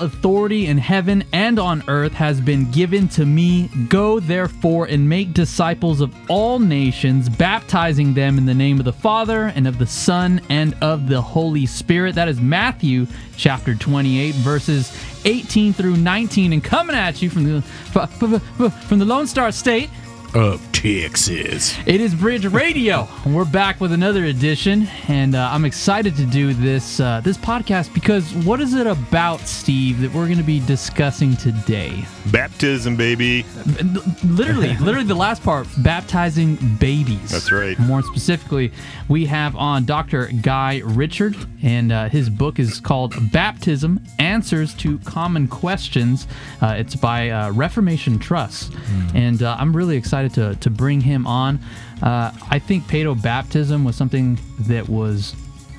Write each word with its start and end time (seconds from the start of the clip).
Authority 0.00 0.66
in 0.66 0.78
heaven 0.78 1.24
and 1.32 1.58
on 1.58 1.82
earth 1.86 2.12
has 2.12 2.40
been 2.40 2.70
given 2.70 3.06
to 3.08 3.26
me. 3.26 3.68
Go 3.88 4.18
therefore 4.18 4.86
and 4.86 5.08
make 5.08 5.34
disciples 5.34 6.00
of 6.00 6.14
all 6.30 6.58
nations, 6.58 7.28
baptizing 7.28 8.14
them 8.14 8.38
in 8.38 8.46
the 8.46 8.54
name 8.54 8.78
of 8.78 8.84
the 8.84 8.92
Father 8.92 9.52
and 9.54 9.68
of 9.68 9.78
the 9.78 9.86
Son 9.86 10.40
and 10.48 10.74
of 10.80 11.08
the 11.08 11.20
Holy 11.20 11.66
Spirit. 11.66 12.14
That 12.14 12.28
is 12.28 12.40
Matthew 12.40 13.06
chapter 13.36 13.74
28, 13.74 14.34
verses 14.36 14.96
18 15.24 15.74
through 15.74 15.96
19. 15.96 16.54
And 16.54 16.64
coming 16.64 16.96
at 16.96 17.20
you 17.20 17.28
from 17.28 17.44
the 17.44 17.60
from 18.86 18.98
the 18.98 19.04
Lone 19.04 19.26
Star 19.26 19.52
State, 19.52 19.90
of 20.34 20.60
Texas. 20.72 21.76
It 21.86 22.00
is 22.00 22.14
Bridge 22.14 22.46
Radio. 22.46 23.06
We're 23.26 23.44
back 23.44 23.80
with 23.82 23.92
another 23.92 24.24
edition, 24.24 24.88
and 25.08 25.34
uh, 25.34 25.50
I'm 25.52 25.66
excited 25.66 26.16
to 26.16 26.24
do 26.24 26.54
this 26.54 27.00
uh, 27.00 27.20
this 27.20 27.36
podcast 27.36 27.92
because 27.92 28.32
what 28.32 28.62
is 28.62 28.72
it 28.72 28.86
about, 28.86 29.40
Steve, 29.40 30.00
that 30.00 30.10
we're 30.14 30.24
going 30.24 30.38
to 30.38 30.42
be 30.42 30.60
discussing 30.60 31.36
today? 31.36 32.06
Baptism, 32.32 32.96
baby. 32.96 33.44
Literally, 34.24 34.74
literally 34.80 35.06
the 35.06 35.14
last 35.14 35.42
part, 35.42 35.66
baptizing 35.78 36.56
babies. 36.78 37.30
That's 37.30 37.52
right. 37.52 37.78
More 37.80 38.02
specifically, 38.02 38.72
we 39.08 39.26
have 39.26 39.54
on 39.56 39.84
Dr. 39.84 40.30
Guy 40.40 40.80
Richard, 40.82 41.36
and 41.62 41.92
uh, 41.92 42.08
his 42.08 42.30
book 42.30 42.58
is 42.58 42.80
called 42.80 43.14
Baptism: 43.32 44.00
Answers 44.18 44.72
to 44.76 44.98
Common 45.00 45.46
Questions. 45.46 46.26
Uh, 46.62 46.76
it's 46.78 46.96
by 46.96 47.28
uh, 47.28 47.50
Reformation 47.52 48.18
Trust, 48.18 48.72
mm. 48.72 49.14
and 49.14 49.42
uh, 49.42 49.56
I'm 49.58 49.76
really 49.76 49.98
excited 49.98 50.19
to, 50.28 50.54
to 50.56 50.70
bring 50.70 51.00
him 51.00 51.26
on. 51.26 51.60
Uh, 52.02 52.32
I 52.50 52.58
think 52.58 52.84
paedo 52.84 53.20
baptism 53.20 53.84
was 53.84 53.96
something 53.96 54.38
that 54.60 54.88
was 54.88 55.34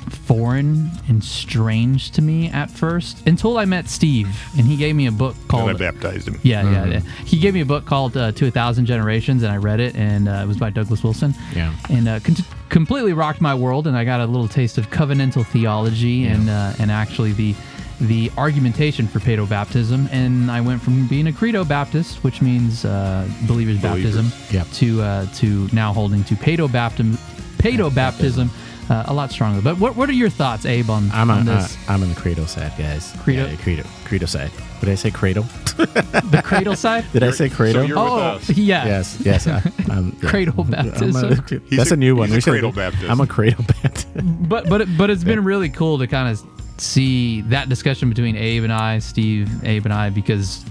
foreign 0.09 0.89
and 1.07 1.23
strange 1.23 2.11
to 2.11 2.21
me 2.21 2.49
at 2.49 2.69
first 2.69 3.25
until 3.27 3.57
I 3.57 3.65
met 3.65 3.87
Steve 3.87 4.27
and 4.57 4.65
he 4.65 4.75
gave 4.75 4.95
me 4.95 5.07
a 5.07 5.11
book 5.11 5.35
called. 5.47 5.69
And 5.69 5.77
I 5.77 5.91
baptized 5.91 6.27
him. 6.27 6.39
Yeah, 6.43 6.63
mm-hmm. 6.63 6.91
yeah, 6.91 6.99
yeah, 6.99 7.25
He 7.25 7.39
gave 7.39 7.53
me 7.53 7.61
a 7.61 7.65
book 7.65 7.85
called 7.85 8.17
uh, 8.17 8.31
To 8.33 8.47
a 8.47 8.51
Thousand 8.51 8.85
Generations 8.85 9.43
and 9.43 9.51
I 9.51 9.57
read 9.57 9.79
it 9.79 9.95
and 9.95 10.27
uh, 10.27 10.41
it 10.43 10.47
was 10.47 10.57
by 10.57 10.69
Douglas 10.69 11.03
Wilson. 11.03 11.33
Yeah. 11.55 11.73
And 11.89 12.07
uh, 12.07 12.19
con- 12.19 12.35
completely 12.69 13.13
rocked 13.13 13.41
my 13.41 13.55
world 13.55 13.87
and 13.87 13.95
I 13.95 14.03
got 14.03 14.21
a 14.21 14.25
little 14.25 14.47
taste 14.47 14.77
of 14.77 14.89
covenantal 14.89 15.45
theology 15.45 16.09
yeah. 16.09 16.33
and 16.33 16.49
uh, 16.49 16.73
and 16.79 16.91
actually 16.91 17.33
the 17.33 17.55
the 18.01 18.31
argumentation 18.37 19.07
for 19.07 19.19
paedo 19.19 19.47
baptism, 19.47 20.09
and 20.11 20.49
I 20.49 20.59
went 20.61 20.81
from 20.81 21.07
being 21.07 21.27
a 21.27 21.33
credo 21.33 21.63
Baptist, 21.63 22.23
which 22.23 22.41
means 22.41 22.83
uh, 22.83 23.27
believers 23.47 23.79
baptism, 23.79 24.31
yep. 24.49 24.67
to 24.73 25.01
uh, 25.01 25.25
to 25.35 25.69
now 25.71 25.93
holding 25.93 26.23
to 26.25 26.35
paedo 26.35 26.71
baptism, 26.71 27.17
paedo 27.57 27.93
baptism. 27.93 28.49
Uh, 28.89 29.05
a 29.07 29.13
lot 29.13 29.31
stronger. 29.31 29.61
But 29.61 29.79
what, 29.79 29.95
what 29.95 30.09
are 30.09 30.13
your 30.13 30.29
thoughts, 30.29 30.65
Abe, 30.65 30.89
on, 30.89 31.09
I'm 31.13 31.31
on 31.31 31.47
a, 31.47 31.51
this? 31.51 31.77
Uh, 31.77 31.93
I'm 31.93 32.03
on 32.03 32.09
the 32.09 32.15
credo 32.15 32.45
side, 32.45 32.73
guys. 32.77 33.13
Credo? 33.19 33.47
Yeah, 33.47 33.55
credo. 33.55 33.83
Credo 34.03 34.25
side. 34.25 34.49
What 34.49 34.81
did 34.81 34.89
I 34.89 34.95
say? 34.95 35.11
Cradle? 35.11 35.43
the 35.77 36.41
cradle 36.43 36.75
side? 36.75 37.05
Did 37.13 37.21
you're, 37.21 37.31
I 37.31 37.33
say 37.33 37.47
cradle? 37.47 37.87
So 37.87 37.93
oh, 37.95 38.39
yeah. 38.49 38.85
Yes, 38.85 39.17
yes. 39.21 39.47
I, 39.47 39.61
yeah. 39.87 40.11
Cradle 40.21 40.65
baptism. 40.65 41.31
A, 41.31 41.35
that's 41.75 41.91
a, 41.91 41.93
a, 41.93 41.97
new 41.97 42.17
one. 42.17 42.29
He's 42.29 42.45
a 42.45 42.51
cradle 42.51 42.73
Baptist. 42.73 43.09
I'm 43.09 43.21
a 43.21 43.27
cradle 43.27 43.63
Baptist. 43.63 44.07
but 44.49 44.67
but 44.67 44.85
but 44.97 45.09
it's 45.09 45.23
been 45.23 45.45
really 45.45 45.69
cool 45.69 45.99
to 45.99 46.07
kind 46.07 46.27
of 46.27 46.60
see 46.81 47.41
that 47.41 47.69
discussion 47.69 48.09
between 48.09 48.35
Abe 48.35 48.63
and 48.63 48.73
I, 48.73 48.99
Steve, 48.99 49.63
Abe 49.63 49.85
and 49.85 49.93
I, 49.93 50.09
because 50.09 50.65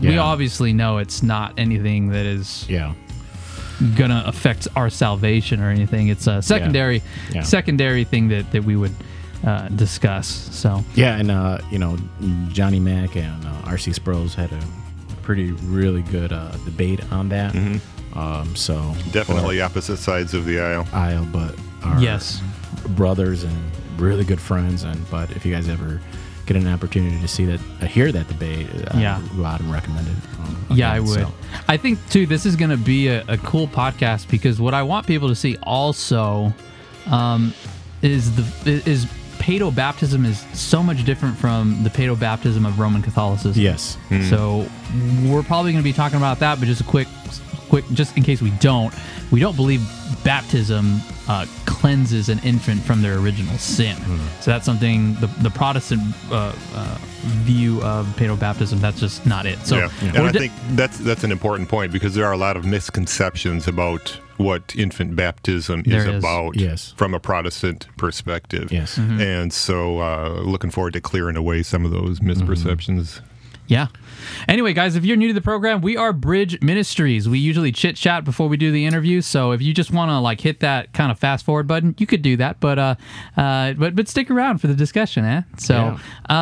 yeah. 0.00 0.10
we 0.10 0.18
obviously 0.18 0.72
know 0.72 0.98
it's 0.98 1.22
not 1.22 1.54
anything 1.58 2.08
that 2.10 2.26
is 2.26 2.68
yeah 2.68 2.94
gonna 3.96 4.22
affect 4.26 4.68
our 4.76 4.90
salvation 4.90 5.60
or 5.60 5.70
anything. 5.70 6.08
It's 6.08 6.26
a 6.26 6.42
secondary 6.42 6.96
yeah. 7.28 7.36
Yeah. 7.36 7.42
secondary 7.42 8.04
thing 8.04 8.28
that 8.28 8.50
that 8.52 8.64
we 8.64 8.76
would 8.76 8.94
uh, 9.44 9.68
discuss. 9.68 10.28
So 10.28 10.84
yeah, 10.94 11.16
and 11.16 11.30
uh, 11.30 11.58
you 11.70 11.78
know 11.78 11.96
Johnny 12.48 12.80
Mack 12.80 13.16
and 13.16 13.44
uh, 13.44 13.62
RC 13.62 13.94
Sproul's 13.94 14.34
had 14.34 14.52
a 14.52 14.62
pretty 15.22 15.52
really 15.52 16.02
good 16.02 16.32
uh, 16.32 16.52
debate 16.64 17.00
on 17.12 17.28
that. 17.30 17.52
Mm-hmm. 17.52 18.18
Um, 18.18 18.54
so 18.54 18.94
definitely 19.10 19.60
opposite 19.60 19.96
sides 19.96 20.34
of 20.34 20.44
the 20.44 20.60
aisle. 20.60 20.86
Aisle, 20.92 21.26
but 21.32 21.58
yes, 21.98 22.40
brothers 22.90 23.42
and 23.42 23.72
really 23.96 24.24
good 24.24 24.40
friends. 24.40 24.84
And 24.84 25.08
but 25.10 25.30
if 25.32 25.44
you 25.44 25.52
guys 25.52 25.68
ever 25.68 26.00
get 26.46 26.56
an 26.56 26.68
opportunity 26.68 27.18
to 27.20 27.28
see 27.28 27.46
that, 27.46 27.60
uh, 27.80 27.86
hear 27.86 28.12
that 28.12 28.28
debate, 28.28 28.68
uh, 28.68 28.98
yeah, 28.98 29.22
I 29.22 29.36
go 29.36 29.44
out 29.44 29.60
and 29.60 29.72
recommend 29.72 30.06
it. 30.08 30.14
Um, 30.40 30.66
yeah, 30.70 30.92
I 30.92 31.00
would. 31.00 31.08
So. 31.08 31.32
I 31.68 31.76
think 31.76 31.98
too. 32.10 32.26
This 32.26 32.46
is 32.46 32.56
going 32.56 32.70
to 32.70 32.76
be 32.76 33.08
a, 33.08 33.24
a, 33.28 33.38
cool 33.38 33.66
podcast 33.66 34.28
because 34.30 34.60
what 34.60 34.74
I 34.74 34.82
want 34.82 35.06
people 35.06 35.28
to 35.28 35.34
see 35.34 35.56
also 35.62 36.52
um, 37.06 37.54
is 38.02 38.34
the 38.36 38.82
is 38.86 39.06
paedo 39.44 39.74
baptism 39.74 40.24
is 40.24 40.40
so 40.54 40.82
much 40.82 41.04
different 41.04 41.36
from 41.36 41.82
the 41.84 41.90
paedo 41.90 42.18
baptism 42.18 42.64
of 42.64 42.78
Roman 42.78 43.02
Catholicism. 43.02 43.62
Yes. 43.62 43.98
Mm. 44.08 44.30
So 44.30 44.66
we're 45.28 45.42
probably 45.42 45.72
going 45.72 45.84
to 45.84 45.88
be 45.88 45.92
talking 45.92 46.16
about 46.16 46.38
that, 46.38 46.58
but 46.58 46.66
just 46.66 46.80
a 46.80 46.84
quick, 46.84 47.08
quick, 47.68 47.84
just 47.92 48.16
in 48.16 48.22
case 48.22 48.40
we 48.40 48.50
don't, 48.52 48.94
we 49.30 49.40
don't 49.40 49.54
believe 49.54 49.86
baptism 50.24 51.00
uh, 51.28 51.44
cleanses 51.84 52.30
an 52.30 52.38
infant 52.38 52.80
from 52.80 53.02
their 53.02 53.18
original 53.18 53.58
sin. 53.58 53.94
Mm. 53.94 54.42
So 54.42 54.50
that's 54.50 54.64
something 54.64 55.12
the, 55.16 55.26
the 55.42 55.50
Protestant 55.50 56.00
uh, 56.30 56.54
uh, 56.72 56.98
view 57.44 57.82
of 57.82 58.06
paedo 58.16 58.40
baptism. 58.40 58.80
That's 58.80 58.98
just 58.98 59.26
not 59.26 59.44
it. 59.44 59.58
So, 59.66 59.76
yeah. 59.76 59.90
and 60.00 60.26
I 60.26 60.32
think 60.32 60.54
that's 60.70 60.96
that's 60.96 61.24
an 61.24 61.30
important 61.30 61.68
point 61.68 61.92
because 61.92 62.14
there 62.14 62.24
are 62.24 62.32
a 62.32 62.38
lot 62.38 62.56
of 62.56 62.64
misconceptions 62.64 63.68
about 63.68 64.18
what 64.38 64.74
infant 64.74 65.14
baptism 65.14 65.82
is, 65.84 66.06
is, 66.06 66.14
about 66.14 66.56
yes. 66.56 66.94
from 66.96 67.12
a 67.12 67.20
Protestant 67.20 67.86
perspective. 67.98 68.72
Yes, 68.72 68.96
mm-hmm. 68.96 69.20
and 69.20 69.52
so 69.52 69.98
uh, 69.98 70.40
looking 70.42 70.70
forward 70.70 70.94
to 70.94 71.02
clearing 71.02 71.36
away 71.36 71.62
some 71.62 71.84
of 71.84 71.90
those 71.90 72.20
misperceptions. 72.20 73.20
Mm-hmm. 73.20 73.33
Yeah. 73.66 73.86
Anyway, 74.46 74.72
guys, 74.72 74.94
if 74.94 75.04
you're 75.04 75.16
new 75.16 75.28
to 75.28 75.34
the 75.34 75.40
program, 75.40 75.80
we 75.80 75.96
are 75.96 76.12
Bridge 76.12 76.60
Ministries. 76.60 77.28
We 77.28 77.38
usually 77.38 77.72
chit 77.72 77.96
chat 77.96 78.24
before 78.24 78.48
we 78.48 78.56
do 78.56 78.70
the 78.70 78.84
interview, 78.84 79.20
so 79.20 79.52
if 79.52 79.62
you 79.62 79.72
just 79.72 79.90
want 79.90 80.10
to 80.10 80.18
like 80.18 80.40
hit 80.40 80.60
that 80.60 80.92
kind 80.92 81.10
of 81.10 81.18
fast 81.18 81.44
forward 81.44 81.66
button, 81.66 81.94
you 81.98 82.06
could 82.06 82.22
do 82.22 82.36
that. 82.36 82.60
But 82.60 82.78
uh, 82.78 82.94
uh, 83.36 83.72
but 83.74 83.94
but 83.94 84.08
stick 84.08 84.30
around 84.30 84.58
for 84.58 84.66
the 84.66 84.74
discussion, 84.74 85.24
eh? 85.24 85.42
So, 85.58 85.74
yeah. 85.74 85.98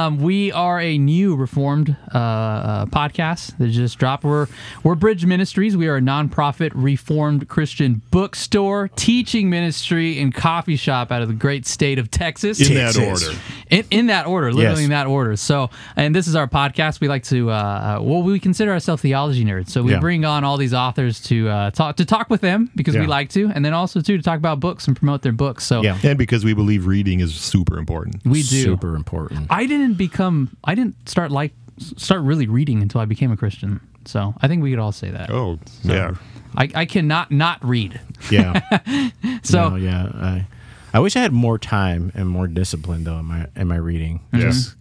um, 0.07 0.19
we 0.19 0.51
are 0.53 0.81
a 0.81 0.99
new 0.99 1.37
Reformed 1.37 1.97
uh, 2.13 2.19
uh, 2.19 2.87
podcast 2.87 3.57
that 3.59 3.69
just 3.69 3.99
dropped. 3.99 4.25
We're 4.25 4.49
we're 4.83 4.95
Bridge 4.97 5.25
Ministries. 5.25 5.77
We 5.77 5.87
are 5.89 5.97
a 5.97 6.01
nonprofit 6.01 6.73
Reformed 6.75 7.49
Christian 7.49 8.03
bookstore, 8.11 8.89
teaching 8.97 9.49
ministry, 9.49 10.19
and 10.19 10.35
coffee 10.35 10.77
shop 10.77 11.13
out 11.13 11.23
of 11.23 11.29
the 11.29 11.35
great 11.35 11.67
state 11.67 11.99
of 11.99 12.11
Texas. 12.11 12.61
In 12.61 12.77
Texas. 12.77 12.97
that 12.97 13.27
order. 13.29 13.39
In, 13.71 13.85
in 13.91 14.07
that 14.09 14.27
order, 14.27 14.53
literally 14.53 14.83
yes. 14.83 14.85
in 14.85 14.91
that 14.91 15.07
order. 15.07 15.37
So, 15.37 15.71
and 15.97 16.15
this 16.15 16.27
is 16.27 16.35
our 16.35 16.49
podcast. 16.49 17.01
We 17.01 17.12
like 17.13 17.25
to, 17.25 17.51
uh, 17.51 17.55
uh, 17.55 18.03
well, 18.03 18.23
we 18.23 18.41
consider 18.41 18.73
ourselves 18.73 19.03
theology 19.03 19.45
nerds. 19.45 19.71
So 19.71 19.83
we 19.83 19.93
yeah. 19.93 20.01
bring 20.01 20.25
on 20.25 20.45
all 20.45 20.57
these 20.57 20.75
authors 20.75 21.21
to 21.25 21.49
uh, 21.49 21.71
talk 21.71 21.97
to 21.97 22.05
talk 22.05 22.31
with 22.31 22.41
them 22.41 22.71
because 22.75 22.95
yeah. 22.95 23.03
we 23.03 23.07
like 23.07 23.29
to, 23.31 23.51
and 23.55 23.65
then 23.65 23.75
also 23.75 24.01
too 24.01 24.17
to 24.17 24.23
talk 24.23 24.39
about 24.39 24.61
books 24.61 24.87
and 24.87 24.97
promote 24.97 25.23
their 25.23 25.33
books. 25.33 25.65
So 25.65 25.83
yeah, 25.83 25.99
and 26.03 26.19
because 26.19 26.45
we 26.45 26.55
believe 26.55 26.87
reading 26.87 27.21
is 27.21 27.35
super 27.35 27.79
important. 27.79 28.25
We 28.25 28.43
do 28.43 28.63
super 28.63 28.97
important. 28.97 29.47
I 29.51 29.67
didn't 29.67 29.95
become, 29.95 30.57
I 30.65 30.75
didn't 30.75 31.09
start 31.09 31.31
like 31.31 31.53
start 31.79 32.23
really 32.23 32.47
reading 32.47 32.83
until 32.83 33.01
I 33.01 33.05
became 33.05 33.31
a 33.31 33.37
Christian. 33.37 33.81
So 34.05 34.35
I 34.41 34.49
think 34.49 34.63
we 34.63 34.71
could 34.71 34.79
all 34.79 34.93
say 34.93 35.11
that. 35.11 35.31
Oh 35.31 35.59
so 35.67 35.93
yeah, 35.93 36.15
I, 36.57 36.71
I 36.75 36.87
cannot 36.87 37.31
not 37.31 37.65
read. 37.65 38.01
Yeah. 38.31 38.61
so 39.43 39.71
no, 39.71 39.77
yeah, 39.77 40.11
I 40.15 40.47
I 40.95 41.01
wish 41.01 41.17
I 41.17 41.21
had 41.21 41.33
more 41.33 41.59
time 41.59 42.13
and 42.15 42.29
more 42.29 42.47
discipline 42.47 43.05
though 43.05 43.19
in 43.19 43.27
my 43.27 43.47
in 43.55 43.69
my 43.69 43.77
reading. 43.77 44.21
Yes. 44.33 44.75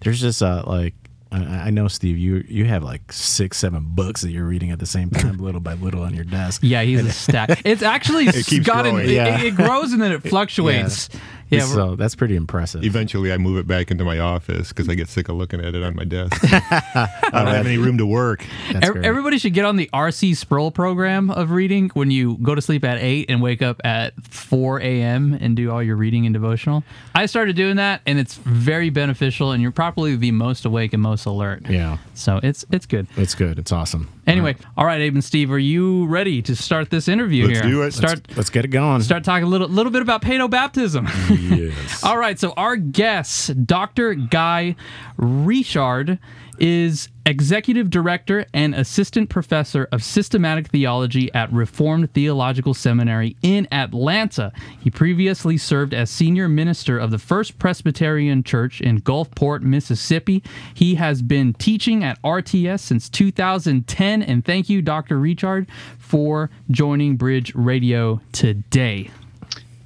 There's 0.00 0.20
just 0.20 0.42
uh, 0.42 0.64
like 0.66 0.94
I, 1.32 1.70
know, 1.70 1.88
Steve. 1.88 2.18
You 2.18 2.44
you 2.48 2.64
have 2.66 2.82
like 2.82 3.12
six, 3.12 3.56
seven 3.56 3.84
books 3.88 4.20
that 4.20 4.30
you're 4.30 4.44
reading 4.44 4.70
at 4.70 4.78
the 4.78 4.86
same 4.86 5.10
time, 5.10 5.38
little 5.38 5.60
by 5.60 5.74
little, 5.74 6.02
on 6.02 6.14
your 6.14 6.24
desk. 6.24 6.60
Yeah, 6.62 6.82
he's 6.82 7.04
a 7.04 7.12
stack. 7.12 7.62
It's 7.64 7.82
actually 7.82 8.26
it 8.28 8.46
keeps 8.46 8.66
gotten, 8.66 8.92
growing. 8.92 9.08
It, 9.08 9.12
yeah. 9.12 9.40
it, 9.40 9.54
grows 9.54 9.92
and 9.92 10.02
then 10.02 10.12
it 10.12 10.22
fluctuates. 10.28 11.08
Yeah. 11.12 11.20
Yeah, 11.52 11.64
so 11.66 11.96
that's 11.96 12.14
pretty 12.14 12.36
impressive. 12.36 12.84
Eventually, 12.84 13.32
I 13.32 13.36
move 13.36 13.58
it 13.58 13.66
back 13.66 13.90
into 13.90 14.04
my 14.04 14.18
office 14.18 14.68
because 14.68 14.88
I 14.88 14.94
get 14.94 15.08
sick 15.08 15.28
of 15.28 15.36
looking 15.36 15.60
at 15.60 15.74
it 15.74 15.82
on 15.82 15.94
my 15.94 16.04
desk. 16.04 16.38
I 16.44 17.08
don't 17.32 17.46
have 17.46 17.66
any 17.66 17.78
room 17.78 17.98
to 17.98 18.06
work. 18.06 18.44
Everybody 18.72 19.38
should 19.38 19.54
get 19.54 19.64
on 19.64 19.76
the 19.76 19.88
RC 19.92 20.36
Sproul 20.36 20.70
program 20.70 21.30
of 21.30 21.50
reading 21.50 21.90
when 21.94 22.10
you 22.10 22.38
go 22.38 22.54
to 22.54 22.62
sleep 22.62 22.84
at 22.84 22.98
8 22.98 23.26
and 23.28 23.42
wake 23.42 23.62
up 23.62 23.80
at 23.84 24.14
4 24.24 24.80
a.m. 24.80 25.36
and 25.40 25.56
do 25.56 25.70
all 25.70 25.82
your 25.82 25.96
reading 25.96 26.26
and 26.26 26.32
devotional. 26.32 26.84
I 27.14 27.26
started 27.26 27.56
doing 27.56 27.76
that, 27.76 28.00
and 28.06 28.18
it's 28.18 28.34
very 28.36 28.90
beneficial, 28.90 29.52
and 29.52 29.62
you're 29.62 29.72
probably 29.72 30.16
the 30.16 30.30
most 30.30 30.64
awake 30.64 30.92
and 30.92 31.02
most 31.02 31.26
alert. 31.26 31.68
Yeah. 31.68 31.98
So 32.14 32.40
it's 32.42 32.64
it's 32.70 32.86
good. 32.86 33.06
It's 33.16 33.34
good. 33.34 33.58
It's 33.58 33.72
awesome. 33.72 34.08
Anyway, 34.26 34.54
all 34.76 34.86
right, 34.86 35.00
Abe 35.00 35.14
and 35.14 35.24
Steve, 35.24 35.50
are 35.50 35.58
you 35.58 36.06
ready 36.06 36.40
to 36.42 36.54
start 36.54 36.90
this 36.90 37.08
interview 37.08 37.48
let's 37.48 37.60
here? 37.60 37.68
Do 37.68 37.82
it. 37.82 37.92
Start. 37.92 38.20
Let's, 38.28 38.36
let's, 38.36 38.50
get 38.50 38.64
it 38.64 38.68
going. 38.68 39.02
Start 39.02 39.24
talking 39.24 39.44
a 39.44 39.48
little 39.48 39.68
little 39.68 39.90
bit 39.90 40.00
about 40.00 40.22
paedo 40.22 40.48
baptism. 40.48 41.08
yes. 41.42 42.04
All 42.04 42.18
right, 42.18 42.38
so 42.38 42.52
our 42.56 42.76
guest, 42.76 43.66
Dr. 43.66 44.14
Guy 44.14 44.76
Richard, 45.16 46.18
is 46.58 47.08
executive 47.26 47.90
director 47.90 48.46
and 48.52 48.74
assistant 48.74 49.28
professor 49.28 49.88
of 49.90 50.02
systematic 50.02 50.68
theology 50.68 51.32
at 51.34 51.52
Reformed 51.52 52.12
Theological 52.12 52.74
Seminary 52.74 53.36
in 53.42 53.66
Atlanta. 53.72 54.52
He 54.80 54.90
previously 54.90 55.56
served 55.56 55.94
as 55.94 56.10
senior 56.10 56.48
minister 56.48 56.98
of 56.98 57.10
the 57.10 57.18
First 57.18 57.58
Presbyterian 57.58 58.42
Church 58.42 58.80
in 58.80 59.00
Gulfport, 59.00 59.62
Mississippi. 59.62 60.42
He 60.74 60.96
has 60.96 61.22
been 61.22 61.54
teaching 61.54 62.04
at 62.04 62.20
RTS 62.22 62.80
since 62.80 63.08
2010. 63.08 64.22
And 64.22 64.44
thank 64.44 64.68
you, 64.68 64.82
Dr. 64.82 65.18
Richard, 65.18 65.66
for 65.98 66.50
joining 66.70 67.16
Bridge 67.16 67.54
Radio 67.54 68.20
today. 68.32 69.10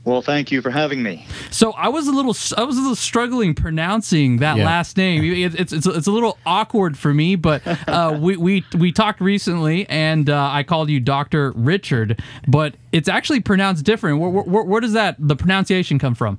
Well, 0.06 0.22
thank 0.22 0.52
you 0.52 0.62
for 0.62 0.70
having 0.70 1.02
me. 1.02 1.26
So 1.50 1.72
I 1.72 1.88
was 1.88 2.06
a 2.06 2.12
little, 2.12 2.34
I 2.56 2.62
was 2.62 2.76
a 2.78 2.80
little 2.80 2.94
struggling 2.94 3.54
pronouncing 3.56 4.36
that 4.36 4.56
Yeah. 4.56 4.64
last 4.64 4.96
name. 4.96 5.24
It- 5.24 5.54
It's, 5.60 5.72
it's, 5.72 5.84
it's 5.86 6.06
a 6.06 6.12
little 6.12 6.38
awkward 6.46 6.96
for 6.96 7.12
me, 7.12 7.34
but 7.34 7.60
uh, 7.88 8.16
we, 8.20 8.36
we 8.36 8.64
we 8.78 8.92
talked 8.92 9.20
recently, 9.20 9.86
and 9.88 10.30
uh, 10.30 10.48
I 10.52 10.62
called 10.62 10.90
you 10.90 11.00
Doctor 11.00 11.50
Richard, 11.56 12.22
but 12.46 12.76
it's 12.92 13.08
actually 13.08 13.40
pronounced 13.40 13.84
different. 13.84 14.20
Where, 14.20 14.30
where, 14.30 14.62
where 14.62 14.80
does 14.80 14.92
that 14.92 15.16
the 15.18 15.34
pronunciation 15.34 15.98
come 15.98 16.14
from? 16.14 16.38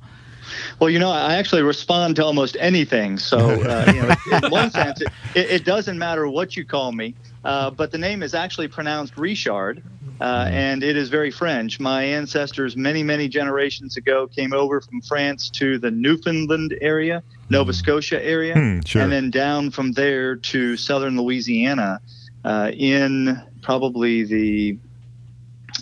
Well, 0.80 0.90
you 0.90 0.98
know, 0.98 1.12
I 1.12 1.36
actually 1.36 1.62
respond 1.62 2.16
to 2.16 2.24
almost 2.24 2.56
anything. 2.62 3.18
So, 3.18 3.38
uh, 3.38 3.92
you 3.94 4.02
know, 4.02 4.46
in 4.46 4.50
one 4.52 4.72
sense, 4.72 5.02
it, 5.02 5.10
it, 5.36 5.50
it 5.52 5.66
doesn't 5.66 5.98
matter 5.98 6.26
what 6.30 6.56
you 6.56 6.64
call 6.64 6.94
me, 6.94 7.16
uh, 7.44 7.70
but 7.72 7.92
the 7.92 7.98
name 7.98 8.24
is 8.24 8.34
actually 8.34 8.70
pronounced 8.70 9.18
Richard, 9.18 9.84
uh, 10.20 10.48
and 10.52 10.84
it 10.84 10.98
is 10.98 11.10
very 11.10 11.32
French. 11.32 11.80
My 11.80 12.04
ancestors, 12.04 12.76
many, 12.76 13.04
many 13.04 13.28
generations 13.28 13.98
ago, 13.98 14.28
came 14.28 14.54
over 14.54 14.82
from 14.82 15.02
France 15.02 15.50
to 15.52 15.78
the 15.78 15.92
Newfoundland 15.92 16.76
area, 16.82 17.22
Nova 17.50 17.74
Scotia 17.74 18.24
area, 18.26 18.54
Hmm, 18.54 18.80
sure. 18.82 19.02
and 19.04 19.12
then 19.12 19.30
down 19.32 19.72
from 19.72 19.92
there 19.94 20.36
to 20.36 20.76
southern 20.78 21.18
Louisiana 21.18 22.00
uh, 22.44 22.72
in 22.74 23.42
probably 23.62 24.24
the 24.24 24.78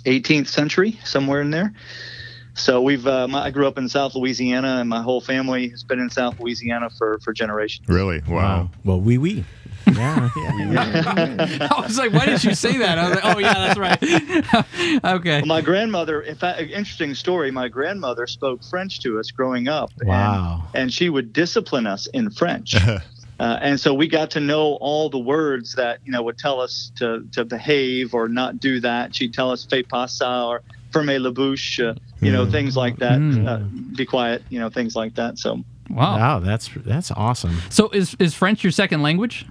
18th 0.06 0.48
century, 0.48 1.00
somewhere 1.04 1.42
in 1.42 1.52
there. 1.52 1.74
So 2.58 2.82
we've 2.82 3.06
uh, 3.06 3.28
my, 3.28 3.44
I 3.46 3.52
grew 3.52 3.68
up 3.68 3.78
in 3.78 3.90
South 3.90 4.16
Louisiana, 4.16 4.78
and 4.80 4.88
my 4.90 5.02
whole 5.02 5.20
family 5.20 5.68
has 5.70 5.84
been 5.84 6.00
in 6.00 6.10
South 6.10 6.40
Louisiana 6.40 6.90
for 6.90 7.20
for 7.20 7.34
generations. 7.34 7.88
Really? 7.90 8.22
Wow. 8.28 8.70
Well, 8.86 9.00
we 9.02 9.18
wee. 9.18 9.44
Yeah, 9.88 10.30
yeah. 10.38 11.68
I 11.72 11.82
was 11.82 11.98
like, 11.98 12.12
why 12.14 12.26
did 12.26 12.44
you 12.44 12.56
say 12.56 12.78
that? 12.78 12.98
I 12.98 13.08
was 13.10 13.16
like, 13.16 13.36
oh 13.36 13.40
yeah, 13.40 13.54
that's 13.54 13.80
right. 13.80 15.06
okay. 15.16 15.38
Well, 15.40 15.46
my 15.46 15.62
grandmother, 15.62 16.22
in 16.22 16.36
fact, 16.36 16.60
interesting 16.62 17.14
story. 17.14 17.52
My 17.52 17.68
grandmother 17.68 18.28
spoke 18.28 18.64
French 18.64 19.00
to 19.02 19.20
us 19.20 19.32
growing 19.32 19.68
up. 19.68 19.92
and- 20.00 20.10
Wow. 20.10 20.64
And, 20.74 20.92
she 20.94 21.10
would 21.10 21.34
discipline 21.34 21.88
us 21.88 22.08
in 22.08 22.30
French. 22.30 22.76
uh, 22.86 23.00
and 23.40 23.80
so 23.80 23.94
we 23.94 24.08
got 24.08 24.32
to 24.32 24.40
know 24.40 24.76
all 24.82 25.10
the 25.10 25.20
words 25.20 25.76
that 25.76 26.00
you 26.06 26.12
know 26.12 26.24
would 26.24 26.38
tell 26.38 26.62
us 26.62 26.92
to 26.96 27.26
to 27.34 27.44
behave 27.44 28.14
or 28.14 28.28
not 28.30 28.60
do 28.60 28.80
that. 28.80 29.14
She'd 29.14 29.34
tell 29.34 29.52
us 29.52 29.66
"fais 29.66 29.84
pas 29.84 30.18
ça" 30.18 30.48
or 30.48 30.62
"fermez 30.92 31.20
la 31.22 31.32
bouche," 31.32 31.80
uh, 31.80 31.96
you 32.22 32.32
know, 32.32 32.50
things 32.50 32.78
like 32.78 32.98
that. 33.00 33.20
Mm. 33.20 33.46
Uh, 33.48 33.58
be 33.96 34.06
quiet, 34.06 34.42
you 34.50 34.60
know, 34.60 34.70
things 34.70 34.96
like 34.96 35.16
that. 35.16 35.38
So. 35.38 35.64
Wow. 35.90 36.18
Wow, 36.18 36.40
that's 36.40 36.70
that's 36.86 37.12
awesome. 37.12 37.58
So 37.70 37.90
is 37.90 38.16
is 38.20 38.34
French 38.34 38.64
your 38.64 38.72
second 38.72 39.02
language? 39.04 39.46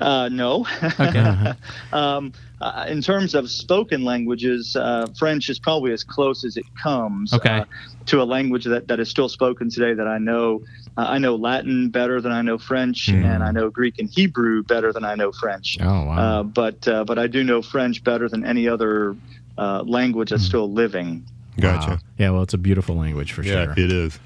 Uh, 0.00 0.28
no. 0.30 0.66
Okay. 0.82 1.52
um, 1.92 2.32
uh, 2.60 2.86
in 2.88 3.02
terms 3.02 3.34
of 3.34 3.50
spoken 3.50 4.04
languages, 4.04 4.74
uh, 4.76 5.06
French 5.18 5.48
is 5.50 5.58
probably 5.58 5.92
as 5.92 6.02
close 6.02 6.44
as 6.44 6.56
it 6.56 6.64
comes 6.80 7.32
Okay. 7.34 7.50
uh, 7.60 7.64
to 8.06 8.22
a 8.22 8.24
language 8.24 8.64
that, 8.64 8.88
that 8.88 9.00
is 9.00 9.08
still 9.10 9.28
spoken 9.28 9.68
today 9.70 9.92
that 9.94 10.06
I 10.08 10.18
know. 10.18 10.62
Uh, 10.96 11.06
I 11.08 11.18
know 11.18 11.34
Latin 11.36 11.90
better 11.90 12.20
than 12.20 12.32
I 12.32 12.42
know 12.42 12.56
French, 12.56 13.08
and 13.08 13.42
I 13.42 13.50
know 13.50 13.68
Greek 13.68 13.98
and 13.98 14.08
Hebrew 14.08 14.62
better 14.62 14.92
than 14.92 15.04
I 15.04 15.14
know 15.16 15.32
French. 15.32 15.76
Oh 15.80 16.04
wow. 16.04 16.16
Uh, 16.40 16.42
but 16.44 16.86
uh, 16.86 17.04
but 17.04 17.18
I 17.18 17.26
do 17.26 17.42
know 17.42 17.62
French 17.62 18.02
better 18.04 18.28
than 18.28 18.44
any 18.46 18.68
other 18.68 19.16
uh, 19.58 19.82
language 19.82 20.30
that's 20.30 20.44
still 20.44 20.70
living. 20.72 21.24
Gotcha. 21.58 21.90
Wow. 21.90 21.98
Yeah, 22.18 22.30
well, 22.30 22.42
it's 22.42 22.54
a 22.54 22.58
beautiful 22.58 22.96
language 22.96 23.32
for 23.32 23.42
Yeah, 23.42 23.64
sure. 23.64 23.72
it 23.76 23.90
is. 23.92 24.18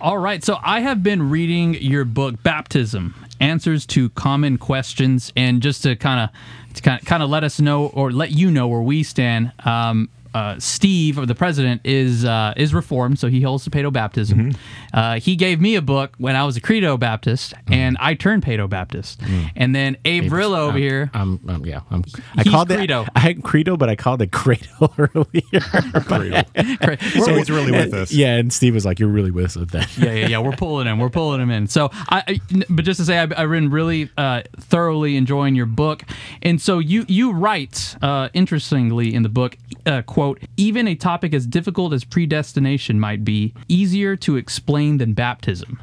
All 0.00 0.16
right. 0.18 0.42
So 0.44 0.58
I 0.62 0.80
have 0.80 1.02
been 1.02 1.28
reading 1.30 1.74
your 1.74 2.04
book, 2.04 2.42
Baptism: 2.42 3.14
Answers 3.40 3.86
to 3.86 4.10
Common 4.10 4.58
Questions, 4.58 5.32
and 5.36 5.62
just 5.62 5.82
to 5.82 5.96
kind 5.96 6.30
of 6.74 6.82
kind 6.82 7.22
of, 7.22 7.30
let 7.30 7.42
us 7.42 7.58
know 7.60 7.86
or 7.86 8.12
let 8.12 8.30
you 8.30 8.50
know 8.50 8.68
where 8.68 8.82
we 8.82 9.02
stand. 9.02 9.52
Um, 9.64 10.08
uh, 10.32 10.56
Steve, 10.60 11.18
or 11.18 11.26
the 11.26 11.34
president, 11.34 11.80
is 11.84 12.24
uh, 12.24 12.54
is 12.56 12.72
reformed, 12.72 13.18
so 13.18 13.28
he 13.28 13.40
holds 13.40 13.64
the 13.64 13.70
Paedo 13.70 13.92
baptism. 13.92 14.52
Uh, 14.92 15.20
he 15.20 15.36
gave 15.36 15.60
me 15.60 15.74
a 15.76 15.82
book 15.82 16.14
when 16.18 16.36
I 16.36 16.44
was 16.44 16.56
a 16.56 16.60
Credo 16.60 16.96
Baptist, 16.96 17.54
and 17.70 17.96
I 18.00 18.14
turned 18.14 18.44
Paedo 18.44 18.68
Baptist. 18.68 19.20
And 19.56 19.74
then 19.74 19.96
Abe 20.04 20.30
Rillo 20.32 20.58
over 20.58 20.72
I'm- 20.72 20.78
here, 20.78 21.10
I'm, 21.14 21.40
I'm 21.48 21.64
yeah. 21.66 21.80
I'm, 21.90 22.04
I 22.36 22.42
He's 22.42 22.52
called 22.52 22.68
Credo. 22.68 23.02
it 23.02 23.08
I 23.14 23.20
had 23.20 23.42
Credo, 23.42 23.76
but 23.76 23.88
I 23.88 23.96
called 23.96 24.22
it 24.22 24.32
Cradle 24.32 24.92
earlier. 24.98 25.60
Great. 26.04 27.00
So 27.20 27.34
he's 27.34 27.50
really 27.50 27.72
with 27.72 27.92
us. 27.92 28.12
yeah, 28.12 28.36
and 28.36 28.52
Steve 28.52 28.74
was 28.74 28.84
like, 28.84 28.98
"You're 28.98 29.08
really 29.08 29.30
with 29.30 29.44
us 29.46 29.56
with 29.56 29.70
that." 29.70 29.96
yeah, 29.98 30.12
yeah, 30.12 30.26
yeah. 30.28 30.38
We're 30.38 30.52
pulling 30.56 30.86
him. 30.86 30.98
We're 30.98 31.10
pulling 31.10 31.40
him 31.40 31.50
in. 31.50 31.66
So, 31.66 31.90
I, 31.92 32.22
I 32.26 32.40
n- 32.52 32.64
but 32.70 32.84
just 32.84 32.98
to 33.00 33.04
say, 33.06 33.18
I've, 33.18 33.32
I've 33.36 33.50
been 33.50 33.70
really 33.70 34.10
uh, 34.16 34.42
thoroughly 34.58 35.16
enjoying 35.16 35.54
your 35.54 35.66
book, 35.66 36.04
and 36.42 36.60
so 36.60 36.78
you 36.78 37.04
you 37.08 37.32
write 37.32 37.96
uh, 38.02 38.28
interestingly 38.32 39.12
in 39.14 39.22
the 39.22 39.28
book, 39.28 39.56
uh, 39.86 40.02
quote, 40.02 40.40
even 40.56 40.88
a 40.88 40.94
topic 40.94 41.34
as 41.34 41.46
difficult 41.46 41.92
as 41.92 42.04
predestination 42.04 42.98
might 42.98 43.24
be 43.24 43.52
easier 43.68 44.16
to 44.16 44.36
explain 44.36 44.79
than 44.98 45.12
baptism. 45.12 45.80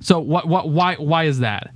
So, 0.00 0.20
what, 0.20 0.46
what, 0.46 0.68
why, 0.68 0.94
why 0.96 1.24
is 1.24 1.40
that? 1.40 1.70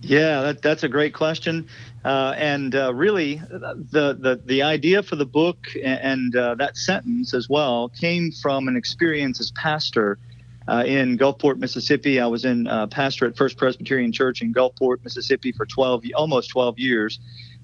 Yeah, 0.00 0.42
that, 0.42 0.62
that's 0.62 0.82
a 0.82 0.88
great 0.88 1.14
question. 1.14 1.68
Uh, 2.04 2.34
and 2.36 2.74
uh, 2.74 2.94
really, 2.94 3.36
the, 3.36 4.16
the, 4.18 4.40
the 4.44 4.62
idea 4.62 5.02
for 5.02 5.16
the 5.16 5.26
book 5.26 5.66
and 5.82 6.34
uh, 6.36 6.54
that 6.56 6.76
sentence 6.76 7.34
as 7.34 7.48
well 7.48 7.88
came 7.88 8.30
from 8.30 8.68
an 8.68 8.76
experience 8.76 9.40
as 9.40 9.50
pastor 9.52 10.18
uh, 10.68 10.84
in 10.86 11.18
Gulfport, 11.18 11.58
Mississippi. 11.58 12.20
I 12.20 12.26
was 12.26 12.44
in 12.44 12.66
uh, 12.66 12.86
pastor 12.86 13.26
at 13.26 13.36
First 13.36 13.56
Presbyterian 13.56 14.12
Church 14.12 14.42
in 14.42 14.52
Gulfport, 14.52 15.02
Mississippi 15.04 15.52
for 15.52 15.66
12, 15.66 16.04
almost 16.14 16.50
12 16.50 16.78
years. 16.78 17.18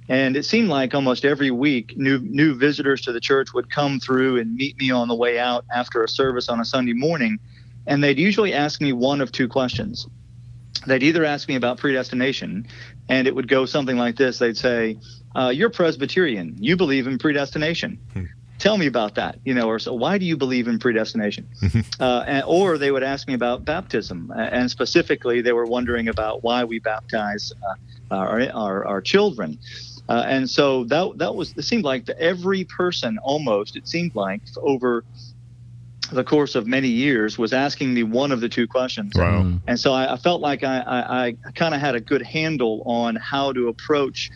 And 0.08 0.36
it 0.36 0.44
seemed 0.44 0.68
like 0.68 0.94
almost 0.94 1.24
every 1.24 1.50
week, 1.50 1.96
new 1.96 2.18
new 2.18 2.54
visitors 2.54 3.02
to 3.02 3.12
the 3.12 3.20
church 3.20 3.54
would 3.54 3.70
come 3.70 4.00
through 4.00 4.38
and 4.38 4.54
meet 4.54 4.76
me 4.78 4.90
on 4.90 5.08
the 5.08 5.14
way 5.14 5.38
out 5.38 5.64
after 5.72 6.02
a 6.02 6.08
service 6.08 6.48
on 6.48 6.58
a 6.58 6.64
Sunday 6.64 6.92
morning, 6.92 7.38
and 7.86 8.02
they'd 8.02 8.18
usually 8.18 8.52
ask 8.52 8.80
me 8.80 8.92
one 8.92 9.20
of 9.20 9.32
two 9.32 9.48
questions 9.48 10.06
they'd 10.86 11.02
either 11.02 11.24
ask 11.24 11.48
me 11.48 11.56
about 11.56 11.78
predestination, 11.78 12.66
and 13.08 13.26
it 13.26 13.34
would 13.34 13.48
go 13.48 13.66
something 13.66 13.96
like 13.96 14.16
this. 14.16 14.38
They'd 14.38 14.56
say, 14.56 14.98
uh, 15.34 15.52
"You're 15.54 15.70
Presbyterian. 15.70 16.56
You 16.58 16.76
believe 16.76 17.06
in 17.06 17.18
predestination. 17.18 17.98
Tell 18.58 18.78
me 18.78 18.86
about 18.86 19.16
that." 19.16 19.38
You 19.44 19.54
know, 19.54 19.68
or 19.68 19.78
so 19.78 19.92
why 19.94 20.18
do 20.18 20.24
you 20.24 20.36
believe 20.36 20.68
in 20.68 20.78
predestination? 20.78 21.48
uh, 22.00 22.24
and, 22.26 22.44
or 22.46 22.78
they 22.78 22.90
would 22.90 23.02
ask 23.02 23.28
me 23.28 23.34
about 23.34 23.64
baptism, 23.64 24.32
and 24.34 24.70
specifically, 24.70 25.40
they 25.40 25.52
were 25.52 25.66
wondering 25.66 26.08
about 26.08 26.42
why 26.42 26.64
we 26.64 26.78
baptize 26.78 27.52
uh, 27.62 28.14
our, 28.14 28.50
our 28.52 28.86
our 28.86 29.00
children. 29.00 29.58
Uh, 30.08 30.24
and 30.26 30.50
so 30.50 30.84
that 30.84 31.12
that 31.16 31.34
was 31.34 31.54
it 31.56 31.62
seemed 31.62 31.84
like 31.84 32.06
to 32.06 32.18
every 32.20 32.64
person 32.64 33.18
almost 33.22 33.76
it 33.76 33.86
seemed 33.86 34.14
like 34.14 34.42
over 34.60 35.04
the 36.12 36.24
course 36.24 36.54
of 36.54 36.66
many 36.66 36.88
years 36.88 37.38
was 37.38 37.52
asking 37.52 37.94
me 37.94 38.02
one 38.02 38.32
of 38.32 38.40
the 38.40 38.48
two 38.48 38.66
questions. 38.66 39.12
Wow. 39.14 39.42
Mm. 39.42 39.60
And 39.66 39.80
so 39.80 39.92
I, 39.92 40.14
I 40.14 40.16
felt 40.16 40.40
like 40.40 40.62
I, 40.62 40.80
I, 40.80 41.26
I 41.26 41.52
kind 41.54 41.74
of 41.74 41.80
had 41.80 41.94
a 41.94 42.00
good 42.00 42.22
handle 42.22 42.82
on 42.86 43.16
how 43.16 43.52
to 43.52 43.68
approach 43.68 44.30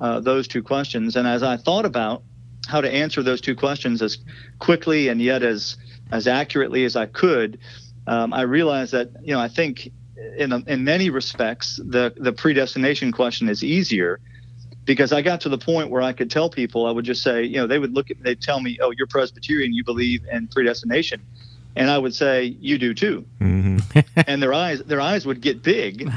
uh, 0.00 0.20
those 0.20 0.48
two 0.48 0.62
questions. 0.62 1.16
And 1.16 1.26
as 1.26 1.42
I 1.42 1.56
thought 1.56 1.84
about 1.84 2.22
how 2.68 2.80
to 2.80 2.92
answer 2.92 3.22
those 3.22 3.40
two 3.40 3.56
questions 3.56 4.02
as 4.02 4.18
quickly 4.58 5.08
and 5.08 5.20
yet 5.20 5.42
as 5.42 5.76
as 6.10 6.26
accurately 6.26 6.84
as 6.84 6.94
I 6.94 7.06
could, 7.06 7.58
um, 8.06 8.34
I 8.34 8.42
realized 8.42 8.92
that 8.92 9.10
you 9.22 9.32
know 9.32 9.40
I 9.40 9.48
think 9.48 9.90
in 10.36 10.52
in 10.66 10.84
many 10.84 11.10
respects 11.10 11.80
the 11.84 12.12
the 12.16 12.32
predestination 12.32 13.12
question 13.12 13.48
is 13.48 13.64
easier 13.64 14.20
because 14.84 15.12
I 15.12 15.22
got 15.22 15.40
to 15.42 15.48
the 15.48 15.58
point 15.58 15.90
where 15.90 16.02
I 16.02 16.12
could 16.12 16.30
tell 16.30 16.50
people 16.50 16.86
I 16.86 16.90
would 16.90 17.04
just 17.04 17.22
say 17.22 17.44
you 17.44 17.56
know 17.56 17.66
they 17.66 17.78
would 17.78 17.94
look 17.94 18.10
at 18.10 18.18
me, 18.18 18.22
they'd 18.24 18.40
tell 18.40 18.60
me 18.60 18.78
oh 18.82 18.90
you're 18.90 19.06
Presbyterian 19.06 19.72
you 19.72 19.84
believe 19.84 20.24
in 20.30 20.48
predestination. 20.48 21.22
And 21.74 21.90
I 21.90 21.96
would 21.96 22.14
say 22.14 22.56
you 22.60 22.76
do 22.76 22.92
too. 22.92 23.24
Hmm 23.38 23.62
and 24.26 24.42
their 24.42 24.52
eyes 24.52 24.80
their 24.82 25.00
eyes 25.00 25.26
would 25.26 25.40
get 25.40 25.62
big 25.62 26.10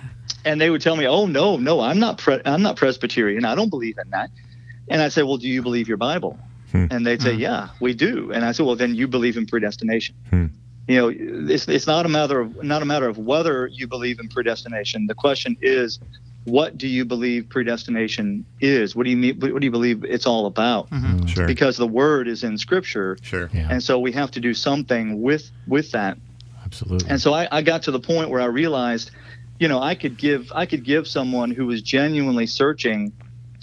and 0.44 0.60
they 0.60 0.70
would 0.70 0.80
tell 0.80 0.96
me 0.96 1.06
oh 1.06 1.26
no 1.26 1.56
no 1.56 1.80
i'm 1.80 1.98
not 1.98 2.18
pre- 2.18 2.40
i'm 2.44 2.62
not 2.62 2.76
presbyterian. 2.76 3.44
I 3.44 3.54
don't 3.54 3.70
believe 3.70 3.98
in 3.98 4.10
that. 4.10 4.30
And 4.88 5.00
I'd 5.00 5.12
say, 5.12 5.22
well 5.22 5.36
do 5.36 5.48
you 5.48 5.62
believe 5.62 5.88
your 5.88 5.96
bible? 5.96 6.38
Hmm. 6.70 6.86
and 6.90 7.06
they'd 7.06 7.20
say 7.20 7.34
yeah 7.34 7.68
we 7.80 7.92
do. 7.94 8.32
And 8.32 8.44
i 8.44 8.52
said 8.52 8.66
well 8.66 8.76
then 8.76 8.94
you 8.94 9.06
believe 9.06 9.36
in 9.36 9.46
predestination. 9.46 10.14
Hmm. 10.30 10.46
you 10.88 10.96
know 10.96 11.12
it's, 11.52 11.68
it's 11.68 11.86
not 11.86 12.06
a 12.06 12.08
matter 12.08 12.40
of 12.40 12.62
not 12.62 12.82
a 12.82 12.86
matter 12.86 13.08
of 13.08 13.18
whether 13.18 13.66
you 13.66 13.86
believe 13.86 14.18
in 14.18 14.28
predestination. 14.28 15.06
The 15.06 15.14
question 15.14 15.56
is 15.60 15.98
what 16.44 16.76
do 16.76 16.88
you 16.88 17.04
believe 17.04 17.48
predestination 17.48 18.44
is? 18.60 18.96
What 18.96 19.04
do 19.04 19.10
you 19.10 19.16
mean? 19.16 19.38
What 19.38 19.60
do 19.60 19.64
you 19.64 19.70
believe 19.70 20.04
it's 20.04 20.26
all 20.26 20.46
about? 20.46 20.90
Mm-hmm. 20.90 21.16
Mm, 21.20 21.28
sure. 21.28 21.46
Because 21.46 21.76
the 21.76 21.86
word 21.86 22.26
is 22.28 22.42
in 22.42 22.58
Scripture, 22.58 23.16
Sure. 23.22 23.48
Yeah, 23.52 23.68
and 23.70 23.82
so 23.82 23.98
we 23.98 24.12
have 24.12 24.30
to 24.32 24.40
do 24.40 24.52
something 24.54 25.22
with 25.22 25.50
with 25.66 25.92
that. 25.92 26.18
absolutely. 26.64 27.08
And 27.08 27.20
so 27.20 27.32
I, 27.32 27.48
I 27.50 27.62
got 27.62 27.82
to 27.84 27.90
the 27.90 28.00
point 28.00 28.30
where 28.30 28.40
I 28.40 28.46
realized, 28.46 29.10
you 29.60 29.68
know, 29.68 29.80
I 29.80 29.94
could 29.94 30.16
give 30.16 30.50
I 30.54 30.66
could 30.66 30.84
give 30.84 31.06
someone 31.06 31.50
who 31.52 31.66
was 31.66 31.80
genuinely 31.82 32.46
searching, 32.46 33.12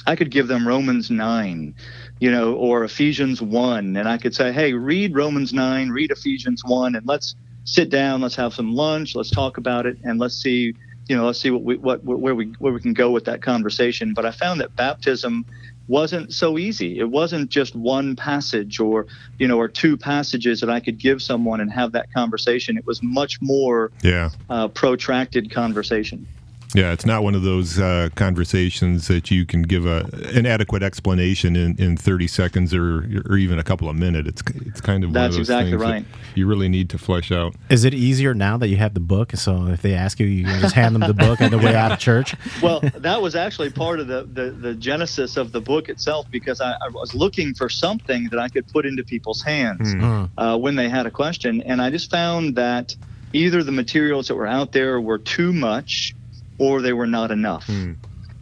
I 0.08 0.16
could 0.16 0.32
give 0.32 0.48
them 0.48 0.66
Romans 0.66 1.12
nine, 1.12 1.76
you 2.20 2.32
know, 2.32 2.54
or 2.54 2.86
Ephesians 2.86 3.42
one, 3.42 3.98
and 3.98 4.08
I 4.08 4.18
could 4.18 4.34
say, 4.34 4.54
hey, 4.54 4.72
read 4.74 5.16
Romans 5.16 5.54
nine, 5.54 5.90
read 5.90 6.12
Ephesians 6.12 6.64
one, 6.64 6.96
and 6.96 7.06
let's 7.06 7.36
sit 7.66 7.90
down, 7.90 8.22
let's 8.22 8.36
have 8.36 8.54
some 8.54 8.74
lunch, 8.74 9.16
let's 9.16 9.30
talk 9.30 9.58
about 9.58 9.86
it, 9.86 9.98
and 10.04 10.18
let's 10.18 10.36
see, 10.36 10.74
you 11.10 11.18
know, 11.18 11.26
let's 11.26 11.42
see 11.42 11.50
what 11.50 11.64
we 11.64 11.76
what 11.78 12.04
where 12.04 12.36
we 12.36 12.54
where 12.60 12.72
we 12.72 12.80
can 12.80 12.94
go 12.94 13.10
with 13.10 13.26
that 13.26 13.42
conversation. 13.42 14.14
But 14.14 14.28
I 14.28 14.32
found 14.32 14.62
that 14.62 14.76
baptism 14.76 15.44
wasn't 15.88 16.32
so 16.32 16.60
easy. 16.60 17.00
It 17.00 17.10
wasn't 17.10 17.50
just 17.50 17.76
one 17.76 18.16
passage 18.16 18.80
or 18.80 19.08
you 19.40 19.48
know 19.48 19.58
or 19.58 19.68
two 19.68 19.98
passages 19.98 20.62
that 20.62 20.70
I 20.70 20.80
could 20.80 21.00
give 21.00 21.22
someone 21.24 21.62
and 21.62 21.72
have 21.72 21.94
that 21.94 22.14
conversation. 22.14 22.78
It 22.78 22.86
was 22.86 23.02
much 23.02 23.42
more 23.42 23.92
Yeah. 24.04 24.30
uh, 24.52 24.68
protracted 24.68 25.50
conversation. 25.50 26.28
Yeah, 26.76 26.92
it's 26.92 27.06
not 27.06 27.24
one 27.24 27.34
of 27.34 27.42
those 27.42 27.80
uh, 27.80 28.10
conversations 28.16 29.08
that 29.08 29.32
you 29.32 29.46
can 29.46 29.64
give 29.64 29.88
a 29.88 30.08
an 30.36 30.46
adequate 30.46 30.84
explanation 30.84 31.56
in, 31.56 31.76
in 31.82 31.98
30 31.98 32.28
seconds 32.28 32.74
or 32.74 33.00
or 33.28 33.38
even 33.38 33.58
a 33.58 33.64
couple 33.64 33.90
of 33.90 33.96
minutes. 33.96 34.30
It's 34.30 34.42
it's 34.68 34.82
kind 34.82 35.04
of 35.04 35.10
one 35.10 35.14
That's 35.16 35.36
of 35.36 35.40
those 35.40 35.50
exactly 35.50 35.72
things 35.72 35.82
that 35.82 35.88
right. 35.90 36.06
you 36.36 36.46
really 36.46 36.70
need 36.70 36.90
to 36.92 37.00
flesh 37.00 37.32
out. 37.32 37.56
Is 37.70 37.86
it 37.86 37.94
easier 37.96 38.36
now 38.36 38.58
that 38.58 38.68
you 38.68 38.78
have 38.78 38.94
the 38.94 39.00
book? 39.00 39.32
So 39.36 39.68
if 39.68 39.82
they 39.82 39.96
ask 39.96 40.20
you, 40.20 40.28
you 40.28 40.46
can 40.46 40.60
just 40.62 40.76
hand 40.76 40.94
them 40.94 41.02
the 41.08 41.14
book 41.14 41.42
on 41.42 41.50
the 41.50 41.58
way 41.58 41.76
out 41.76 41.92
of 41.92 42.00
church. 42.00 42.36
Well, 42.62 42.82
that 42.82 43.22
was 43.22 43.36
actually 43.36 43.70
part 43.70 44.00
of 44.00 44.08
the, 44.08 44.28
the, 44.34 44.50
the 44.52 44.74
genesis 44.74 45.38
of 45.38 45.52
the 45.52 45.62
book 45.62 45.88
itself 45.88 46.30
because 46.30 46.60
I, 46.60 46.72
I 46.74 46.90
was 46.90 47.16
looking 47.16 47.54
for 47.54 47.70
something 47.70 48.28
that 48.32 48.40
I 48.40 48.50
could 48.50 48.68
put 48.68 48.86
into 48.86 49.04
people's 49.04 49.42
hands 49.42 49.94
Uh, 49.94 50.28
uh, 50.38 50.58
when 50.58 50.76
they 50.76 50.90
had 50.90 51.06
a 51.06 51.12
question. 51.12 51.62
And 51.62 51.82
I 51.82 51.90
just 51.90 52.12
found 52.12 52.56
that 52.56 52.96
either 53.34 53.64
the 53.64 53.72
materials 53.72 54.28
that 54.28 54.36
were 54.36 54.48
out 54.48 54.72
there 54.74 55.00
were 55.00 55.20
too 55.20 55.54
much 55.54 56.16
or 56.60 56.82
they 56.82 56.94
were 56.94 57.08
not 57.08 57.32
enough. 57.32 57.66
Hmm. 57.66 57.94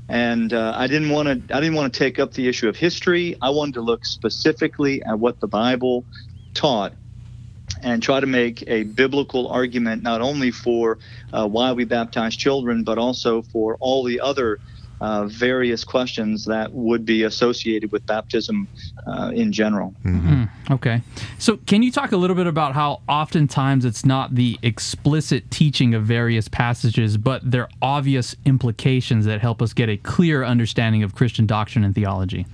And 0.09 0.53
uh, 0.53 0.74
I 0.75 0.88
didn't 0.88 1.09
want 1.09 1.27
to. 1.27 1.55
I 1.55 1.59
didn't 1.59 1.75
want 1.75 1.93
to 1.93 1.97
take 1.97 2.17
up 2.17 2.33
the 2.33 2.47
issue 2.47 2.69
of 2.69 2.77
history. 2.77 3.36
I 3.41 3.50
wanted 3.50 3.74
to 3.75 3.81
look 3.81 4.05
specifically 4.05 5.03
at 5.03 5.19
what 5.19 5.39
the 5.41 5.47
Bible 5.47 6.05
taught, 6.53 6.93
and 7.81 8.01
try 8.01 8.19
to 8.19 8.27
make 8.27 8.63
a 8.67 8.83
biblical 8.83 9.50
argument 9.50 10.03
not 10.03 10.21
only 10.21 10.51
for 10.51 11.00
uh, 11.33 11.47
why 11.47 11.74
we 11.74 11.83
baptize 11.83 12.36
children, 12.36 12.83
but 12.83 12.97
also 12.97 13.41
for 13.41 13.75
all 13.81 14.03
the 14.03 14.21
other 14.21 14.59
uh, 15.01 15.25
various 15.25 15.84
questions 15.84 16.46
that 16.46 16.72
would 16.74 17.06
be 17.06 17.24
associated 17.24 17.92
with 17.92 18.06
baptism 18.06 18.68
uh, 19.08 19.32
in 19.34 19.51
general. 19.51 19.94
Okay. 20.72 21.01
So, 21.38 21.58
can 21.58 21.84
you 21.84 21.92
talk 21.92 22.12
a 22.12 22.18
little 22.18 22.36
bit 22.36 22.48
about 22.48 22.74
how 22.74 23.01
oftentimes 23.08 23.86
it's 23.86 24.06
not 24.06 24.36
the 24.36 24.58
explicit 24.63 25.50
teaching 25.51 25.94
of 25.94 26.04
various 26.04 26.48
passages, 26.48 27.18
but 27.18 27.50
their 27.50 27.70
obvious 27.82 28.36
implications 28.46 29.25
that 29.25 29.39
help 29.39 29.62
us 29.62 29.74
get 29.74 29.89
a 29.89 29.98
clear 29.98 30.44
understanding 30.44 31.04
of 31.04 31.16
Christian 31.16 31.46
doctrine 31.46 31.84
and 31.84 31.96
theology? 31.96 32.46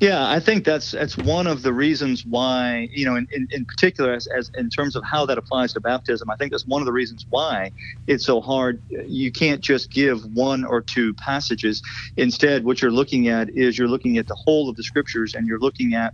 Yeah, 0.00 0.28
I 0.28 0.40
think 0.40 0.64
that's 0.64 0.90
that's 0.90 1.16
one 1.16 1.46
of 1.46 1.62
the 1.62 1.72
reasons 1.72 2.24
why 2.26 2.88
you 2.92 3.06
know, 3.06 3.16
in, 3.16 3.26
in, 3.32 3.48
in 3.50 3.64
particular, 3.64 4.12
as, 4.12 4.26
as 4.26 4.50
in 4.56 4.68
terms 4.68 4.94
of 4.94 5.04
how 5.04 5.24
that 5.26 5.38
applies 5.38 5.72
to 5.74 5.80
baptism, 5.80 6.28
I 6.30 6.36
think 6.36 6.50
that's 6.52 6.66
one 6.66 6.82
of 6.82 6.86
the 6.86 6.92
reasons 6.92 7.24
why 7.30 7.72
it's 8.06 8.24
so 8.24 8.40
hard. 8.40 8.82
You 8.88 9.32
can't 9.32 9.62
just 9.62 9.90
give 9.90 10.24
one 10.34 10.64
or 10.64 10.82
two 10.82 11.14
passages. 11.14 11.82
Instead, 12.16 12.64
what 12.64 12.82
you're 12.82 12.90
looking 12.90 13.28
at 13.28 13.48
is 13.50 13.78
you're 13.78 13.88
looking 13.88 14.18
at 14.18 14.26
the 14.26 14.34
whole 14.34 14.68
of 14.68 14.76
the 14.76 14.82
scriptures, 14.82 15.34
and 15.34 15.46
you're 15.46 15.60
looking 15.60 15.94
at 15.94 16.12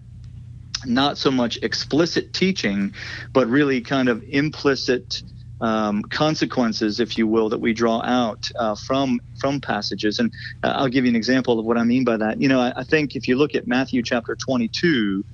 not 0.85 1.19
so 1.19 1.31
much 1.31 1.59
explicit 1.63 2.33
teaching, 2.33 2.95
but 3.33 3.49
really 3.49 3.81
kind 3.81 4.09
of 4.09 4.23
implicit 4.29 5.23
um, 5.63 6.03
consequences, 6.05 7.01
if 7.01 7.17
you 7.17 7.27
will, 7.27 7.49
that 7.49 7.61
we 7.61 7.73
draw 7.73 8.03
out 8.03 8.43
uh, 8.59 8.77
from 8.77 9.21
from 9.39 9.61
passages. 9.61 10.19
And 10.19 10.33
uh, 10.63 10.75
I'll 10.77 10.89
give 10.89 11.05
you 11.07 11.11
an 11.11 11.17
example 11.17 11.59
of 11.59 11.65
what 11.67 11.79
I 11.79 11.85
mean 11.85 12.05
by 12.05 12.19
that. 12.19 12.41
You 12.41 12.49
know, 12.49 12.61
I, 12.61 12.75
I 12.77 12.85
think 12.85 13.17
if 13.17 13.29
you 13.29 13.37
look 13.37 13.55
at 13.55 13.67
Matthew 13.67 14.03
chapter 14.03 14.37
22, 14.37 15.25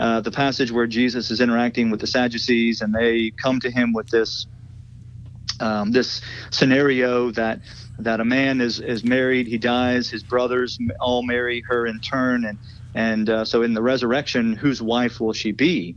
uh, 0.00 0.20
the 0.20 0.32
passage 0.32 0.72
where 0.72 0.88
Jesus 0.88 1.30
is 1.30 1.40
interacting 1.40 1.90
with 1.90 2.00
the 2.00 2.08
Sadducees, 2.08 2.82
and 2.82 2.94
they 2.94 3.32
come 3.42 3.60
to 3.60 3.70
him 3.70 3.92
with 3.94 4.08
this 4.10 4.46
um, 5.60 5.92
this 5.92 6.22
scenario 6.50 7.30
that 7.32 7.62
that 7.98 8.20
a 8.20 8.24
man 8.24 8.60
is 8.60 8.80
is 8.80 9.04
married, 9.04 9.46
he 9.46 9.58
dies, 9.58 10.10
his 10.10 10.24
brothers 10.24 10.78
all 11.00 11.22
marry 11.22 11.62
her 11.68 11.86
in 11.86 12.00
turn, 12.00 12.44
and 12.44 12.58
and 12.94 13.30
uh, 13.30 13.44
so 13.44 13.62
in 13.62 13.74
the 13.74 13.82
resurrection, 13.82 14.54
whose 14.54 14.82
wife 14.82 15.20
will 15.20 15.32
she 15.32 15.52
be? 15.52 15.96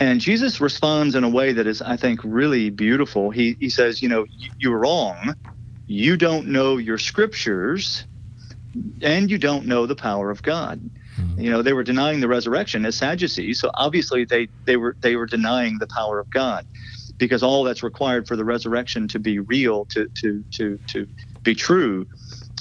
And 0.00 0.20
Jesus 0.20 0.60
responds 0.60 1.14
in 1.14 1.24
a 1.24 1.28
way 1.28 1.52
that 1.52 1.66
is, 1.66 1.82
I 1.82 1.96
think, 1.96 2.20
really 2.22 2.70
beautiful. 2.70 3.30
He 3.30 3.56
he 3.58 3.68
says, 3.68 4.00
you 4.00 4.08
know, 4.08 4.26
you're 4.58 4.78
wrong. 4.78 5.34
You 5.86 6.16
don't 6.16 6.48
know 6.48 6.76
your 6.76 6.98
scriptures, 6.98 8.04
and 9.02 9.30
you 9.30 9.38
don't 9.38 9.66
know 9.66 9.86
the 9.86 9.96
power 9.96 10.30
of 10.30 10.42
God. 10.42 10.80
Hmm. 11.16 11.40
You 11.40 11.50
know, 11.50 11.62
they 11.62 11.72
were 11.72 11.82
denying 11.82 12.20
the 12.20 12.28
resurrection 12.28 12.84
as 12.86 12.96
Sadducees, 12.96 13.60
so 13.60 13.70
obviously 13.74 14.24
they 14.24 14.48
they 14.66 14.76
were 14.76 14.96
they 15.02 15.16
were 15.16 15.26
denying 15.26 15.78
the 15.78 15.88
power 15.88 16.20
of 16.20 16.30
God, 16.30 16.64
because 17.18 17.42
all 17.42 17.64
that's 17.64 17.82
required 17.82 18.28
for 18.28 18.36
the 18.36 18.44
resurrection 18.44 19.08
to 19.08 19.18
be 19.18 19.38
real, 19.40 19.86
to 19.86 20.08
to 20.20 20.44
to 20.52 20.78
to 20.88 21.06
be 21.42 21.54
true, 21.54 22.06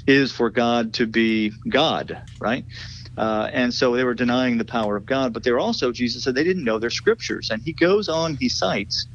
is 0.07 0.31
for 0.31 0.49
God 0.49 0.93
to 0.93 1.05
be 1.05 1.51
God, 1.69 2.17
right? 2.39 2.65
Uh, 3.17 3.49
and 3.51 3.73
so 3.73 3.95
they 3.95 4.03
were 4.03 4.13
denying 4.13 4.57
the 4.57 4.65
power 4.65 4.95
of 4.95 5.05
God, 5.05 5.33
but 5.33 5.43
they 5.43 5.51
were 5.51 5.59
also, 5.59 5.91
Jesus 5.91 6.23
said, 6.23 6.35
they 6.35 6.43
didn't 6.43 6.63
know 6.63 6.77
their 6.77 6.91
scriptures. 6.91 7.49
And 7.49 7.61
he 7.63 7.73
goes 7.73 8.07
on, 8.07 8.37
he 8.39 8.47
cites 8.47 9.07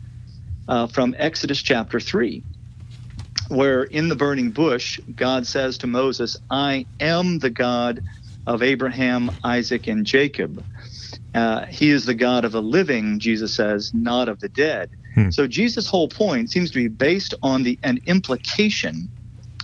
uh, 0.68 0.88
from 0.88 1.14
Exodus 1.18 1.62
chapter 1.62 2.00
3, 2.00 2.44
where 3.48 3.84
in 3.84 4.08
the 4.08 4.16
burning 4.16 4.50
bush, 4.50 4.98
God 5.14 5.46
says 5.46 5.78
to 5.78 5.86
Moses, 5.86 6.36
I 6.50 6.86
am 6.98 7.38
the 7.38 7.50
God 7.50 8.02
of 8.46 8.62
Abraham, 8.62 9.30
Isaac, 9.44 9.86
and 9.86 10.04
Jacob. 10.04 10.64
Uh, 11.32 11.66
he 11.66 11.90
is 11.90 12.04
the 12.04 12.14
God 12.14 12.44
of 12.44 12.52
the 12.52 12.62
living, 12.62 13.20
Jesus 13.20 13.54
says, 13.54 13.92
not 13.94 14.28
of 14.28 14.40
the 14.40 14.48
dead. 14.48 14.90
Hmm. 15.14 15.30
So 15.30 15.46
Jesus' 15.46 15.88
whole 15.88 16.08
point 16.08 16.50
seems 16.50 16.70
to 16.72 16.78
be 16.78 16.88
based 16.88 17.34
on 17.42 17.62
the 17.62 17.78
an 17.82 18.00
implication 18.06 19.10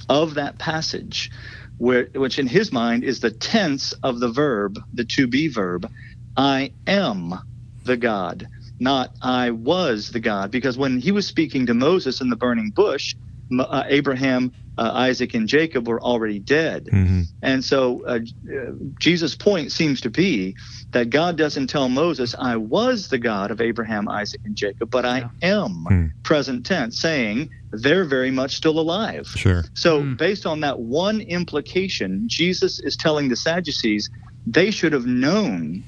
of 0.08 0.34
that 0.34 0.58
passage, 0.58 1.30
where 1.78 2.08
which 2.14 2.38
in 2.38 2.46
his 2.46 2.72
mind 2.72 3.04
is 3.04 3.20
the 3.20 3.30
tense 3.30 3.92
of 4.02 4.20
the 4.20 4.28
verb, 4.28 4.78
the 4.92 5.04
to 5.04 5.26
be 5.26 5.48
verb, 5.48 5.88
I 6.36 6.72
am 6.86 7.40
the 7.84 7.96
God, 7.96 8.48
not 8.78 9.12
I 9.22 9.50
was 9.50 10.08
the 10.08 10.20
God. 10.20 10.50
Because 10.50 10.76
when 10.76 10.98
he 10.98 11.12
was 11.12 11.26
speaking 11.26 11.66
to 11.66 11.74
Moses 11.74 12.20
in 12.20 12.30
the 12.30 12.36
burning 12.36 12.72
bush, 12.74 13.14
uh, 13.58 13.84
Abraham, 13.88 14.52
uh, 14.76 14.90
Isaac, 14.94 15.34
and 15.34 15.48
Jacob 15.48 15.88
were 15.88 16.02
already 16.02 16.38
dead. 16.38 16.88
hmm 16.90 17.22
And 17.40 17.64
so 17.64 18.04
uh, 18.06 18.20
uh, 18.52 18.72
Jesus' 19.00 19.34
point 19.34 19.72
seems 19.72 20.00
to 20.02 20.10
be 20.10 20.56
that 20.92 21.10
God 21.10 21.36
doesn't 21.36 21.68
tell 21.68 21.88
Moses, 21.88 22.34
I 22.38 22.56
was 22.56 23.08
the 23.08 23.18
God 23.18 23.50
of 23.50 23.60
Abraham, 23.60 24.08
Isaac, 24.08 24.40
and 24.44 24.56
Jacob, 24.56 24.90
but 24.90 25.04
I 25.04 25.30
am, 25.42 25.84
Hmm. 25.88 26.06
present 26.24 26.66
tense, 26.66 26.98
saying 27.00 27.50
they're 27.72 28.04
very 28.04 28.30
much 28.30 28.56
still 28.56 28.78
alive. 28.78 29.28
Sure. 29.28 29.64
So, 29.74 30.02
Hmm. 30.02 30.14
based 30.14 30.46
on 30.46 30.60
that 30.60 30.80
one 30.80 31.20
implication, 31.20 32.24
Jesus 32.26 32.80
is 32.80 32.96
telling 32.96 33.28
the 33.28 33.36
Sadducees 33.36 34.08
they 34.46 34.70
should 34.70 34.94
have 34.94 35.06
known 35.06 35.84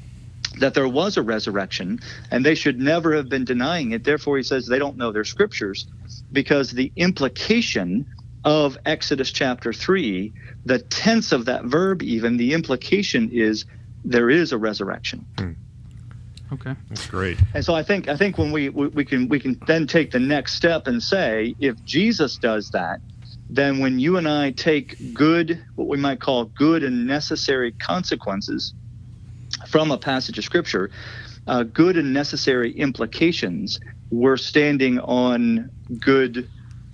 that 0.58 0.74
there 0.74 0.88
was 0.88 1.16
a 1.16 1.22
resurrection 1.22 1.98
and 2.30 2.44
they 2.44 2.54
should 2.54 2.78
never 2.78 3.14
have 3.14 3.28
been 3.28 3.44
denying 3.44 3.92
it. 3.92 4.04
Therefore, 4.04 4.36
he 4.36 4.42
says 4.42 4.66
they 4.66 4.78
don't 4.78 4.98
know 4.98 5.12
their 5.12 5.24
scriptures 5.24 5.86
because 6.32 6.70
the 6.70 6.92
implication 6.96 8.06
of 8.44 8.76
Exodus 8.84 9.30
chapter 9.32 9.72
3, 9.72 10.32
the 10.64 10.78
tense 10.78 11.32
of 11.32 11.44
that 11.46 11.64
verb, 11.64 12.02
even, 12.02 12.36
the 12.36 12.52
implication 12.52 13.28
is 13.32 13.64
there 14.04 14.30
is 14.30 14.52
a 14.52 14.58
resurrection. 14.58 15.26
Okay. 16.52 16.74
That's 16.88 17.06
great. 17.06 17.38
And 17.54 17.64
so 17.64 17.74
I 17.74 17.82
think 17.82 18.08
I 18.08 18.16
think 18.16 18.36
when 18.36 18.50
we, 18.50 18.68
we 18.70 18.88
we 18.88 19.04
can 19.04 19.28
we 19.28 19.38
can 19.38 19.60
then 19.66 19.86
take 19.86 20.10
the 20.10 20.18
next 20.18 20.54
step 20.54 20.86
and 20.86 21.02
say 21.02 21.54
if 21.60 21.82
Jesus 21.84 22.36
does 22.36 22.70
that, 22.70 23.00
then 23.48 23.78
when 23.78 24.00
you 24.00 24.16
and 24.16 24.28
I 24.28 24.50
take 24.50 25.14
good 25.14 25.62
what 25.76 25.86
we 25.86 25.96
might 25.96 26.20
call 26.20 26.46
good 26.46 26.82
and 26.82 27.06
necessary 27.06 27.72
consequences 27.72 28.74
from 29.68 29.90
a 29.90 29.98
passage 29.98 30.38
of 30.38 30.44
scripture, 30.44 30.90
uh, 31.46 31.62
good 31.62 31.96
and 31.96 32.12
necessary 32.12 32.72
implications, 32.72 33.78
we're 34.10 34.36
standing 34.36 34.98
on 35.00 35.70
good 35.98 36.48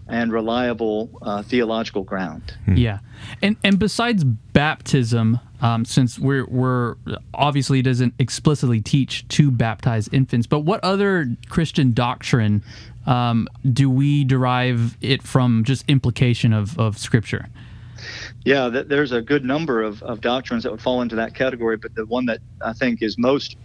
and 0.08 0.32
reliable 0.32 1.10
uh, 1.22 1.42
theological 1.42 2.04
ground. 2.04 2.54
Yeah, 2.66 2.98
and 3.42 3.56
and 3.64 3.78
besides 3.78 4.22
baptism, 4.24 5.40
um, 5.60 5.84
since 5.84 6.18
we're 6.18 6.46
we're 6.46 6.96
obviously 7.34 7.80
it 7.80 7.84
doesn't 7.84 8.14
explicitly 8.18 8.80
teach 8.80 9.26
to 9.28 9.50
baptize 9.50 10.08
infants, 10.08 10.46
but 10.46 10.60
what 10.60 10.82
other 10.84 11.36
Christian 11.48 11.92
doctrine 11.92 12.62
um, 13.06 13.48
do 13.72 13.88
we 13.88 14.24
derive 14.24 14.96
it 15.00 15.22
from? 15.22 15.64
Just 15.64 15.84
implication 15.88 16.52
of 16.52 16.78
of 16.78 16.98
Scripture. 16.98 17.48
Yeah, 18.44 18.70
th- 18.70 18.86
there's 18.86 19.12
a 19.12 19.22
good 19.22 19.44
number 19.44 19.82
of, 19.82 20.02
of 20.02 20.20
doctrines 20.20 20.62
that 20.62 20.70
would 20.70 20.82
fall 20.82 21.02
into 21.02 21.16
that 21.16 21.34
category, 21.34 21.76
but 21.76 21.94
the 21.94 22.06
one 22.06 22.26
that 22.26 22.40
I 22.60 22.72
think 22.72 23.02
is 23.02 23.18
most 23.18 23.56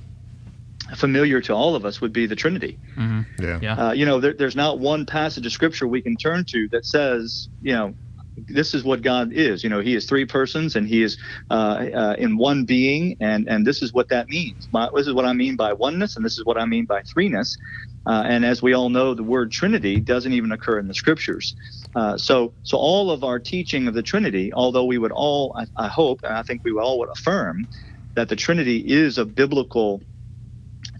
familiar 0.95 1.41
to 1.41 1.53
all 1.53 1.75
of 1.75 1.85
us 1.85 2.01
would 2.01 2.13
be 2.13 2.25
the 2.25 2.35
Trinity. 2.35 2.77
Mm-hmm. 2.95 3.43
Yeah. 3.43 3.59
Yeah. 3.61 3.87
Uh, 3.87 3.91
you 3.91 4.05
know, 4.05 4.19
there, 4.19 4.33
there's 4.33 4.55
not 4.55 4.79
one 4.79 5.05
passage 5.05 5.45
of 5.45 5.51
Scripture 5.51 5.87
we 5.87 6.01
can 6.01 6.15
turn 6.15 6.45
to 6.45 6.67
that 6.69 6.85
says, 6.85 7.49
you 7.61 7.73
know, 7.73 7.93
this 8.37 8.73
is 8.73 8.83
what 8.83 9.01
God 9.01 9.33
is. 9.33 9.63
You 9.63 9.69
know, 9.69 9.79
He 9.81 9.95
is 9.95 10.05
three 10.05 10.25
persons 10.25 10.75
and 10.75 10.87
He 10.87 11.03
is 11.03 11.17
uh, 11.49 11.87
uh, 11.93 12.15
in 12.17 12.37
one 12.37 12.65
being, 12.65 13.17
and 13.19 13.47
and 13.47 13.65
this 13.65 13.81
is 13.81 13.93
what 13.93 14.09
that 14.09 14.29
means. 14.29 14.67
My, 14.71 14.89
this 14.95 15.07
is 15.07 15.13
what 15.13 15.25
I 15.25 15.33
mean 15.33 15.55
by 15.55 15.73
oneness, 15.73 16.15
and 16.15 16.25
this 16.25 16.37
is 16.37 16.45
what 16.45 16.59
I 16.59 16.65
mean 16.65 16.85
by 16.85 17.01
threeness. 17.01 17.57
Uh, 18.05 18.23
and 18.25 18.43
as 18.43 18.61
we 18.61 18.73
all 18.73 18.89
know, 18.89 19.13
the 19.13 19.23
word 19.23 19.51
Trinity 19.51 19.99
doesn't 19.99 20.33
even 20.33 20.51
occur 20.51 20.79
in 20.79 20.87
the 20.87 20.93
Scriptures. 20.93 21.55
Uh, 21.93 22.17
so, 22.17 22.53
so 22.63 22.77
all 22.77 23.11
of 23.11 23.23
our 23.23 23.39
teaching 23.39 23.87
of 23.87 23.93
the 23.93 24.01
Trinity, 24.01 24.51
although 24.53 24.85
we 24.85 24.97
would 24.97 25.11
all, 25.11 25.55
I, 25.55 25.67
I 25.77 25.87
hope, 25.87 26.21
and 26.23 26.33
I 26.33 26.41
think 26.41 26.63
we 26.63 26.71
all 26.71 26.99
would 26.99 27.09
affirm 27.09 27.67
that 28.15 28.29
the 28.29 28.35
Trinity 28.35 28.77
is 28.79 29.17
a 29.17 29.25
biblical 29.25 30.01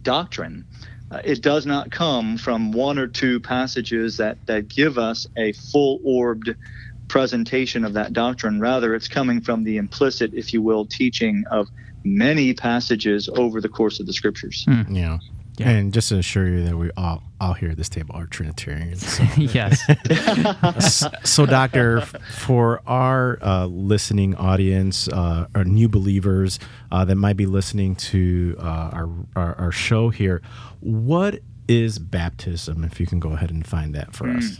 doctrine. 0.03 0.65
Uh, 1.09 1.21
it 1.23 1.41
does 1.41 1.65
not 1.65 1.91
come 1.91 2.37
from 2.37 2.71
one 2.71 2.99
or 2.99 3.07
two 3.07 3.39
passages 3.39 4.17
that, 4.17 4.37
that 4.47 4.69
give 4.69 4.97
us 4.97 5.25
a 5.35 5.53
full 5.53 5.99
orbed 6.03 6.55
presentation 7.11 7.83
of 7.83 7.91
that 7.93 8.13
doctrine. 8.13 8.61
Rather, 8.61 8.95
it's 8.95 9.09
coming 9.09 9.41
from 9.41 9.65
the 9.65 9.75
implicit, 9.75 10.33
if 10.33 10.53
you 10.53 10.61
will, 10.61 10.85
teaching 10.85 11.43
of 11.51 11.67
many 12.05 12.53
passages 12.53 13.29
over 13.35 13.59
the 13.59 13.67
course 13.67 13.99
of 13.99 14.07
the 14.07 14.13
scriptures. 14.13 14.65
You 14.67 15.01
know. 15.01 15.19
Yeah. 15.57 15.69
And 15.69 15.93
just 15.93 16.07
to 16.09 16.17
assure 16.17 16.47
you 16.47 16.63
that 16.63 16.77
we 16.77 16.89
all 16.95 17.21
all 17.41 17.53
here 17.53 17.71
at 17.71 17.77
this 17.77 17.89
table 17.89 18.15
are 18.15 18.25
Trinitarians. 18.25 19.01
So, 19.11 19.23
yes. 19.37 19.83
so 21.29 21.45
doctor, 21.45 22.01
for 22.01 22.81
our 22.87 23.37
uh, 23.41 23.65
listening 23.65 24.33
audience, 24.35 25.09
uh, 25.09 25.47
or 25.53 25.65
new 25.65 25.89
believers 25.89 26.59
uh, 26.91 27.03
that 27.05 27.15
might 27.15 27.35
be 27.35 27.45
listening 27.45 27.95
to 27.97 28.55
uh, 28.59 28.89
our, 28.93 29.09
our 29.35 29.55
our 29.57 29.71
show 29.71 30.09
here, 30.09 30.41
what 30.79 31.39
is 31.67 31.99
baptism? 31.99 32.85
If 32.85 33.01
you 33.01 33.05
can 33.05 33.19
go 33.19 33.33
ahead 33.33 33.51
and 33.51 33.67
find 33.67 33.93
that 33.95 34.15
for 34.15 34.29
us. 34.29 34.57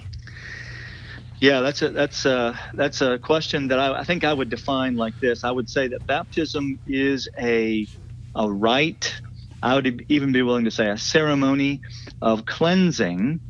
Yeah, 1.42 1.62
that's 1.62 1.84
a 1.84 1.92
that's 1.92 2.26
a 2.26 2.60
that's 2.76 3.02
a 3.02 3.20
question 3.20 3.70
that 3.70 3.80
I, 3.80 4.00
I 4.02 4.06
think 4.06 4.26
I 4.26 4.34
would 4.34 4.50
define 4.50 4.98
like 4.98 5.16
this. 5.22 5.46
I 5.46 5.52
would 5.52 5.70
say 5.70 5.90
that 5.90 6.08
baptism 6.08 6.80
is 6.88 7.30
a 7.40 7.90
a 8.36 8.52
rite. 8.52 9.22
I 9.64 9.76
would 9.76 10.06
even 10.10 10.34
be 10.34 10.44
willing 10.44 10.66
to 10.66 10.72
say 10.72 10.90
a 10.90 10.98
ceremony 11.00 11.82
of 12.22 12.46
cleansing 12.46 13.42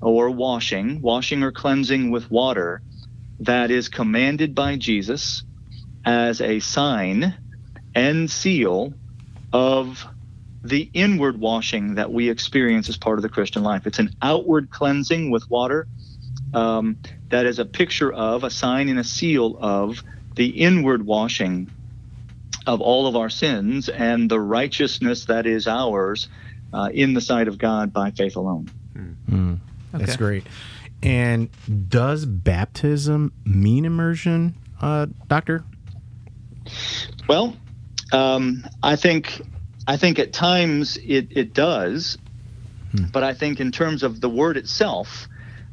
or 0.00 0.30
washing, 0.30 1.02
washing 1.02 1.42
or 1.44 1.52
cleansing 1.52 2.10
with 2.12 2.30
water 2.30 2.82
that 3.40 3.70
is 3.70 3.88
commanded 3.88 4.54
by 4.54 4.76
Jesus 4.76 5.44
as 6.04 6.40
a 6.40 6.60
sign 6.60 7.38
and 7.94 8.30
seal 8.30 8.94
of 9.52 10.06
the 10.64 10.82
inward 10.94 11.40
washing 11.40 11.96
that 11.96 12.12
we 12.12 12.30
experience 12.30 12.88
as 12.88 12.98
part 12.98 13.18
of 13.18 13.22
the 13.22 13.30
Christian 13.30 13.62
life. 13.64 13.86
It's 13.86 14.00
an 14.00 14.10
outward 14.22 14.70
cleansing 14.70 15.30
with 15.30 15.44
water 15.50 15.88
um, 16.54 16.98
that 17.30 17.46
is 17.46 17.58
a 17.58 17.64
picture 17.64 18.12
of, 18.12 18.44
a 18.44 18.50
sign 18.50 18.88
and 18.88 18.98
a 18.98 19.04
seal 19.04 19.56
of 19.60 20.02
the 20.36 20.46
inward 20.46 21.04
washing 21.04 21.70
of 22.66 22.80
all 22.80 23.06
of 23.06 23.16
our 23.16 23.30
sins 23.30 23.88
and 23.88 24.30
the 24.30 24.38
righteousness 24.40 25.24
that 25.26 25.46
is 25.46 25.66
ours 25.66 26.28
uh, 26.72 26.90
in 26.92 27.14
the 27.14 27.20
sight 27.20 27.48
of 27.48 27.58
God 27.58 27.92
by 27.92 28.10
faith 28.10 28.36
alone. 28.36 28.70
Mm, 29.30 29.58
That's 29.92 30.04
Okay. 30.12 30.16
great. 30.16 30.46
And 31.02 31.48
does 31.88 32.26
baptism 32.26 33.32
mean 33.44 33.84
immersion, 33.84 34.54
uh, 34.82 35.06
doctor? 35.28 35.64
Well, 37.28 37.56
um, 38.12 38.64
I 38.82 38.96
think 38.96 39.40
I 39.86 39.96
think 39.96 40.18
at 40.18 40.32
times 40.32 40.98
it, 41.02 41.28
it 41.30 41.54
does, 41.54 42.18
Hmm. 42.92 43.04
but 43.12 43.22
I 43.22 43.32
think 43.32 43.60
in 43.60 43.70
terms 43.72 44.02
of 44.02 44.20
the 44.20 44.28
word 44.28 44.56
itself, 44.58 45.28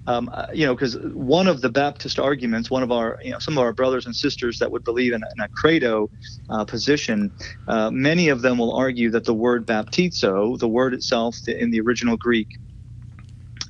um, 0.07 0.29
uh, 0.31 0.45
you 0.53 0.65
know, 0.65 0.75
because 0.75 0.97
one 1.13 1.47
of 1.47 1.62
the 1.62 1.69
Baptist 1.69 2.19
arguments, 2.19 2.69
one 2.69 2.83
of 2.83 2.91
our, 2.91 3.19
you 3.24 3.31
know, 3.31 3.39
some 3.39 3.57
of 3.57 3.63
our 3.63 3.74
brothers 3.74 4.05
and 4.05 4.15
sisters 4.15 4.59
that 4.59 4.71
would 4.71 4.83
believe 4.83 5.13
in 5.13 5.24
a, 5.24 5.27
in 5.38 5.43
a 5.43 5.50
credo 5.50 6.09
uh, 6.50 6.63
position, 6.65 7.31
uh, 7.68 7.89
many 7.91 8.29
of 8.29 8.41
them 8.41 8.57
will 8.57 8.74
argue 8.74 9.09
that 9.11 9.25
the 9.25 9.33
word 9.33 9.65
baptizo, 9.65 10.57
the 10.59 10.68
word 10.68 10.94
itself 10.94 11.48
in 11.48 11.72
the 11.72 11.81
original 11.81 12.18
Greek, 12.18 12.48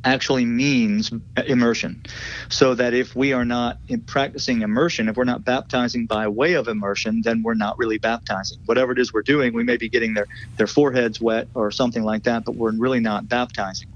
actually 0.03 0.45
means 0.45 1.11
immersion. 1.47 2.03
So 2.49 2.75
that 2.75 2.93
if 2.93 3.15
we 3.15 3.33
are 3.33 3.45
not 3.45 3.79
in 3.87 4.01
practicing 4.01 4.61
immersion, 4.61 5.09
if 5.09 5.17
we're 5.17 5.23
not 5.23 5.43
baptizing 5.43 6.05
by 6.05 6.27
way 6.27 6.53
of 6.53 6.67
immersion, 6.67 7.21
then 7.23 7.41
we're 7.43 7.55
not 7.55 7.77
really 7.79 7.97
baptizing. 7.97 8.59
Whatever 8.65 8.91
it 8.91 8.99
is 8.99 9.13
we're 9.13 9.23
doing, 9.23 9.53
we 9.53 9.63
may 9.63 9.77
be 9.77 9.89
getting 9.89 10.13
their, 10.13 10.27
their 10.57 10.67
foreheads 10.67 11.19
wet 11.19 11.47
or 11.55 11.71
something 11.71 12.03
like 12.03 12.23
that, 12.23 12.45
but 12.45 12.55
we're 12.55 12.71
really 12.77 12.99
not 12.99 13.27
baptizing. 13.27 13.87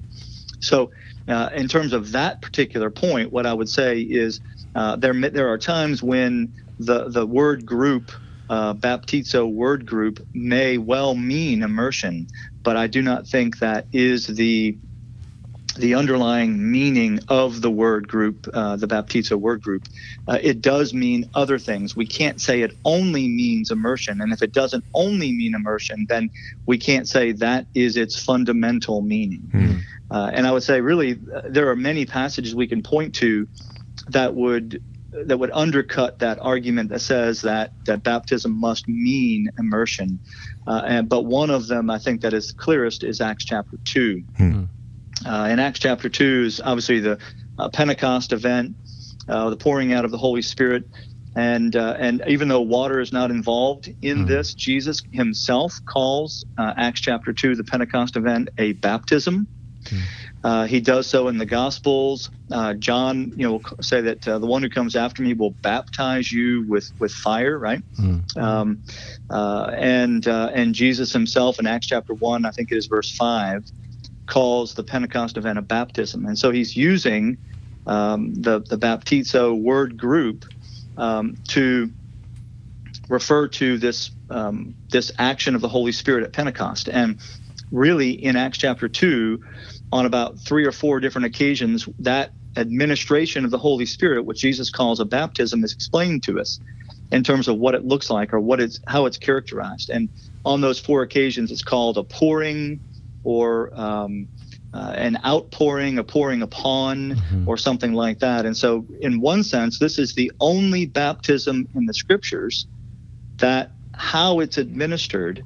So, 0.60 0.92
uh, 1.30 1.50
in 1.54 1.68
terms 1.68 1.94
of 1.94 2.12
that 2.12 2.42
particular 2.42 2.90
point, 2.90 3.32
what 3.32 3.46
I 3.46 3.54
would 3.54 3.70
say 3.70 4.02
is 4.02 4.42
uh, 4.76 4.96
there 4.96 5.14
there 5.14 5.50
are 5.50 5.58
times 5.58 6.02
when 6.02 6.54
the 6.80 7.10
the 7.10 7.26
word 7.26 7.66
group, 7.66 8.12
uh, 8.50 8.74
baptizo 8.74 9.52
word 9.52 9.86
group, 9.86 10.20
may 10.34 10.78
well 10.78 11.16
mean 11.16 11.62
immersion, 11.64 12.28
but 12.64 12.78
I 12.78 12.88
do 12.88 13.02
not 13.02 13.28
think 13.28 13.60
that 13.60 13.88
is 13.92 14.28
the 14.28 14.78
the 15.78 15.94
underlying 15.94 16.72
meaning 16.72 17.20
of 17.28 17.62
the 17.62 17.70
word 17.70 18.08
group, 18.08 18.48
uh, 18.54 18.76
the 18.76 18.88
baptizo 18.88 19.38
word 19.38 19.62
group. 19.62 19.84
Uh, 20.28 20.40
it 20.42 20.62
does 20.62 20.94
mean 20.94 21.30
other 21.36 21.60
things. 21.60 21.96
We 21.96 22.08
can't 22.08 22.42
say 22.42 22.62
it 22.62 22.78
only 22.86 23.28
means 23.28 23.70
immersion, 23.70 24.20
and 24.20 24.34
if 24.34 24.42
it 24.42 24.54
doesn't 24.54 24.84
only 24.96 25.32
mean 25.32 25.54
immersion, 25.54 26.08
then 26.10 26.32
we 26.66 26.80
can't 26.80 27.08
say 27.08 27.34
that 27.34 27.68
is 27.76 27.98
its 27.98 28.20
fundamental 28.20 29.02
meaning. 29.02 29.80
Uh, 30.12 30.32
and 30.34 30.48
I 30.48 30.52
would 30.52 30.64
say, 30.64 30.82
really, 30.82 31.20
uh, 31.36 31.42
there 31.50 31.70
are 31.70 31.76
many 31.76 32.06
passages 32.06 32.56
we 32.56 32.68
can 32.68 32.82
point 32.82 33.16
to 33.16 33.48
that 34.08 34.36
would 34.36 34.82
that 35.26 35.38
would 35.40 35.52
undercut 35.54 36.20
that 36.20 36.38
argument 36.42 36.90
that 36.90 37.00
says 37.00 37.42
that 37.42 37.74
that 37.86 38.04
baptism 38.04 38.52
must 38.52 38.88
mean 38.88 39.50
immersion. 39.58 40.20
Uh, 40.68 40.82
and 40.86 41.10
but 41.10 41.26
one 41.26 41.50
of 41.50 41.68
them, 41.68 41.90
I 41.90 41.98
think, 42.00 42.22
that 42.22 42.34
is 42.34 42.52
clearest 42.52 43.04
is 43.04 43.22
Acts 43.22 43.46
chapter 43.46 43.78
two. 43.86 44.24
Hmm. 44.38 44.66
Uh, 45.26 45.50
in 45.52 45.60
Acts 45.60 45.80
chapter 45.80 46.10
two 46.10 46.44
is 46.46 46.62
obviously 46.64 47.00
the 47.00 47.20
uh, 47.58 47.70
Pentecost 47.70 48.34
event, 48.34 48.76
uh, 49.28 49.50
the 49.50 49.58
pouring 49.58 49.94
out 49.94 50.06
of 50.06 50.12
the 50.12 50.18
Holy 50.18 50.42
Spirit. 50.42 50.84
And 51.36 51.76
uh, 51.76 51.96
and 52.00 52.24
even 52.28 52.48
though 52.48 52.62
water 52.62 53.00
is 53.00 53.14
not 53.14 53.30
involved 53.32 53.94
in 54.02 54.26
Mhm. 54.26 54.28
this, 54.28 54.54
Jesus 54.56 55.02
Himself 55.12 55.80
calls 55.86 56.44
uh, 56.58 56.74
Acts 56.78 57.02
chapter 57.02 57.34
two, 57.34 57.56
the 57.56 57.64
Pentecost 57.64 58.16
event, 58.16 58.50
a 58.58 58.74
baptism. 58.74 59.48
Uh, 60.44 60.66
he 60.66 60.80
does 60.80 61.08
so 61.08 61.28
in 61.28 61.38
the 61.38 61.46
Gospels. 61.46 62.30
Uh, 62.52 62.74
John, 62.74 63.32
you 63.36 63.46
know, 63.46 63.52
will 63.54 63.64
say 63.82 64.02
that 64.02 64.28
uh, 64.28 64.40
the 64.40 64.48
one 64.48 64.64
who 64.64 64.70
comes 64.70 64.96
after 64.96 65.22
me 65.22 65.34
will 65.34 65.56
baptize 65.62 66.32
you 66.32 66.66
with 66.68 66.92
with 67.00 67.12
fire, 67.12 67.58
right? 67.58 67.84
Mm. 68.00 68.38
Um, 68.38 68.84
uh, 69.30 69.72
and 69.76 70.28
uh, 70.28 70.52
and 70.54 70.74
Jesus 70.74 71.12
himself 71.12 71.60
in 71.60 71.68
Acts 71.68 71.88
chapter 71.88 72.14
one, 72.14 72.46
I 72.46 72.52
think 72.52 72.72
it 72.72 72.78
is 72.78 72.88
verse 72.88 73.14
five, 73.14 73.66
calls 74.28 74.74
the 74.74 74.84
Pentecost 74.84 75.38
event 75.38 75.60
a 75.60 75.62
baptism, 75.62 76.26
and 76.26 76.38
so 76.38 76.52
he's 76.52 76.76
using 76.76 77.38
um, 77.86 78.34
the 78.34 78.62
the 78.70 78.78
baptizo 78.78 79.60
word 79.60 79.98
group 79.98 80.46
um, 80.98 81.36
to 81.50 81.92
refer 83.10 83.48
to 83.48 83.78
this 83.78 84.12
um, 84.30 84.76
this 84.92 85.12
action 85.18 85.56
of 85.56 85.62
the 85.62 85.70
Holy 85.70 85.92
Spirit 85.92 86.24
at 86.24 86.34
Pentecost, 86.34 86.88
and 86.88 87.20
really 87.72 88.12
in 88.12 88.36
Acts 88.36 88.58
chapter 88.58 88.88
two, 88.88 89.40
on 89.92 90.06
about 90.06 90.40
three 90.40 90.66
or 90.66 90.72
four 90.72 91.00
different 91.00 91.26
occasions, 91.26 91.88
that 92.00 92.34
administration 92.56 93.46
of 93.46 93.52
the 93.52 93.58
Holy 93.58 93.86
Spirit, 93.86 94.26
which 94.26 94.42
Jesus 94.42 94.70
calls 94.70 95.00
a 95.00 95.06
baptism, 95.06 95.64
is 95.64 95.74
explained 95.74 96.24
to 96.24 96.40
us 96.40 96.60
in 97.12 97.24
terms 97.24 97.48
of 97.48 97.58
what 97.58 97.76
it 97.76 97.86
looks 97.86 98.10
like 98.10 98.34
or 98.34 98.40
what 98.40 98.60
it's 98.60 98.80
how 98.88 99.06
it's 99.06 99.18
characterized. 99.18 99.90
And 99.90 100.10
on 100.46 100.62
those 100.62 100.80
four 100.80 101.02
occasions, 101.02 101.52
it's 101.52 101.64
called 101.64 101.98
a 101.98 102.04
pouring 102.04 102.82
or 103.24 103.72
um, 103.80 104.28
uh, 104.74 104.94
an 104.96 105.18
outpouring, 105.26 105.98
a 105.98 106.04
pouring 106.04 106.42
upon, 106.42 107.16
Mhm. 107.16 107.48
or 107.48 107.58
something 107.58 107.94
like 107.94 108.20
that. 108.20 108.46
And 108.46 108.56
so, 108.56 108.86
in 109.02 109.20
one 109.20 109.44
sense, 109.44 109.80
this 109.80 109.98
is 109.98 110.14
the 110.14 110.32
only 110.40 110.86
baptism 110.86 111.68
in 111.74 111.86
the 111.86 111.94
scriptures 111.94 112.68
that 113.40 113.72
how 113.94 114.40
it's 114.40 114.58
administered 114.58 115.44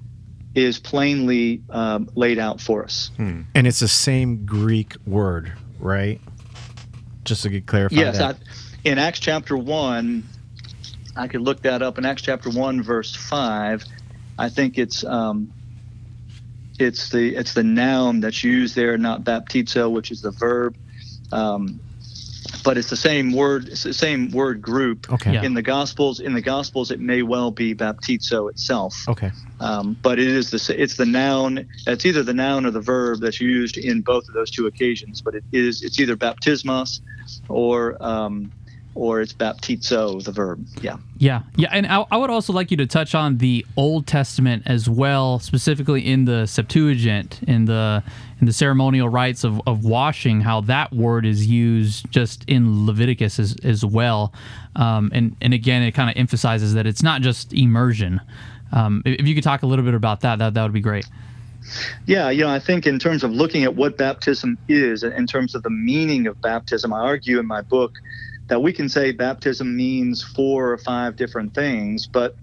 is 0.55 0.79
plainly 0.79 1.61
um, 1.69 2.09
laid 2.15 2.39
out 2.39 2.61
for 2.61 2.83
us. 2.83 3.11
Hmm. 3.17 3.41
And 3.55 3.65
it's 3.65 3.79
the 3.79 3.87
same 3.87 4.45
Greek 4.45 4.95
word, 5.05 5.51
right? 5.79 6.21
Just 7.23 7.43
to 7.43 7.49
get 7.49 7.65
clarified. 7.65 7.97
Yes, 7.97 8.19
I, 8.19 8.35
in 8.83 8.97
Acts 8.97 9.19
chapter 9.19 9.57
1, 9.57 10.23
I 11.15 11.27
could 11.27 11.41
look 11.41 11.61
that 11.63 11.81
up. 11.81 11.97
In 11.97 12.05
Acts 12.05 12.21
chapter 12.21 12.49
1, 12.49 12.81
verse 12.83 13.15
5, 13.15 13.85
I 14.37 14.49
think 14.49 14.77
it's. 14.77 15.03
Um, 15.03 15.51
it's 16.79 17.09
the 17.09 17.35
it's 17.35 17.53
the 17.53 17.63
noun 17.63 18.19
that's 18.19 18.43
used 18.43 18.75
there, 18.75 18.97
not 18.97 19.23
baptizo, 19.23 19.91
which 19.91 20.09
is 20.09 20.21
the 20.21 20.31
verb. 20.31 20.75
Um, 21.31 21.79
but 22.63 22.77
it's 22.77 22.89
the 22.89 22.97
same 22.97 23.33
word. 23.33 23.67
It's 23.67 23.83
the 23.83 23.93
same 23.93 24.31
word 24.31 24.61
group. 24.61 25.11
Okay. 25.11 25.33
Yeah. 25.33 25.43
In 25.43 25.53
the 25.53 25.61
Gospels, 25.61 26.19
in 26.19 26.33
the 26.33 26.41
Gospels, 26.41 26.91
it 26.91 26.99
may 26.99 27.21
well 27.21 27.51
be 27.51 27.75
baptizo 27.75 28.49
itself. 28.49 28.95
Okay. 29.07 29.31
Um, 29.59 29.97
but 30.01 30.19
it 30.19 30.27
is 30.27 30.51
the 30.51 30.81
it's 30.81 30.97
the 30.97 31.05
noun. 31.05 31.67
It's 31.85 32.05
either 32.05 32.23
the 32.23 32.33
noun 32.33 32.65
or 32.65 32.71
the 32.71 32.81
verb 32.81 33.19
that's 33.21 33.41
used 33.41 33.77
in 33.77 34.01
both 34.01 34.27
of 34.27 34.33
those 34.33 34.49
two 34.49 34.67
occasions. 34.67 35.21
But 35.21 35.35
it 35.35 35.43
is 35.51 35.83
it's 35.83 35.99
either 35.99 36.15
baptismos, 36.15 37.01
or 37.49 38.01
um, 38.03 38.51
or 38.95 39.21
it's 39.21 39.33
baptizo, 39.33 40.23
the 40.23 40.31
verb. 40.31 40.65
Yeah. 40.81 40.97
Yeah, 41.17 41.43
yeah, 41.55 41.69
and 41.71 41.87
I, 41.87 42.05
I 42.11 42.17
would 42.17 42.29
also 42.29 42.51
like 42.51 42.69
you 42.69 42.77
to 42.77 42.85
touch 42.85 43.15
on 43.15 43.37
the 43.37 43.65
Old 43.77 44.07
Testament 44.07 44.63
as 44.65 44.89
well, 44.89 45.39
specifically 45.39 46.05
in 46.05 46.25
the 46.25 46.45
Septuagint, 46.45 47.39
in 47.47 47.65
the 47.65 48.03
in 48.43 48.45
the 48.45 48.51
ceremonial 48.51 49.07
rites 49.07 49.45
of, 49.45 49.61
of 49.65 49.85
washing, 49.85 50.41
how 50.41 50.59
that 50.59 50.91
word 50.91 51.25
is 51.25 51.47
used 51.47 52.11
just 52.11 52.43
in 52.45 52.85
Leviticus 52.85 53.39
as, 53.39 53.55
as 53.63 53.85
well, 53.85 54.33
um, 54.75 55.09
and 55.13 55.37
and 55.39 55.53
again, 55.53 55.81
it 55.81 55.93
kind 55.93 56.09
of 56.09 56.17
emphasizes 56.17 56.73
that 56.73 56.85
it's 56.85 57.01
not 57.01 57.21
just 57.21 57.53
immersion. 57.53 58.19
Um, 58.73 59.01
if 59.05 59.21
if 59.21 59.27
you 59.27 59.33
could 59.33 59.45
talk 59.45 59.63
a 59.63 59.65
little 59.65 59.85
bit 59.85 59.93
about 59.93 60.19
that, 60.21 60.39
that 60.39 60.55
that 60.55 60.63
would 60.63 60.73
be 60.73 60.81
great. 60.81 61.05
Yeah, 62.05 62.31
you 62.31 62.43
know, 62.43 62.49
I 62.49 62.59
think 62.59 62.85
in 62.85 62.99
terms 62.99 63.23
of 63.23 63.31
looking 63.31 63.63
at 63.63 63.77
what 63.77 63.97
baptism 63.97 64.57
is, 64.67 65.03
in 65.03 65.25
terms 65.25 65.55
of 65.55 65.63
the 65.63 65.69
meaning 65.69 66.27
of 66.27 66.41
baptism, 66.41 66.91
I 66.91 66.99
argue 66.99 67.39
in 67.39 67.47
my 67.47 67.61
book 67.61 67.93
that 68.49 68.61
we 68.61 68.73
can 68.73 68.89
say 68.89 69.13
baptism 69.13 69.77
means 69.77 70.21
four 70.21 70.69
or 70.69 70.77
five 70.77 71.15
different 71.15 71.53
things, 71.53 72.07
but 72.07 72.35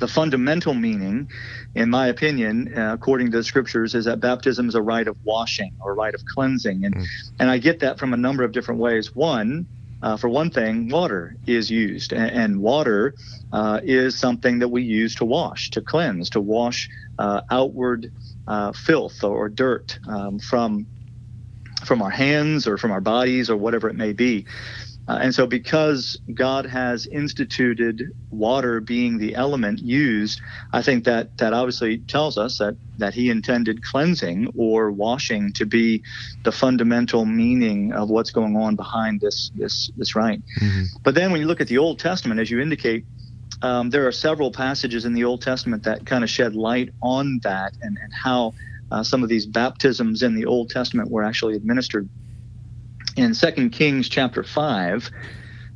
the 0.00 0.08
fundamental 0.08 0.74
meaning, 0.74 1.30
in 1.74 1.90
my 1.90 2.08
opinion, 2.08 2.76
uh, 2.76 2.92
according 2.92 3.30
to 3.30 3.38
the 3.38 3.44
scriptures, 3.44 3.94
is 3.94 4.04
that 4.04 4.20
baptism 4.20 4.68
is 4.68 4.74
a 4.74 4.82
rite 4.82 5.08
of 5.08 5.16
washing 5.24 5.72
or 5.80 5.94
rite 5.94 6.14
of 6.14 6.24
cleansing, 6.24 6.84
and 6.84 7.06
and 7.38 7.50
I 7.50 7.58
get 7.58 7.80
that 7.80 7.98
from 7.98 8.12
a 8.12 8.16
number 8.16 8.44
of 8.44 8.52
different 8.52 8.80
ways. 8.80 9.14
One. 9.14 9.66
Uh, 10.04 10.16
for 10.16 10.28
one 10.28 10.50
thing, 10.50 10.88
water 10.88 11.36
is 11.46 11.70
used, 11.70 12.12
and, 12.12 12.28
and 12.32 12.60
water 12.60 13.14
uh, 13.52 13.78
is 13.84 14.18
something 14.18 14.58
that 14.58 14.66
we 14.66 14.82
use 14.82 15.14
to 15.14 15.24
wash, 15.24 15.70
to 15.70 15.80
cleanse, 15.80 16.28
to 16.28 16.40
wash 16.40 16.88
uh, 17.20 17.40
outward 17.52 18.10
uh, 18.48 18.72
filth 18.72 19.22
or 19.22 19.48
dirt 19.48 20.00
um, 20.08 20.40
from 20.40 20.84
from 21.84 22.02
our 22.02 22.10
hands 22.10 22.66
or 22.66 22.78
from 22.78 22.90
our 22.90 23.00
bodies 23.00 23.50
or 23.50 23.56
whatever 23.56 23.88
it 23.88 23.96
may 23.96 24.12
be. 24.12 24.46
Uh, 25.08 25.18
and 25.20 25.34
so, 25.34 25.46
because 25.46 26.16
God 26.32 26.64
has 26.66 27.06
instituted 27.06 28.08
water 28.30 28.80
being 28.80 29.18
the 29.18 29.34
element 29.34 29.80
used, 29.80 30.40
I 30.72 30.82
think 30.82 31.04
that 31.04 31.36
that 31.38 31.52
obviously 31.52 31.98
tells 31.98 32.38
us 32.38 32.58
that 32.58 32.76
that 32.98 33.14
He 33.14 33.28
intended 33.28 33.82
cleansing 33.82 34.52
or 34.54 34.92
washing 34.92 35.52
to 35.54 35.66
be 35.66 36.02
the 36.44 36.52
fundamental 36.52 37.24
meaning 37.24 37.92
of 37.92 38.10
what's 38.10 38.30
going 38.30 38.56
on 38.56 38.76
behind 38.76 39.20
this 39.20 39.50
this 39.54 39.90
this 39.96 40.14
rite. 40.14 40.42
But 41.02 41.16
then, 41.16 41.32
when 41.32 41.40
you 41.40 41.48
look 41.48 41.60
at 41.60 41.68
the 41.68 41.78
Old 41.78 41.98
Testament, 41.98 42.40
as 42.40 42.50
you 42.50 42.60
indicate, 42.60 43.04
um, 43.62 43.90
there 43.90 44.06
are 44.06 44.12
several 44.12 44.52
passages 44.52 45.04
in 45.04 45.14
the 45.14 45.24
Old 45.24 45.42
Testament 45.42 45.82
that 45.84 46.06
kind 46.06 46.22
of 46.22 46.30
shed 46.30 46.54
light 46.54 46.90
on 47.02 47.40
that 47.42 47.74
and, 47.82 47.98
and 48.00 48.12
how 48.12 48.52
uh, 48.92 49.02
some 49.02 49.22
of 49.22 49.28
these 49.28 49.46
baptisms 49.46 50.22
in 50.22 50.34
the 50.34 50.46
Old 50.46 50.70
Testament 50.70 51.10
were 51.10 51.24
actually 51.24 51.56
administered. 51.56 52.08
In 53.16 53.34
2 53.34 53.70
Kings 53.70 54.08
chapter 54.08 54.42
5, 54.42 55.10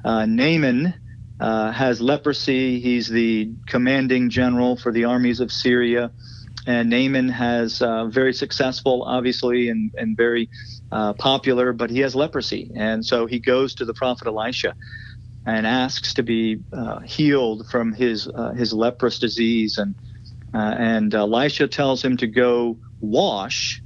uh, 0.04 0.26
Naaman 0.26 0.94
uh, 1.38 1.70
has 1.70 2.00
leprosy. 2.00 2.80
He's 2.80 3.08
the 3.08 3.52
commanding 3.66 4.30
general 4.30 4.76
for 4.76 4.90
the 4.90 5.04
armies 5.04 5.40
of 5.40 5.52
Syria. 5.52 6.10
And 6.66 6.90
Naaman 6.90 7.28
has 7.28 7.80
uh, 7.82 8.06
very 8.06 8.32
successful, 8.32 9.04
obviously, 9.06 9.68
and, 9.68 9.92
and 9.96 10.16
very 10.16 10.48
uh, 10.90 11.12
popular, 11.12 11.72
but 11.72 11.90
he 11.90 12.00
has 12.00 12.16
leprosy. 12.16 12.72
And 12.74 13.04
so 13.04 13.26
he 13.26 13.38
goes 13.38 13.74
to 13.76 13.84
the 13.84 13.94
prophet 13.94 14.26
Elisha 14.26 14.74
and 15.46 15.66
asks 15.66 16.14
to 16.14 16.22
be 16.22 16.58
uh, 16.72 17.00
healed 17.00 17.68
from 17.70 17.92
his 17.92 18.26
uh, 18.26 18.52
his 18.52 18.72
leprous 18.72 19.18
disease. 19.18 19.78
And 19.78 19.94
and 20.52 21.14
Elisha 21.14 21.68
tells 21.68 22.02
him 22.02 22.16
to 22.16 22.26
go 22.26 22.78
wash. 23.00 23.82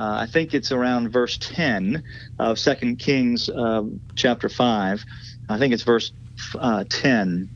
Uh, 0.00 0.20
I 0.22 0.26
think 0.26 0.54
it's 0.54 0.72
around 0.72 1.10
verse 1.10 1.36
10 1.36 2.02
of 2.38 2.58
Second 2.58 3.00
Kings 3.00 3.50
um, 3.50 4.00
chapter 4.14 4.48
5. 4.48 5.04
I 5.50 5.58
think 5.58 5.74
it's 5.74 5.82
verse 5.82 6.10
uh, 6.58 6.84
10 6.88 7.50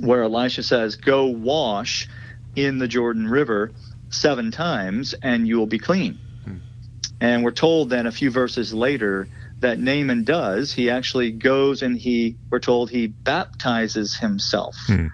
where 0.00 0.24
Elisha 0.24 0.62
says, 0.62 0.96
"Go 0.96 1.26
wash 1.26 2.06
in 2.54 2.76
the 2.76 2.88
Jordan 2.88 3.28
River 3.28 3.72
seven 4.10 4.50
times, 4.50 5.14
and 5.22 5.48
you 5.48 5.56
will 5.56 5.66
be 5.66 5.78
clean." 5.78 6.18
And 7.20 7.42
we're 7.42 7.52
told 7.52 7.88
then 7.88 8.06
a 8.06 8.12
few 8.12 8.30
verses 8.30 8.74
later 8.74 9.26
that 9.60 9.78
Naaman 9.78 10.24
does. 10.24 10.70
He 10.70 10.90
actually 10.90 11.30
goes 11.30 11.80
and 11.80 11.96
he, 11.96 12.36
we're 12.50 12.58
told, 12.58 12.90
he 12.90 13.06
baptizes 13.06 14.14
himself 14.16 14.76
Hmm. 14.86 15.06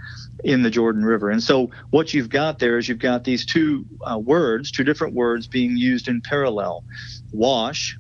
In 0.45 0.63
the 0.63 0.71
Jordan 0.71 1.05
River. 1.05 1.31
And 1.31 1.43
so 1.43 1.71
what 1.91 2.15
you've 2.15 2.29
got 2.29 2.59
there 2.59 2.79
is 2.79 2.89
you've 2.89 2.99
got 2.99 3.25
these 3.25 3.47
two 3.47 3.87
uh, 4.11 4.19
words, 4.19 4.71
two 4.71 4.85
different 4.85 5.15
words 5.15 5.49
being 5.49 5.77
used 5.77 6.09
in 6.09 6.23
parallel 6.23 6.85
wash 7.33 7.97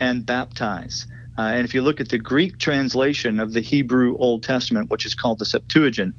and 0.00 0.26
baptize. 0.26 1.06
Uh, 1.38 1.42
and 1.42 1.64
if 1.64 1.74
you 1.74 1.82
look 1.82 2.00
at 2.00 2.08
the 2.08 2.18
Greek 2.18 2.58
translation 2.58 3.40
of 3.40 3.52
the 3.52 3.60
Hebrew 3.60 4.16
Old 4.18 4.42
Testament, 4.42 4.90
which 4.90 5.06
is 5.06 5.14
called 5.14 5.38
the 5.38 5.44
Septuagint, 5.44 6.14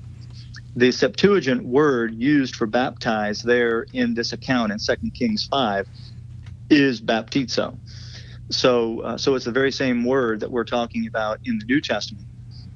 the 0.76 0.92
Septuagint 0.92 1.66
word 1.66 2.16
used 2.16 2.56
for 2.56 2.66
baptize 2.66 3.42
there 3.42 3.86
in 3.94 4.16
this 4.16 4.34
account 4.34 4.72
in 4.72 4.80
2 4.80 5.12
Kings 5.12 5.48
5 5.52 5.88
is 6.70 7.02
baptizo. 7.02 7.80
So, 8.52 9.02
uh, 9.02 9.18
so 9.18 9.36
it's 9.36 9.46
the 9.46 9.52
very 9.52 9.72
same 9.72 10.04
word 10.04 10.40
that 10.42 10.52
we're 10.52 10.66
talking 10.66 11.08
about 11.08 11.40
in 11.46 11.60
the 11.60 11.66
New 11.66 11.82
Testament. 11.82 12.28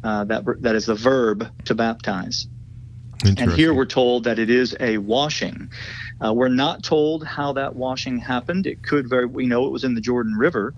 Uh, 0.04 0.24
that 0.26 0.46
that 0.62 0.76
is 0.76 0.86
the 0.86 0.96
verb 0.96 1.50
to 1.66 1.76
baptize. 1.76 2.48
And 3.26 3.52
here 3.54 3.74
we're 3.74 3.86
told 3.86 4.26
that 4.26 4.40
it 4.40 4.50
is 4.50 4.76
a 4.80 4.98
washing. 5.00 5.70
Uh, 6.24 6.34
we're 6.34 6.50
not 6.50 6.84
told 6.84 7.26
how 7.26 7.54
that 7.54 7.76
washing 7.76 8.20
happened. 8.20 8.68
It 8.68 8.84
could 8.84 9.10
very, 9.10 9.26
we 9.26 9.46
know 9.46 9.66
it 9.66 9.72
was 9.72 9.84
in 9.84 9.96
the 9.96 10.02
Jordan 10.02 10.36
River. 10.36 10.74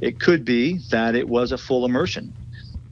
It 0.00 0.20
could 0.20 0.44
be 0.44 0.78
that 0.90 1.14
it 1.14 1.28
was 1.28 1.52
a 1.52 1.58
full 1.58 1.84
immersion, 1.84 2.32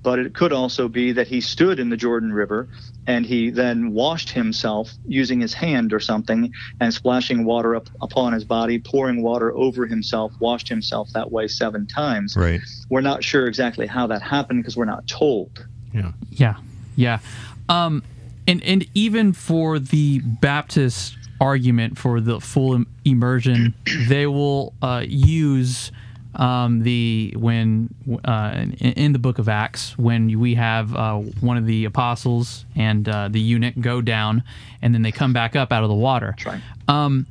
but 0.03 0.19
it 0.19 0.35
could 0.35 0.53
also 0.53 0.89
be 0.89 1.13
that 1.13 1.27
he 1.29 1.41
stood 1.41 1.79
in 1.79 1.89
the 1.91 1.97
Jordan 1.97 2.33
River 2.33 2.69
and 3.07 3.25
he 3.25 3.51
then 3.51 3.93
washed 3.93 4.31
himself 4.31 4.93
using 5.07 5.41
his 5.41 5.55
hand 5.55 5.93
or 5.93 6.01
something 6.01 6.53
and 6.81 6.93
splashing 6.93 7.45
water 7.45 7.75
up 7.75 7.89
upon 8.03 8.33
his 8.33 8.45
body, 8.45 8.79
pouring 8.79 9.23
water 9.23 9.57
over 9.57 9.87
himself, 9.87 10.33
washed 10.41 10.69
himself 10.69 11.09
that 11.15 11.33
way 11.33 11.49
seven 11.49 11.87
times. 11.87 12.37
Right. 12.37 12.61
We're 12.91 13.01
not 13.01 13.25
sure 13.25 13.47
exactly 13.47 13.87
how 13.87 14.09
that 14.09 14.23
happened 14.23 14.63
because 14.63 14.77
we're 14.77 14.85
not 14.85 15.07
told. 15.07 15.67
Yeah. 15.95 16.13
Yeah, 16.31 16.57
yeah, 16.97 17.21
um, 17.69 18.03
and 18.49 18.65
and 18.65 18.87
even 18.95 19.33
for 19.33 19.79
the 19.79 20.21
Baptist 20.21 21.17
argument 21.41 21.99
for 21.99 22.21
the 22.21 22.41
full 22.41 22.83
immersion, 23.05 23.75
they 24.09 24.27
will 24.27 24.73
uh, 24.83 25.05
use 25.07 25.93
um, 26.35 26.83
the 26.83 27.35
when 27.37 27.95
uh, 28.25 28.53
in, 28.57 28.73
in 28.73 29.13
the 29.13 29.19
Book 29.19 29.39
of 29.39 29.49
Acts 29.49 29.97
when 29.99 30.41
we 30.41 30.55
have 30.55 30.95
uh, 30.97 31.19
one 31.19 31.57
of 31.57 31.67
the 31.67 31.85
apostles 31.85 32.65
and 32.75 33.09
uh, 33.09 33.29
the 33.29 33.41
eunuch 33.41 33.75
go 33.81 34.01
down, 34.01 34.43
and 34.83 34.95
then 34.95 35.03
they 35.03 35.13
come 35.13 35.33
back 35.33 35.55
up 35.55 35.73
out 35.73 35.83
of 35.83 35.91
the 35.91 35.95
water. 35.95 36.35
Right. 36.45 36.63
Um, 36.89 37.27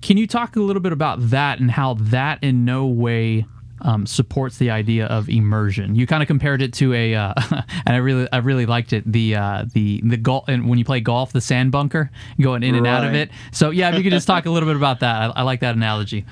can 0.00 0.16
you 0.16 0.26
talk 0.26 0.56
a 0.56 0.60
little 0.60 0.82
bit 0.82 0.92
about 0.92 1.30
that 1.30 1.60
and 1.60 1.70
how 1.70 1.94
that 1.94 2.42
in 2.42 2.64
no 2.64 2.86
way 2.86 3.46
um, 3.84 4.06
supports 4.06 4.58
the 4.58 4.70
idea 4.70 5.06
of 5.06 5.28
immersion? 5.28 5.94
You 5.94 6.06
kind 6.06 6.22
of 6.22 6.26
compared 6.26 6.62
it 6.62 6.72
to 6.74 6.92
a, 6.92 7.14
uh, 7.14 7.34
and 7.86 7.94
I 7.94 7.96
really, 7.96 8.26
I 8.32 8.38
really 8.38 8.66
liked 8.66 8.92
it. 8.92 9.10
The 9.10 9.36
uh, 9.36 9.64
the 9.72 10.00
the 10.04 10.16
golf, 10.16 10.48
and 10.48 10.68
when 10.68 10.78
you 10.78 10.84
play 10.84 11.00
golf, 11.00 11.32
the 11.32 11.40
sand 11.40 11.70
bunker, 11.70 12.10
going 12.40 12.62
in 12.62 12.74
and 12.74 12.86
out 12.86 13.04
of 13.04 13.14
it. 13.14 13.30
So 13.52 13.70
yeah, 13.70 13.90
if 13.90 13.96
you 13.96 14.02
could 14.02 14.12
just 14.12 14.26
talk 14.26 14.46
a 14.46 14.50
little 14.54 14.68
bit 14.68 14.76
about 14.76 15.00
that, 15.00 15.30
I, 15.30 15.40
I 15.40 15.42
like 15.42 15.60
that 15.60 15.76
analogy. 15.76 16.24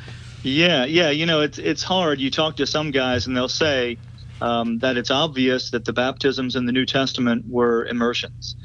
Yeah, 0.42 0.84
yeah. 0.84 1.10
You 1.10 1.26
know, 1.26 1.40
it's 1.40 1.58
it's 1.58 1.82
hard. 1.82 2.18
You 2.20 2.30
talk 2.30 2.56
to 2.56 2.66
some 2.66 2.90
guys, 2.90 3.26
and 3.26 3.36
they'll 3.36 3.48
say 3.48 3.96
um, 4.40 4.78
that 4.78 4.96
it's 4.96 5.10
obvious 5.10 5.70
that 5.70 5.84
the 5.84 5.92
baptisms 5.92 6.56
in 6.56 6.66
the 6.66 6.72
New 6.72 6.86
Testament 6.86 7.44
were 7.48 7.86
immersions. 7.86 8.56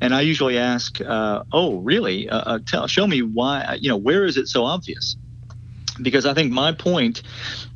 And 0.00 0.14
I 0.14 0.20
usually 0.20 0.58
ask, 0.58 1.00
uh, 1.00 1.42
"Oh, 1.52 1.78
really? 1.78 2.28
Uh, 2.28 2.38
uh, 2.38 2.58
tell, 2.64 2.86
show 2.86 3.06
me 3.06 3.22
why. 3.22 3.78
You 3.80 3.88
know, 3.88 3.96
where 3.96 4.24
is 4.24 4.36
it 4.36 4.48
so 4.48 4.64
obvious?" 4.64 5.16
Because 6.02 6.26
I 6.26 6.34
think 6.34 6.52
my 6.52 6.72
point 6.72 7.22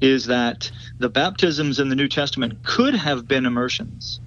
is 0.00 0.26
that 0.26 0.70
the 0.98 1.08
baptisms 1.08 1.78
in 1.78 1.88
the 1.88 1.96
New 1.96 2.08
Testament 2.08 2.62
could 2.64 2.94
have 2.94 3.28
been 3.28 3.46
immersions, 3.46 4.20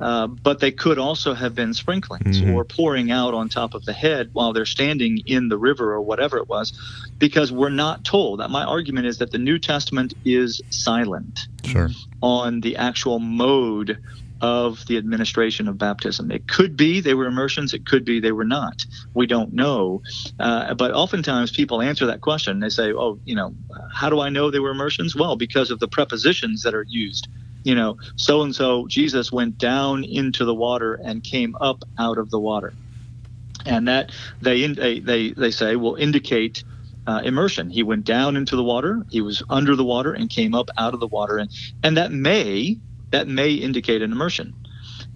uh, 0.00 0.26
but 0.26 0.58
they 0.60 0.72
could 0.72 0.98
also 0.98 1.34
have 1.34 1.54
been 1.54 1.72
sprinklings 1.74 2.40
Mhm. 2.40 2.54
or 2.54 2.64
pouring 2.64 3.10
out 3.10 3.34
on 3.34 3.48
top 3.48 3.74
of 3.74 3.84
the 3.84 3.92
head 3.92 4.30
while 4.32 4.52
they're 4.52 4.64
standing 4.66 5.18
in 5.26 5.48
the 5.48 5.58
river 5.58 5.92
or 5.92 6.00
whatever 6.00 6.38
it 6.38 6.48
was, 6.48 6.72
because 7.18 7.52
we're 7.52 7.68
not 7.68 8.02
told. 8.04 8.40
That 8.40 8.50
my 8.50 8.64
argument 8.64 9.06
is 9.06 9.18
that 9.18 9.30
the 9.30 9.38
New 9.38 9.58
Testament 9.58 10.14
is 10.24 10.60
silent 10.70 11.46
Sure. 11.64 11.90
on 12.22 12.60
the 12.62 12.76
actual 12.76 13.18
mode 13.20 13.98
of 14.40 14.84
the 14.86 14.96
administration 14.96 15.68
of 15.68 15.78
baptism. 15.78 16.30
It 16.30 16.46
could 16.48 16.76
be 16.76 17.00
they 17.00 17.14
were 17.14 17.26
immersions, 17.26 17.74
it 17.74 17.86
could 17.86 18.04
be 18.04 18.20
they 18.20 18.32
were 18.32 18.44
not. 18.44 18.84
We 19.14 19.26
don't 19.26 19.52
know. 19.52 20.02
Uh, 20.38 20.74
but 20.74 20.92
oftentimes 20.92 21.50
people 21.50 21.82
answer 21.82 22.06
that 22.06 22.20
question. 22.20 22.60
They 22.60 22.70
say, 22.70 22.92
oh, 22.92 23.20
you 23.24 23.34
know, 23.34 23.54
how 23.92 24.10
do 24.10 24.20
I 24.20 24.28
know 24.28 24.50
they 24.50 24.60
were 24.60 24.70
immersions? 24.70 25.14
Well, 25.14 25.36
because 25.36 25.70
of 25.70 25.78
the 25.78 25.88
prepositions 25.88 26.62
that 26.62 26.74
are 26.74 26.86
used 26.88 27.28
you 27.64 27.74
know, 27.74 27.96
so 28.16 28.42
and 28.42 28.54
so, 28.54 28.86
Jesus 28.88 29.30
went 29.30 29.58
down 29.58 30.04
into 30.04 30.44
the 30.44 30.54
water 30.54 30.94
and 30.94 31.22
came 31.22 31.54
up 31.60 31.84
out 31.98 32.18
of 32.18 32.30
the 32.30 32.40
water. 32.40 32.74
And 33.66 33.88
that 33.88 34.12
they, 34.40 34.66
they, 34.66 35.32
they, 35.32 35.50
say 35.50 35.76
will 35.76 35.96
indicate 35.96 36.64
uh, 37.06 37.20
immersion. 37.22 37.68
He 37.68 37.82
went 37.82 38.04
down 38.04 38.36
into 38.36 38.56
the 38.56 38.64
water, 38.64 39.04
he 39.10 39.20
was 39.20 39.42
under 39.50 39.76
the 39.76 39.84
water, 39.84 40.14
and 40.14 40.30
came 40.30 40.54
up 40.54 40.70
out 40.78 40.94
of 40.94 41.00
the 41.00 41.08
water. 41.08 41.36
And, 41.36 41.50
and 41.82 41.96
that 41.98 42.12
may 42.12 42.78
that 43.10 43.28
may 43.28 43.52
indicate 43.52 44.02
an 44.02 44.12
immersion 44.12 44.54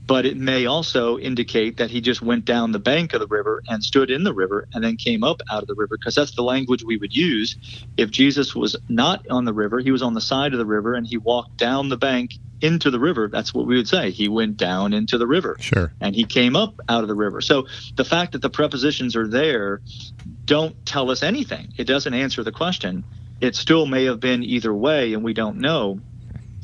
but 0.07 0.26
it 0.26 0.37
may 0.37 0.66
also 0.66 1.18
indicate 1.18 1.78
that 1.78 1.90
he 1.90 2.00
just 2.00 2.20
went 2.20 2.44
down 2.44 2.72
the 2.72 2.78
bank 2.78 3.14
of 3.14 3.20
the 3.20 3.26
river 3.26 3.62
and 3.68 3.83
stood 3.83 4.11
in 4.11 4.24
the 4.24 4.35
river 4.35 4.68
and 4.74 4.85
then 4.85 4.96
came 4.96 5.24
up 5.24 5.40
out 5.50 5.62
of 5.62 5.68
the 5.68 5.74
river 5.74 5.96
because 5.96 6.14
that's 6.14 6.35
the 6.35 6.42
language 6.42 6.85
we 6.85 6.96
would 6.96 7.14
use. 7.14 7.57
If 7.96 8.11
Jesus 8.11 8.54
was 8.54 8.76
not 8.88 9.26
on 9.28 9.44
the 9.44 9.52
river 9.52 9.80
he 9.80 9.90
was 9.90 10.02
on 10.02 10.14
the 10.14 10.20
side 10.20 10.52
of 10.52 10.59
the 10.59 10.66
river 10.66 10.94
and 10.94 11.07
he 11.07 11.16
walked 11.16 11.57
down 11.57 11.88
the 11.88 11.96
bank 11.96 12.33
into 12.61 12.90
the 12.90 13.00
river 13.00 13.28
that's 13.28 13.52
what 13.52 13.66
we 13.66 13.76
would 13.76 13.88
say. 13.88 14.11
He 14.11 14.28
went 14.28 14.57
down 14.57 14.92
into 14.92 15.18
the 15.18 15.26
river 15.26 15.57
sure. 15.61 15.92
and 16.00 16.14
he 16.14 16.24
came 16.24 16.54
up 16.57 16.74
out 16.88 17.02
of 17.02 17.09
the 17.09 17.14
river. 17.14 17.40
So 17.40 17.66
the 17.96 18.04
fact 18.04 18.33
that 18.33 18.42
the 18.42 18.50
prepositions 18.50 19.16
are 19.16 19.28
there 19.28 19.80
don't 20.44 20.85
tell 20.85 21.11
us 21.11 21.22
anything. 21.22 21.72
It 21.78 21.85
doesn't 21.85 22.12
answer 22.12 22.42
the 22.42 22.52
question. 22.52 23.04
It 23.40 23.57
still 23.57 23.87
may 23.87 24.04
have 24.04 24.20
been 24.20 24.42
either 24.42 24.72
way 24.72 25.14
and 25.14 25.24
we 25.24 25.33
don't 25.33 25.59
know 25.59 26.00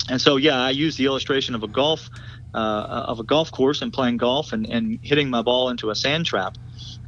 and 0.09 0.21
so 0.21 0.37
yeah 0.37 0.59
i 0.61 0.71
use 0.71 0.97
the 0.97 1.05
illustration 1.07 1.55
of 1.55 1.63
a 1.63 1.69
golf 1.69 2.09
uh, 2.55 3.05
of 3.09 3.21
a 3.21 3.25
golf 3.25 3.51
course 3.51 3.83
and 3.83 3.93
playing 3.93 4.17
golf 4.17 4.53
and, 4.53 4.67
and 4.67 4.99
hitting 5.03 5.31
my 5.31 5.43
ball 5.43 5.69
into 5.69 5.91
a 5.91 5.95
sand 5.95 6.27
trap. 6.27 6.57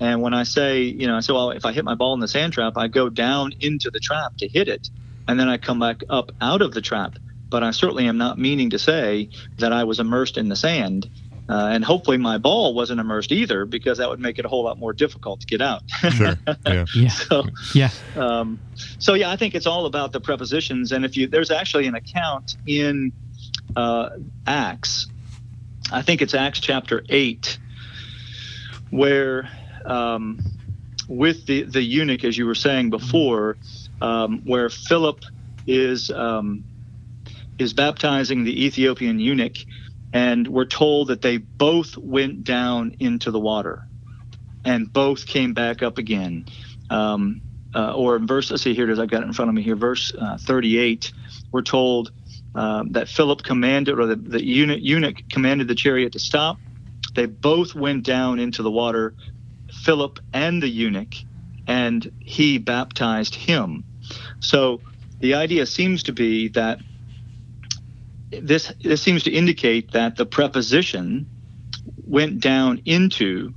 And 0.00 0.22
when 0.22 0.34
I 0.34 0.44
say, 0.44 0.82
you 0.82 1.06
know, 1.06 1.16
I 1.16 1.20
say, 1.20 1.32
well, 1.32 1.50
if 1.50 1.64
I 1.64 1.72
hit 1.72 1.84
my 1.84 1.94
ball 1.94 2.14
in 2.14 2.20
the 2.20 2.28
sand 2.28 2.52
trap, 2.52 2.74
I 2.76 2.88
go 2.88 3.08
down 3.08 3.52
into 3.60 3.90
the 3.92 4.00
trap 4.00 4.36
to 4.38 4.48
hit 4.48 4.68
it, 4.68 4.88
and 5.28 5.38
then 5.38 5.48
I 5.48 5.58
come 5.58 5.78
back 5.80 6.02
up 6.10 6.30
out 6.40 6.62
of 6.62 6.72
the 6.72 6.80
trap. 6.80 7.16
But 7.50 7.62
I 7.62 7.70
certainly 7.70 8.08
am 8.08 8.18
not 8.18 8.38
meaning 8.38 8.70
to 8.70 8.78
say 8.78 9.28
that 9.58 9.72
I 9.72 9.84
was 9.84 10.00
immersed 10.00 10.38
in 10.38 10.48
the 10.48 10.56
sand. 10.56 11.08
Uh, 11.48 11.70
and 11.72 11.84
hopefully 11.84 12.16
my 12.16 12.38
ball 12.38 12.72
wasn't 12.72 13.00
immersed 13.00 13.32
either, 13.32 13.64
because 13.66 13.98
that 13.98 14.08
would 14.08 14.20
make 14.20 14.38
it 14.38 14.44
a 14.44 14.48
whole 14.48 14.64
lot 14.64 14.78
more 14.78 14.92
difficult 14.92 15.40
to 15.40 15.46
get 15.46 15.60
out. 15.60 15.82
sure. 16.10 16.36
Yeah. 16.66 16.84
Yeah. 16.94 17.08
so, 17.08 17.44
yeah. 17.74 17.90
Um, 18.16 18.60
so 18.98 19.14
yeah, 19.14 19.30
I 19.30 19.36
think 19.36 19.54
it's 19.54 19.66
all 19.66 19.86
about 19.86 20.12
the 20.12 20.20
prepositions. 20.20 20.92
And 20.92 21.04
if 21.04 21.16
you, 21.16 21.26
there's 21.26 21.50
actually 21.50 21.86
an 21.86 21.94
account 21.94 22.56
in 22.66 23.12
uh, 23.76 24.10
Acts 24.46 25.08
I 25.92 26.00
think 26.00 26.22
it's 26.22 26.32
Acts 26.34 26.58
chapter 26.58 27.04
8, 27.08 27.58
where 28.90 29.48
um, 29.84 30.40
with 31.06 31.46
the, 31.46 31.64
the 31.64 31.82
eunuch, 31.82 32.24
as 32.24 32.38
you 32.38 32.46
were 32.46 32.54
saying 32.54 32.88
before, 32.88 33.58
um, 34.00 34.40
where 34.44 34.70
Philip 34.70 35.22
is 35.66 36.10
um, 36.10 36.64
is 37.58 37.74
baptizing 37.74 38.44
the 38.44 38.64
Ethiopian 38.64 39.18
eunuch, 39.18 39.58
and 40.12 40.46
we're 40.46 40.66
told 40.66 41.08
that 41.08 41.22
they 41.22 41.38
both 41.38 41.96
went 41.96 42.44
down 42.44 42.96
into 43.00 43.30
the 43.30 43.40
water, 43.40 43.86
and 44.64 44.92
both 44.92 45.26
came 45.26 45.54
back 45.54 45.82
up 45.82 45.98
again. 45.98 46.46
Um, 46.90 47.40
uh, 47.74 47.94
or 47.94 48.16
in 48.16 48.26
verse, 48.26 48.50
let's 48.50 48.62
see 48.62 48.74
here 48.74 48.84
it 48.84 48.92
is. 48.92 48.98
I've 48.98 49.08
got 49.08 49.22
it 49.22 49.26
in 49.26 49.32
front 49.32 49.48
of 49.48 49.54
me 49.54 49.62
here. 49.62 49.76
Verse 49.76 50.12
uh, 50.18 50.36
38, 50.38 51.12
we're 51.52 51.62
told 51.62 52.12
um, 52.54 52.92
that 52.92 53.08
Philip 53.08 53.42
commanded, 53.42 53.98
or 53.98 54.06
the, 54.06 54.16
the 54.16 54.44
eunuch, 54.44 54.80
eunuch 54.82 55.22
commanded 55.30 55.68
the 55.68 55.74
chariot 55.74 56.12
to 56.12 56.18
stop. 56.18 56.58
They 57.14 57.26
both 57.26 57.74
went 57.74 58.04
down 58.04 58.38
into 58.38 58.62
the 58.62 58.70
water, 58.70 59.14
Philip 59.72 60.18
and 60.34 60.62
the 60.62 60.68
eunuch, 60.68 61.14
and 61.66 62.12
he 62.20 62.58
baptized 62.58 63.34
him. 63.34 63.84
So 64.40 64.80
the 65.20 65.34
idea 65.34 65.64
seems 65.66 66.02
to 66.04 66.12
be 66.12 66.48
that 66.48 66.80
this 68.40 68.72
this 68.82 69.02
seems 69.02 69.24
to 69.24 69.30
indicate 69.30 69.92
that 69.92 70.16
the 70.16 70.26
preposition 70.26 71.26
went 72.06 72.40
down 72.40 72.82
into 72.84 73.52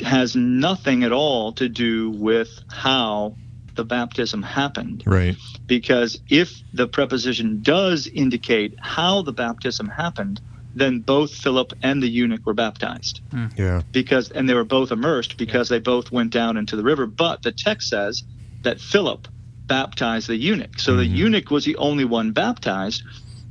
has 0.00 0.34
nothing 0.34 1.04
at 1.04 1.12
all 1.12 1.52
to 1.52 1.68
do 1.68 2.10
with 2.10 2.48
how 2.68 3.36
the 3.74 3.84
baptism 3.84 4.42
happened. 4.42 5.02
Right. 5.06 5.36
Because 5.66 6.20
if 6.28 6.52
the 6.72 6.88
preposition 6.88 7.62
does 7.62 8.06
indicate 8.06 8.74
how 8.80 9.22
the 9.22 9.32
baptism 9.32 9.88
happened, 9.88 10.40
then 10.74 11.00
both 11.00 11.32
Philip 11.32 11.72
and 11.82 12.02
the 12.02 12.08
eunuch 12.08 12.44
were 12.44 12.54
baptized. 12.54 13.20
Mm. 13.30 13.58
Yeah. 13.58 13.82
Because 13.92 14.30
and 14.30 14.48
they 14.48 14.54
were 14.54 14.64
both 14.64 14.90
immersed 14.90 15.36
because 15.36 15.70
yeah. 15.70 15.76
they 15.76 15.80
both 15.80 16.10
went 16.10 16.32
down 16.32 16.56
into 16.56 16.76
the 16.76 16.82
river. 16.82 17.06
But 17.06 17.42
the 17.42 17.52
text 17.52 17.88
says 17.88 18.22
that 18.62 18.80
Philip 18.80 19.28
baptized 19.66 20.28
the 20.28 20.36
eunuch. 20.36 20.78
So 20.78 20.92
mm-hmm. 20.92 20.98
the 21.00 21.06
eunuch 21.06 21.50
was 21.50 21.64
the 21.64 21.76
only 21.76 22.04
one 22.04 22.32
baptized, 22.32 23.02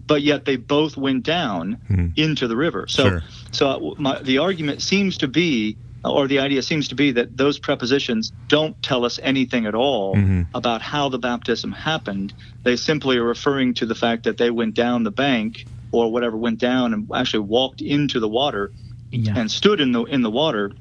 but 0.08 0.22
yet 0.22 0.46
they 0.46 0.56
both 0.56 0.98
went 0.98 1.24
down 1.24 1.78
mm-hmm. 1.90 2.08
into 2.16 2.48
the 2.48 2.56
river. 2.56 2.88
So 2.88 3.10
sure. 3.10 3.24
so 3.52 3.96
my, 3.98 4.22
the 4.22 4.40
argument 4.40 4.82
seems 4.82 5.18
to 5.20 5.28
be 5.28 5.78
or 6.04 6.28
the 6.28 6.40
idea 6.40 6.62
seems 6.62 6.88
to 6.88 6.96
be 6.96 7.12
that 7.12 7.38
those 7.38 7.60
prepositions 7.60 8.32
don't 8.48 8.82
tell 8.82 9.06
us 9.06 9.20
anything 9.22 9.66
at 9.66 9.76
all 9.76 10.16
mm-hmm. 10.16 10.44
about 10.56 10.82
how 10.82 11.10
the 11.10 11.20
baptism 11.20 11.72
happened. 11.72 12.34
They 12.64 12.76
simply 12.76 13.18
are 13.18 13.24
referring 13.24 13.76
to 13.76 13.86
the 13.86 13.96
fact 13.96 14.24
that 14.24 14.38
they 14.38 14.50
went 14.50 14.74
down 14.74 15.04
the 15.04 15.12
bank 15.12 15.66
or 15.92 16.12
whatever 16.12 16.38
went 16.38 16.58
down 16.58 16.94
and 16.94 17.08
actually 17.14 17.42
walked 17.42 17.82
into 17.82 18.20
the 18.20 18.28
water 18.28 18.72
yeah. 19.12 19.34
and 19.36 19.52
stood 19.52 19.80
in 19.80 19.92
the 19.92 20.04
in 20.06 20.22
the 20.22 20.32
water. 20.32 20.72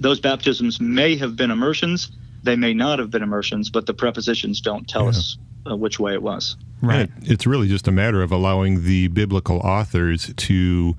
Those 0.00 0.18
baptisms 0.18 0.80
may 0.80 1.16
have 1.16 1.36
been 1.36 1.52
immersions. 1.52 2.10
They 2.42 2.56
may 2.56 2.74
not 2.74 2.98
have 2.98 3.10
been 3.10 3.22
immersions, 3.22 3.70
but 3.70 3.86
the 3.86 3.94
prepositions 3.94 4.60
don't 4.60 4.88
tell 4.88 5.04
yeah. 5.04 5.10
us 5.10 5.38
uh, 5.68 5.76
which 5.76 5.98
way 5.98 6.14
it 6.14 6.22
was. 6.22 6.56
Right. 6.82 7.10
It's 7.22 7.46
really 7.46 7.68
just 7.68 7.88
a 7.88 7.92
matter 7.92 8.22
of 8.22 8.30
allowing 8.30 8.84
the 8.84 9.08
biblical 9.08 9.58
authors 9.58 10.32
to 10.34 10.96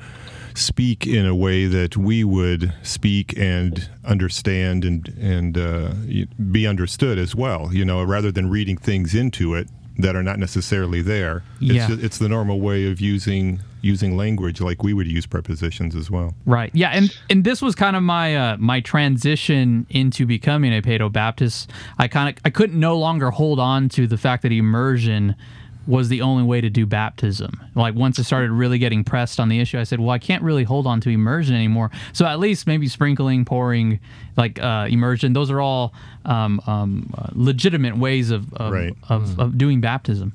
speak 0.56 1.06
in 1.06 1.25
a 1.25 1.36
way 1.36 1.65
that 1.65 1.97
we 1.97 2.23
would 2.23 2.73
speak 2.82 3.38
and 3.38 3.89
understand 4.04 4.86
and 4.86 5.08
and 5.19 5.58
uh, 5.58 5.93
be 6.51 6.65
understood 6.65 7.19
as 7.19 7.36
well. 7.36 7.73
You 7.73 7.86
know, 7.86 8.04
rather 8.04 8.32
than 8.32 8.49
reading 8.49 8.78
things 8.78 9.13
into 9.13 9.54
it 9.54 9.69
that 9.97 10.15
are 10.15 10.23
not 10.23 10.39
necessarily 10.39 11.01
there. 11.01 11.43
Yeah. 11.60 11.88
It's, 11.89 12.04
it's 12.04 12.17
the 12.17 12.30
normal 12.30 12.60
way 12.60 12.89
of 12.89 12.99
using 12.99 13.62
using 13.86 14.17
language 14.17 14.60
like 14.60 14.82
we 14.84 14.93
would 14.93 15.08
use 15.08 15.28
prepositions 15.28 15.95
as 15.95 16.10
well. 16.10 16.34
Right. 16.45 16.71
Yeah. 16.74 16.89
And 16.89 17.15
and 17.30 17.43
this 17.43 17.62
was 17.62 17.76
kind 17.76 17.95
of 17.95 18.02
my 18.04 18.36
uh, 18.36 18.58
my 18.58 18.82
transition 18.82 19.86
into 19.89 20.26
becoming 20.26 20.74
a 20.74 20.82
Paedo 20.82 21.12
Baptist. 21.12 21.71
I 22.00 22.08
kind 22.08 22.30
of 22.30 22.41
I 22.43 22.50
couldn't 22.50 22.80
no 22.80 22.98
longer 22.98 23.30
hold 23.30 23.60
on 23.60 23.88
to 23.89 24.08
the 24.08 24.17
fact 24.17 24.41
that 24.43 24.52
immersion 24.52 25.36
was 25.88 26.10
the 26.10 26.21
only 26.21 26.43
way 26.43 26.62
to 26.62 26.69
do 26.69 26.88
baptism. 26.88 27.62
Like 27.76 27.93
once 27.93 28.17
I 28.17 28.24
started 28.24 28.50
really 28.50 28.80
getting 28.80 29.04
pressed 29.04 29.39
on 29.39 29.50
the 29.50 29.60
issue, 29.60 29.78
I 29.78 29.84
said, 29.84 30.00
well, 30.00 30.10
I 30.10 30.17
can't 30.17 30.41
really 30.41 30.63
hold 30.63 30.88
on 30.88 31.00
to 31.02 31.10
immersion 31.12 31.56
anymore. 31.56 31.91
So 32.12 32.26
at 32.26 32.39
least 32.39 32.65
maybe 32.65 32.88
sprinkling, 32.88 33.45
pouring, 33.45 34.00
like 34.36 34.60
uh, 34.60 34.88
immersion, 34.89 35.34
those 35.34 35.52
are 35.52 35.62
all 35.62 35.93
um, 36.26 36.60
um, 36.65 37.13
uh, 37.15 37.28
legitimate 37.34 37.98
ways 37.98 38.32
of 38.32 38.52
of, 38.56 38.74
right. 38.74 38.95
of, 39.10 39.26
mm. 39.26 39.39
of 39.43 39.60
doing 39.60 39.80
baptism. 39.80 40.34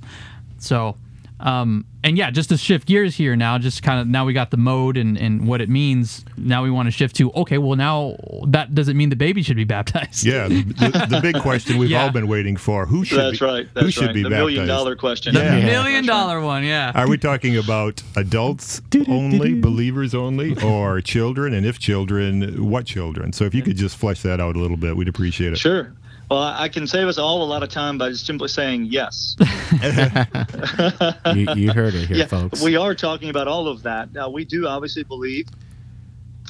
So 0.58 0.96
um, 1.40 1.87
and 2.03 2.16
yeah, 2.16 2.31
just 2.31 2.48
to 2.50 2.57
shift 2.57 2.87
gears 2.87 3.14
here 3.14 3.37
now, 3.37 3.59
just 3.59 3.83
kind 3.83 4.00
of 4.00 4.07
now 4.07 4.24
we 4.24 4.33
got 4.33 4.50
the 4.50 4.57
mode 4.57 4.96
and, 4.96 5.18
and 5.18 5.46
what 5.46 5.61
it 5.61 5.68
means. 5.68 6.24
Now 6.37 6.62
we 6.62 6.70
want 6.70 6.87
to 6.87 6.90
shift 6.90 7.16
to 7.16 7.31
okay, 7.33 7.59
well 7.59 7.76
now 7.76 8.16
that 8.48 8.74
doesn't 8.74 8.96
mean 8.96 9.11
the 9.11 9.16
baby 9.16 9.42
should 9.42 9.57
be 9.57 9.64
baptized. 9.70 10.24
Yeah, 10.24 10.48
the, 10.48 11.07
the 11.09 11.20
big 11.20 11.40
question 11.40 11.79
we've 11.79 11.90
yeah. 11.90 12.05
all 12.05 12.11
been 12.11 12.29
waiting 12.29 12.57
for: 12.57 12.87
who 12.87 13.05
should 13.05 13.18
that's 13.18 13.38
be, 13.38 13.44
right, 13.44 13.68
that's 13.74 13.85
who 13.87 13.90
should 13.90 14.07
right. 14.07 14.14
be 14.14 14.22
the 14.22 14.31
baptized? 14.31 14.46
million 14.46 14.68
dollar 14.68 14.96
question. 14.96 15.35
The 15.35 15.40
yeah. 15.40 15.64
million 15.64 16.07
dollar 16.07 16.40
one, 16.40 16.64
yeah. 16.64 16.92
Are 16.94 17.09
we 17.09 17.18
talking 17.18 17.57
about 17.57 18.03
adults 18.16 18.81
only, 19.09 19.59
believers 19.61 20.14
only, 20.14 20.61
or 20.62 21.00
children? 21.00 21.55
And 21.55 21.66
if 21.66 21.79
children, 21.79 22.68
what 22.68 22.87
children? 22.87 23.33
So 23.33 23.44
if 23.44 23.55
you 23.55 23.62
could 23.62 23.76
just 23.76 23.96
flesh 23.96 24.22
that 24.22 24.40
out 24.40 24.57
a 24.57 24.59
little 24.59 24.76
bit, 24.76 24.96
we'd 24.96 25.09
appreciate 25.09 25.53
it. 25.53 25.59
Sure. 25.59 25.92
Well, 26.30 26.42
I 26.42 26.68
can 26.68 26.86
save 26.86 27.08
us 27.08 27.18
all 27.18 27.42
a 27.42 27.44
lot 27.44 27.64
of 27.64 27.70
time 27.70 27.98
by 27.98 28.10
just 28.10 28.24
simply 28.24 28.46
saying 28.46 28.84
yes. 28.84 29.34
you, 31.34 31.46
you, 31.56 31.72
heard 31.72 31.94
it 31.94 32.06
here, 32.06 32.18
yeah, 32.18 32.26
folks. 32.26 32.62
We 32.62 32.76
are 32.76 32.94
talking 32.94 33.30
about 33.30 33.48
all 33.48 33.66
of 33.66 33.82
that. 33.82 34.12
Now, 34.12 34.30
we 34.30 34.44
do 34.44 34.68
obviously 34.68 35.02
believe 35.02 35.48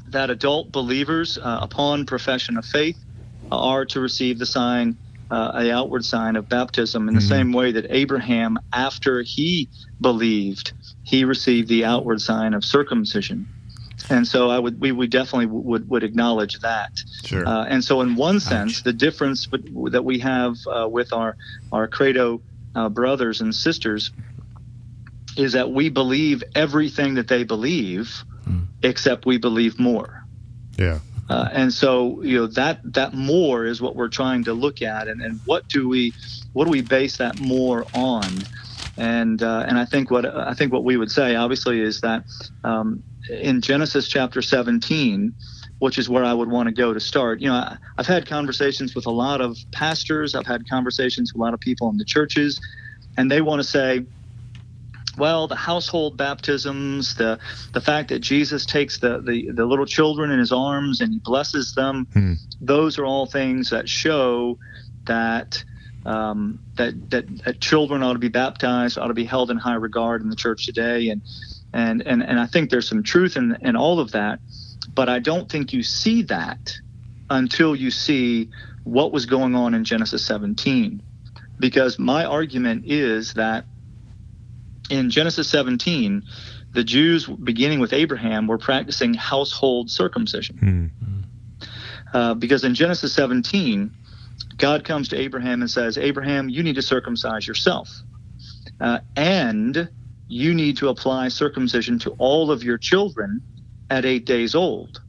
that 0.08 0.28
adult 0.28 0.70
believers, 0.70 1.38
uh, 1.38 1.60
upon 1.62 2.04
profession 2.04 2.58
of 2.58 2.66
faith, 2.66 2.98
uh, 3.50 3.58
are 3.58 3.86
to 3.86 4.00
receive 4.00 4.38
the 4.38 4.44
sign, 4.44 4.98
uh, 5.30 5.52
a 5.54 5.72
outward 5.72 6.04
sign 6.04 6.36
of 6.36 6.46
baptism, 6.46 7.08
in 7.08 7.14
the 7.14 7.20
mm-hmm. 7.20 7.28
same 7.30 7.52
way 7.52 7.72
that 7.72 7.86
Abraham, 7.88 8.58
after 8.74 9.22
he 9.22 9.66
believed, 9.98 10.74
he 11.04 11.24
received 11.24 11.68
the 11.68 11.86
outward 11.86 12.20
sign 12.20 12.52
of 12.52 12.66
circumcision 12.66 13.48
and 14.08 14.26
so 14.26 14.50
I 14.50 14.58
would 14.58 14.80
we, 14.80 14.92
we 14.92 15.06
definitely 15.06 15.46
would 15.46 15.88
would 15.90 16.02
acknowledge 16.02 16.60
that. 16.60 16.92
Sure. 17.24 17.46
Uh, 17.46 17.64
and 17.64 17.82
so 17.84 18.00
in 18.00 18.16
one 18.16 18.40
sense, 18.40 18.78
Ouch. 18.78 18.84
the 18.84 18.92
difference 18.92 19.48
that 19.90 20.04
we 20.04 20.18
have 20.20 20.56
uh, 20.66 20.88
with 20.88 21.12
our 21.12 21.36
our 21.72 21.86
credo 21.88 22.40
uh, 22.74 22.88
brothers 22.88 23.40
and 23.40 23.54
sisters 23.54 24.10
is 25.36 25.52
that 25.52 25.70
we 25.70 25.88
believe 25.88 26.42
everything 26.54 27.14
that 27.14 27.28
they 27.28 27.44
believe, 27.44 28.24
mm. 28.46 28.66
except 28.82 29.26
we 29.26 29.38
believe 29.38 29.78
more. 29.78 30.24
Yeah. 30.76 31.00
Uh, 31.28 31.48
and 31.52 31.72
so 31.72 32.20
you 32.22 32.38
know 32.38 32.46
that 32.48 32.80
that 32.92 33.14
more 33.14 33.64
is 33.64 33.80
what 33.80 33.94
we're 33.94 34.08
trying 34.08 34.44
to 34.44 34.52
look 34.52 34.82
at, 34.82 35.06
and, 35.06 35.22
and 35.22 35.40
what 35.44 35.68
do 35.68 35.88
we 35.88 36.12
what 36.52 36.64
do 36.64 36.70
we 36.70 36.82
base 36.82 37.18
that 37.18 37.38
more 37.40 37.86
on? 37.94 38.28
And 38.96 39.40
uh, 39.42 39.64
and 39.68 39.78
I 39.78 39.84
think 39.84 40.10
what 40.10 40.26
I 40.26 40.54
think 40.54 40.72
what 40.72 40.82
we 40.82 40.96
would 40.96 41.10
say 41.10 41.36
obviously 41.36 41.80
is 41.80 42.00
that 42.00 42.24
um, 42.64 43.04
in 43.28 43.60
Genesis 43.60 44.08
chapter 44.08 44.42
17, 44.42 45.34
which 45.78 45.98
is 45.98 46.08
where 46.08 46.24
I 46.24 46.32
would 46.32 46.50
want 46.50 46.68
to 46.68 46.74
go 46.74 46.92
to 46.94 47.00
start. 47.00 47.40
You 47.40 47.48
know, 47.48 47.54
I, 47.54 47.76
I've 47.98 48.06
had 48.06 48.26
conversations 48.26 48.94
with 48.94 49.06
a 49.06 49.10
lot 49.10 49.40
of 49.40 49.58
pastors. 49.72 50.34
I've 50.34 50.46
had 50.46 50.68
conversations 50.68 51.32
with 51.32 51.40
a 51.40 51.42
lot 51.44 51.54
of 51.54 51.60
people 51.60 51.90
in 51.90 51.96
the 51.96 52.04
churches, 52.04 52.60
and 53.16 53.30
they 53.30 53.40
want 53.40 53.60
to 53.60 53.68
say, 53.68 54.06
well, 55.18 55.48
the 55.48 55.56
household 55.56 56.16
baptisms, 56.16 57.14
the 57.14 57.38
the 57.74 57.80
fact 57.80 58.08
that 58.10 58.20
Jesus 58.20 58.64
takes 58.64 58.98
the, 58.98 59.20
the, 59.20 59.50
the 59.52 59.66
little 59.66 59.86
children 59.86 60.30
in 60.30 60.38
his 60.38 60.52
arms 60.52 61.00
and 61.00 61.12
he 61.12 61.20
blesses 61.24 61.74
them, 61.74 62.06
Hmm. 62.12 62.34
those 62.60 62.98
are 62.98 63.04
all 63.04 63.26
things 63.26 63.70
that 63.70 63.88
show 63.88 64.56
that 65.06 65.62
um, 66.06 66.60
that, 66.76 67.10
that 67.10 67.44
that 67.44 67.60
children 67.60 68.02
ought 68.02 68.14
to 68.14 68.18
be 68.18 68.28
baptized, 68.28 68.96
ought 68.98 69.08
to 69.08 69.14
be 69.14 69.24
held 69.24 69.50
in 69.50 69.56
high 69.58 69.74
regard 69.74 70.22
in 70.22 70.30
the 70.30 70.36
church 70.36 70.64
today, 70.64 71.08
and 71.10 71.22
and 71.72 72.06
and, 72.06 72.22
and 72.22 72.38
I 72.38 72.46
think 72.46 72.70
there's 72.70 72.88
some 72.88 73.02
truth 73.02 73.36
in 73.36 73.56
in 73.62 73.76
all 73.76 74.00
of 74.00 74.12
that, 74.12 74.40
but 74.94 75.08
I 75.08 75.18
don't 75.18 75.50
think 75.50 75.72
you 75.72 75.82
see 75.82 76.22
that 76.22 76.76
until 77.28 77.76
you 77.76 77.90
see 77.90 78.50
what 78.84 79.12
was 79.12 79.26
going 79.26 79.54
on 79.54 79.74
in 79.74 79.84
Genesis 79.84 80.24
17, 80.24 81.02
because 81.58 81.98
my 81.98 82.24
argument 82.24 82.86
is 82.86 83.34
that 83.34 83.66
in 84.90 85.10
Genesis 85.10 85.48
17, 85.48 86.24
the 86.72 86.82
Jews, 86.82 87.26
beginning 87.26 87.78
with 87.78 87.92
Abraham, 87.92 88.46
were 88.46 88.58
practicing 88.58 89.14
household 89.14 89.90
circumcision. 89.90 90.58
Hmm. 90.58 90.86
Uh, 92.12 92.34
because 92.34 92.64
in 92.64 92.74
Genesis 92.74 93.12
17, 93.12 93.92
God 94.56 94.84
comes 94.84 95.08
to 95.08 95.18
Abraham 95.18 95.62
and 95.62 95.70
says, 95.70 95.96
Abraham, 95.96 96.48
you 96.48 96.62
need 96.62 96.74
to 96.74 96.82
circumcise 96.82 97.46
yourself. 97.46 97.88
Uh, 98.80 98.98
and 99.14 99.88
you 100.30 100.54
need 100.54 100.76
to 100.76 100.88
apply 100.88 101.26
circumcision 101.26 101.98
to 101.98 102.10
all 102.12 102.52
of 102.52 102.62
your 102.62 102.78
children 102.78 103.42
at 103.90 104.04
eight 104.04 104.24
days 104.24 104.54
old. 104.54 105.00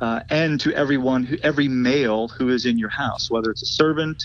Uh, 0.00 0.20
and 0.30 0.58
to 0.60 0.74
everyone, 0.74 1.22
who, 1.22 1.36
every 1.44 1.68
male 1.68 2.26
who 2.26 2.48
is 2.48 2.66
in 2.66 2.76
your 2.76 2.88
house, 2.88 3.30
whether 3.30 3.52
it's 3.52 3.62
a 3.62 3.66
servant 3.66 4.20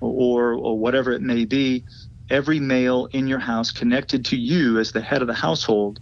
or, 0.00 0.54
or 0.54 0.76
whatever 0.76 1.12
it 1.12 1.22
may 1.22 1.44
be, 1.44 1.84
every 2.28 2.58
male 2.58 3.06
in 3.12 3.28
your 3.28 3.38
house 3.38 3.70
connected 3.70 4.24
to 4.24 4.36
you 4.36 4.80
as 4.80 4.90
the 4.90 5.00
head 5.00 5.22
of 5.22 5.28
the 5.28 5.34
household, 5.34 6.00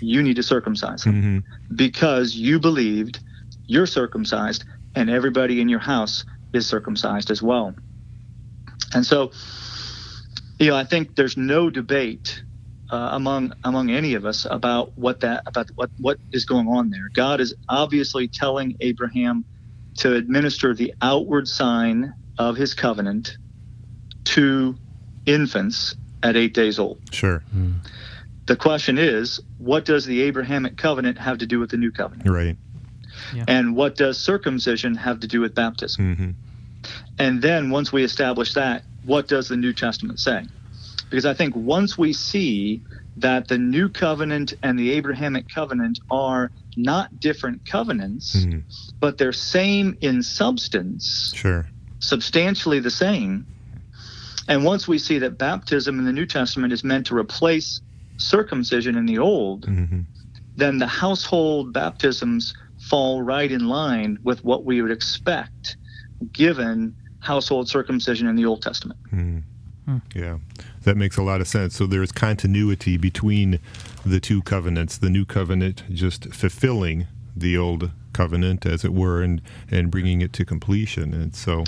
you 0.00 0.22
need 0.22 0.36
to 0.36 0.42
circumcise 0.44 1.02
him 1.02 1.14
Mhm. 1.14 1.76
because 1.76 2.36
you 2.36 2.60
believed 2.60 3.18
you're 3.66 3.86
circumcised 3.86 4.64
and 4.94 5.10
everybody 5.10 5.60
in 5.60 5.68
your 5.68 5.80
house 5.80 6.24
is 6.52 6.64
circumcised 6.68 7.32
as 7.32 7.42
well. 7.42 7.74
And 8.94 9.04
so, 9.04 9.32
you 10.60 10.68
know, 10.68 10.76
I 10.76 10.84
think 10.84 11.16
there's 11.16 11.36
no 11.36 11.70
debate 11.70 12.44
uh, 12.94 13.08
among 13.10 13.52
among 13.64 13.90
any 13.90 14.14
of 14.14 14.24
us 14.24 14.46
about 14.48 14.96
what 14.96 15.18
that 15.18 15.42
about 15.46 15.68
what 15.74 15.90
what 15.98 16.16
is 16.30 16.44
going 16.44 16.68
on 16.68 16.90
there. 16.90 17.10
God 17.12 17.40
is 17.40 17.52
obviously 17.68 18.28
telling 18.28 18.76
Abraham 18.80 19.44
to 19.98 20.14
administer 20.14 20.74
the 20.74 20.94
outward 21.02 21.48
sign 21.48 22.14
of 22.38 22.56
his 22.56 22.72
covenant 22.72 23.36
to 24.24 24.76
infants 25.26 25.96
at 26.22 26.36
8 26.36 26.54
days 26.54 26.78
old. 26.78 27.00
Sure. 27.12 27.42
The 28.46 28.56
question 28.56 28.98
is, 28.98 29.40
what 29.58 29.84
does 29.84 30.04
the 30.04 30.22
Abrahamic 30.22 30.76
covenant 30.76 31.18
have 31.18 31.38
to 31.38 31.46
do 31.46 31.58
with 31.58 31.70
the 31.70 31.76
new 31.76 31.90
covenant? 31.90 32.28
Right. 32.28 32.56
And 33.48 33.74
what 33.76 33.96
does 33.96 34.18
circumcision 34.18 34.94
have 34.96 35.20
to 35.20 35.26
do 35.26 35.40
with 35.40 35.54
baptism? 35.54 36.14
hmm 36.14 36.30
And 37.18 37.42
then 37.42 37.70
once 37.70 37.92
we 37.92 38.04
establish 38.04 38.54
that, 38.54 38.84
what 39.04 39.28
does 39.28 39.48
the 39.48 39.56
New 39.56 39.72
Testament 39.72 40.20
say? 40.20 40.44
Because 41.10 41.26
I 41.26 41.34
think 41.34 41.54
once 41.54 41.96
we 41.98 42.12
see 42.12 42.82
that 43.16 43.48
the 43.48 43.58
new 43.58 43.88
covenant 43.88 44.54
and 44.62 44.78
the 44.78 44.90
Abrahamic 44.92 45.48
covenant 45.48 45.98
are 46.10 46.50
not 46.76 47.20
different 47.20 47.64
covenants, 47.64 48.34
Mhm. 48.34 48.64
but 49.00 49.18
they're 49.18 49.32
same 49.32 49.96
in 50.00 50.22
substance, 50.22 51.32
Sure. 51.34 51.68
substantially 52.00 52.80
the 52.80 52.90
same. 52.90 53.46
And 54.48 54.64
once 54.64 54.86
we 54.88 54.98
see 54.98 55.18
that 55.20 55.38
baptism 55.38 55.98
in 55.98 56.04
the 56.04 56.12
New 56.12 56.26
Testament 56.26 56.72
is 56.72 56.84
meant 56.84 57.06
to 57.06 57.16
replace 57.16 57.80
circumcision 58.18 58.96
in 58.96 59.06
the 59.06 59.18
Old, 59.18 59.64
hmm 59.66 60.02
then 60.56 60.78
the 60.78 60.86
household 60.86 61.72
baptisms 61.72 62.54
fall 62.78 63.22
right 63.22 63.50
in 63.50 63.66
line 63.66 64.16
with 64.22 64.44
what 64.44 64.64
we 64.64 64.80
would 64.80 64.92
expect 64.92 65.76
given 66.32 66.94
household 67.18 67.68
circumcision 67.68 68.28
in 68.28 68.36
the 68.36 68.44
Old 68.46 68.62
Testament. 68.62 69.00
Hmm. 69.10 69.38
Hmm. 69.86 69.98
Yeah, 70.14 70.38
that 70.82 70.96
makes 70.96 71.16
a 71.16 71.22
lot 71.22 71.40
of 71.40 71.48
sense. 71.48 71.76
So 71.76 71.86
there's 71.86 72.12
continuity 72.12 72.96
between 72.96 73.60
the 74.04 74.20
two 74.20 74.42
covenants. 74.42 74.96
The 74.96 75.10
new 75.10 75.24
covenant 75.24 75.84
just 75.92 76.32
fulfilling 76.32 77.06
the 77.36 77.58
old 77.58 77.90
covenant, 78.12 78.64
as 78.64 78.84
it 78.84 78.92
were, 78.92 79.22
and 79.22 79.42
and 79.70 79.90
bringing 79.90 80.20
it 80.20 80.32
to 80.34 80.44
completion. 80.44 81.12
And 81.12 81.34
so 81.34 81.64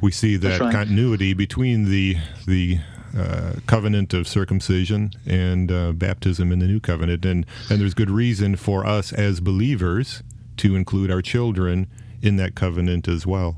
we 0.00 0.10
see 0.10 0.36
that 0.36 0.60
right. 0.60 0.72
continuity 0.72 1.34
between 1.34 1.88
the 1.88 2.16
the 2.46 2.78
uh, 3.16 3.52
covenant 3.66 4.14
of 4.14 4.26
circumcision 4.26 5.12
and 5.26 5.70
uh, 5.70 5.92
baptism 5.92 6.50
in 6.50 6.58
the 6.58 6.66
new 6.66 6.80
covenant. 6.80 7.24
And 7.24 7.46
and 7.70 7.80
there's 7.80 7.94
good 7.94 8.10
reason 8.10 8.56
for 8.56 8.84
us 8.84 9.12
as 9.12 9.40
believers 9.40 10.22
to 10.58 10.74
include 10.74 11.10
our 11.10 11.22
children 11.22 11.86
in 12.20 12.36
that 12.36 12.54
covenant 12.54 13.06
as 13.08 13.26
well. 13.26 13.56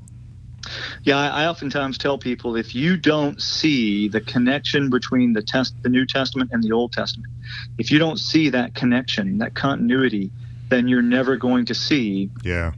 Yeah, 1.03 1.19
I, 1.19 1.45
I 1.45 1.47
oftentimes 1.47 1.99
tell 1.99 2.19
people 2.19 2.57
if 2.57 2.75
you 2.75 2.97
don't 2.97 3.41
see 3.41 4.09
the 4.09 4.21
connection 4.21 4.91
between 4.91 5.33
the 5.33 5.43
test, 5.43 5.75
the 5.83 5.89
New 5.89 6.07
Testament 6.07 6.51
and 6.53 6.63
the 6.63 6.73
Old 6.73 6.93
Testament, 6.93 7.33
if 7.79 7.91
you 7.91 7.99
don't 7.99 8.19
see 8.19 8.49
that 8.51 8.75
connection, 8.75 9.39
that 9.39 9.55
continuity, 9.55 10.31
then 10.75 10.89
you're 10.89 11.03
never 11.03 11.37
going 11.37 11.65
to 11.67 11.75
see 11.75 12.29
Yeah. 12.43 12.73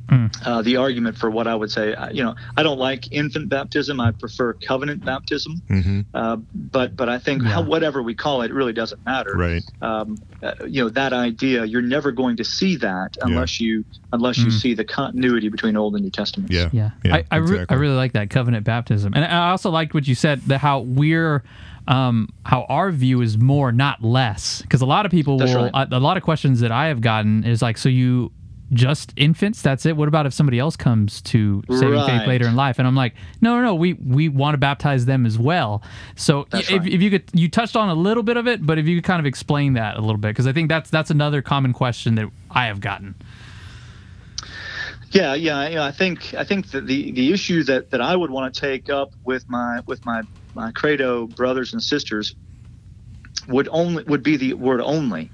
uh, 0.45 0.61
the 0.61 0.77
argument 0.77 1.17
for 1.17 1.31
what 1.31 1.47
I 1.47 1.55
would 1.55 1.71
say. 1.71 1.95
uh, 1.95 2.11
You 2.11 2.23
know, 2.25 2.35
I 2.57 2.63
don't 2.63 2.79
like 2.79 3.11
infant 3.11 3.49
baptism. 3.49 3.99
I 4.01 4.11
prefer 4.11 4.53
covenant 4.53 5.03
baptism. 5.05 5.63
hmm 5.69 6.01
Uh, 6.13 6.37
but 6.55 6.95
but 6.97 7.09
I 7.09 7.19
think 7.19 7.43
Yeah. 7.43 7.49
how, 7.55 7.63
whatever 7.63 8.03
we 8.03 8.15
call 8.15 8.43
it, 8.43 8.51
it 8.51 8.55
really 8.55 8.75
doesn't 8.75 9.03
matter. 9.07 9.33
Right. 9.35 9.65
Um, 9.81 10.19
uh, 10.43 10.53
you 10.69 10.83
know 10.83 10.91
that 10.91 11.13
idea. 11.15 11.65
You're 11.65 11.89
never 11.97 12.13
going 12.13 12.37
to 12.37 12.45
see 12.45 12.77
that 12.77 13.17
unless 13.23 13.61
you 13.61 13.85
unless 14.13 14.39
you 14.39 14.47
Mm. 14.51 14.61
see 14.63 14.75
the 14.75 14.85
continuity 14.85 15.49
between 15.49 15.77
Old 15.77 15.95
and 15.95 16.05
New 16.05 16.11
Testaments. 16.11 16.55
Yeah. 16.55 16.69
Yeah, 16.73 16.91
Yeah, 17.05 17.17
I 17.17 17.25
I, 17.31 17.37
re- 17.39 17.67
I 17.69 17.75
really 17.75 17.97
like 17.97 18.13
that 18.13 18.29
covenant 18.31 18.65
baptism, 18.65 19.13
and 19.15 19.25
I 19.25 19.51
also 19.51 19.71
liked 19.71 19.95
what 19.95 20.07
you 20.07 20.15
said 20.15 20.43
that 20.51 20.59
how 20.59 20.81
we're. 20.81 21.43
Um, 21.88 22.29
how 22.44 22.64
our 22.68 22.90
view 22.90 23.20
is 23.20 23.38
more, 23.38 23.70
not 23.70 24.03
less, 24.03 24.61
because 24.62 24.81
a 24.81 24.87
lot 24.87 25.07
of 25.07 25.12
people 25.12 25.38
That's 25.38 25.55
will. 25.55 25.70
right. 25.70 25.87
A, 25.92 25.99
a 25.99 26.01
lot 26.01 26.16
of 26.16 26.25
questions 26.25 26.61
that 26.61 26.72
I 26.72 26.87
have 26.87 27.01
gotten 27.01 27.44
is 27.44 27.62
like, 27.62 27.79
so 27.79 27.88
you 27.88 28.33
just 28.72 29.12
infants? 29.16 29.62
That's 29.62 29.87
it. 29.87 29.96
What 29.96 30.09
about 30.09 30.27
if 30.27 30.33
somebody 30.33 30.59
else 30.59 30.77
comes 30.77 31.20
to 31.22 31.62
saving 31.70 32.01
faith 32.01 32.09
Right. 32.09 32.27
later 32.27 32.49
in 32.49 32.57
life? 32.57 32.81
And 32.81 32.88
I'm 32.88 32.96
like, 32.96 33.14
no, 33.40 33.55
no, 33.57 33.62
no. 33.62 33.75
We 33.77 33.92
we 33.92 34.29
want 34.29 34.55
to 34.55 34.59
baptize 34.59 35.07
them 35.07 35.25
as 35.25 35.38
well. 35.38 35.83
So 36.16 36.49
if, 36.53 36.68
right. 36.70 36.87
if 36.87 37.01
you 37.01 37.11
could, 37.11 37.25
you 37.33 37.49
touched 37.49 37.77
on 37.77 37.88
a 37.88 37.94
little 37.94 38.25
bit 38.25 38.37
of 38.37 38.49
it, 38.49 38.66
but 38.66 38.79
if 38.79 38.88
you 38.88 38.96
could 38.96 39.05
kind 39.05 39.20
of 39.20 39.27
explain 39.27 39.75
that 39.75 39.96
a 39.96 40.01
little 40.01 40.16
bit, 40.16 40.29
because 40.31 40.49
I 40.49 40.53
think 40.53 40.68
that's 40.68 40.90
that's 40.90 41.11
another 41.12 41.42
common 41.42 41.72
question 41.72 42.16
that 42.16 42.29
I 42.51 42.66
have 42.66 42.81
gotten. 42.81 43.14
Yeah, 45.12 45.35
yeah, 45.35 45.68
you 45.68 45.77
know, 45.77 45.85
I 45.85 45.92
think 45.92 46.35
I 46.35 46.42
think 46.42 46.72
that 46.72 46.87
the 46.87 47.12
the 47.12 47.33
issue 47.33 47.62
that 47.64 47.90
that 47.90 48.01
I 48.01 48.16
would 48.16 48.31
want 48.31 48.53
to 48.53 48.61
take 48.61 48.90
up 48.90 49.12
with 49.25 49.49
my 49.49 49.81
with 49.87 50.05
my 50.05 50.22
my 50.57 50.73
credo 50.73 51.27
brothers 51.27 51.73
and 51.73 51.83
sisters 51.83 52.35
would 53.47 53.69
only 53.71 54.03
would 54.05 54.23
be 54.23 54.37
the 54.37 54.55
word 54.55 54.81
only. 54.81 55.31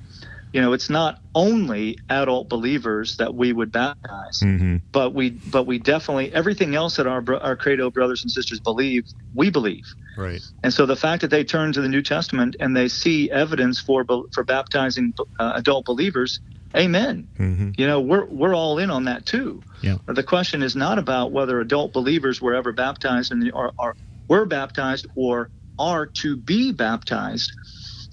You 0.52 0.60
know, 0.60 0.74
it's 0.74 0.90
not 0.90 1.20
only 1.34 1.96
adult 2.10 2.50
believers 2.50 3.16
that 3.16 3.34
we 3.34 3.52
would 3.54 3.72
baptize, 3.72 4.40
hmm 4.40 4.76
but 4.92 5.14
we 5.14 5.30
but 5.46 5.66
we 5.66 5.78
definitely 5.78 6.30
everything 6.34 6.74
else 6.74 6.96
that 6.96 7.06
our 7.06 7.24
our 7.40 7.56
credo 7.56 7.90
brothers 7.90 8.22
and 8.22 8.30
sisters 8.30 8.60
believe, 8.60 9.04
we 9.34 9.48
believe. 9.48 9.84
Right. 10.18 10.42
And 10.62 10.74
so 10.74 10.84
the 10.84 10.96
fact 10.96 11.22
that 11.22 11.30
they 11.30 11.44
turn 11.44 11.72
to 11.72 11.80
the 11.80 11.88
New 11.88 12.02
Testament 12.02 12.56
and 12.60 12.76
they 12.76 12.88
see 12.88 13.30
evidence 13.30 13.80
for 13.80 14.04
for 14.34 14.44
baptizing 14.44 15.14
uh, 15.38 15.52
adult 15.54 15.86
believers, 15.86 16.40
amen. 16.76 17.28
hmm 17.38 17.70
You 17.78 17.86
know, 17.86 18.00
we're 18.00 18.26
we're 18.26 18.54
all 18.54 18.78
in 18.78 18.90
on 18.90 19.04
that 19.04 19.24
too. 19.24 19.62
Yeah. 19.82 19.96
The 20.06 20.22
question 20.22 20.62
is 20.62 20.76
not 20.76 20.98
about 20.98 21.32
whether 21.32 21.60
adult 21.60 21.94
believers 21.94 22.42
were 22.42 22.54
ever 22.54 22.72
baptized 22.72 23.32
and 23.32 23.50
or, 23.54 23.72
or 23.78 23.96
were 24.28 24.46
baptized 24.46 25.06
or 25.16 25.50
are 25.78 26.06
to 26.06 26.36
be 26.36 26.72
baptized. 26.72 27.52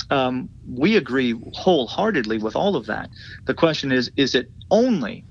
Um, 0.10 0.50
we 0.68 0.98
agree 0.98 1.36
wholeheartedly 1.54 2.40
with 2.40 2.56
all 2.56 2.76
of 2.76 2.88
that. 2.88 3.10
The 3.46 3.54
question 3.54 3.92
is: 3.92 4.12
Is 4.16 4.36
it 4.36 4.48
only 4.72 5.26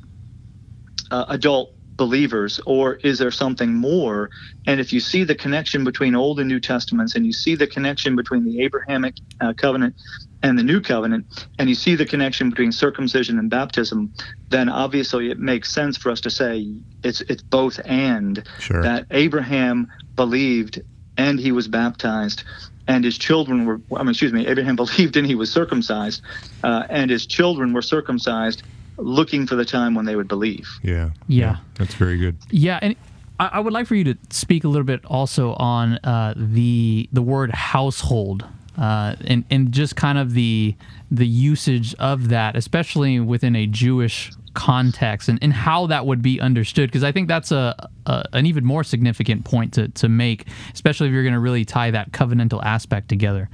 uh, 1.10 1.24
adult 1.28 1.70
believers, 1.96 2.60
or 2.66 2.94
is 2.96 3.18
there 3.18 3.30
something 3.30 3.74
more? 3.74 4.30
And 4.66 4.80
if 4.80 4.92
you 4.92 5.00
see 5.00 5.24
the 5.24 5.34
connection 5.34 5.84
between 5.84 6.14
Old 6.14 6.38
and 6.38 6.48
New 6.48 6.60
Testaments, 6.60 7.16
and 7.16 7.26
you 7.26 7.32
see 7.32 7.56
the 7.56 7.66
connection 7.66 8.14
between 8.14 8.44
the 8.44 8.62
Abrahamic 8.62 9.16
uh, 9.40 9.52
covenant 9.54 9.96
and 10.42 10.58
the 10.58 10.62
New 10.62 10.80
Covenant, 10.80 11.48
and 11.58 11.68
you 11.68 11.74
see 11.74 11.94
the 11.96 12.06
connection 12.06 12.50
between 12.50 12.70
circumcision 12.72 13.38
and 13.38 13.50
baptism, 13.50 14.12
then 14.50 14.68
obviously 14.68 15.30
it 15.30 15.38
makes 15.38 15.72
sense 15.72 15.96
for 15.96 16.10
us 16.10 16.20
to 16.22 16.30
say 16.30 16.66
it's 17.02 17.20
it's 17.22 17.42
both 17.42 17.80
and 17.84 18.44
Sure. 18.60 18.82
that 18.82 19.06
Abraham 19.10 19.88
believed 20.14 20.80
and 21.16 21.40
he 21.40 21.50
was 21.50 21.66
baptized, 21.66 22.44
and 22.86 23.04
his 23.04 23.18
children 23.18 23.64
were. 23.66 23.80
I 23.96 24.02
mean, 24.02 24.10
excuse 24.10 24.32
me. 24.32 24.46
Abraham 24.46 24.76
believed 24.84 25.16
and 25.16 25.26
he 25.26 25.34
was 25.34 25.50
circumcised, 25.50 26.22
uh, 26.62 26.84
and 26.88 27.10
his 27.10 27.26
children 27.26 27.72
were 27.72 27.82
circumcised, 27.82 28.62
looking 28.96 29.46
for 29.46 29.56
the 29.56 29.64
time 29.64 29.94
when 29.96 30.04
they 30.04 30.14
would 30.14 30.28
believe. 30.28 30.68
Yeah. 30.82 31.10
Yeah. 31.26 31.56
That's 31.74 31.94
very 31.94 32.18
good. 32.18 32.36
Yeah, 32.50 32.78
and 32.80 32.94
I, 33.40 33.48
I 33.54 33.60
would 33.60 33.72
like 33.72 33.86
for 33.88 33.96
you 33.96 34.04
to 34.04 34.16
speak 34.30 34.62
a 34.64 34.68
little 34.68 34.84
bit 34.86 35.04
also 35.06 35.54
on 35.54 35.94
uh, 36.04 36.34
the 36.36 37.08
the 37.12 37.22
word 37.22 37.50
household. 37.52 38.44
Uh, 38.78 39.16
and, 39.24 39.44
and 39.50 39.72
just 39.72 39.96
kind 39.96 40.18
of 40.18 40.34
the 40.34 40.76
the 41.10 41.26
usage 41.26 41.96
of 41.96 42.28
that, 42.28 42.54
especially 42.54 43.18
within 43.18 43.56
a 43.56 43.66
Jewish 43.66 44.30
context, 44.54 45.28
and, 45.28 45.38
and 45.42 45.52
how 45.52 45.86
that 45.88 46.06
would 46.06 46.22
be 46.22 46.40
understood, 46.40 46.88
because 46.88 47.02
I 47.02 47.10
think 47.10 47.26
that's 47.26 47.50
a, 47.50 47.74
a 48.06 48.24
an 48.32 48.46
even 48.46 48.64
more 48.64 48.84
significant 48.84 49.44
point 49.44 49.72
to, 49.74 49.88
to 49.88 50.08
make, 50.08 50.46
especially 50.72 51.08
if 51.08 51.12
you're 51.12 51.24
going 51.24 51.34
to 51.34 51.40
really 51.40 51.64
tie 51.64 51.90
that 51.90 52.12
covenantal 52.12 52.62
aspect 52.62 53.08
together. 53.08 53.50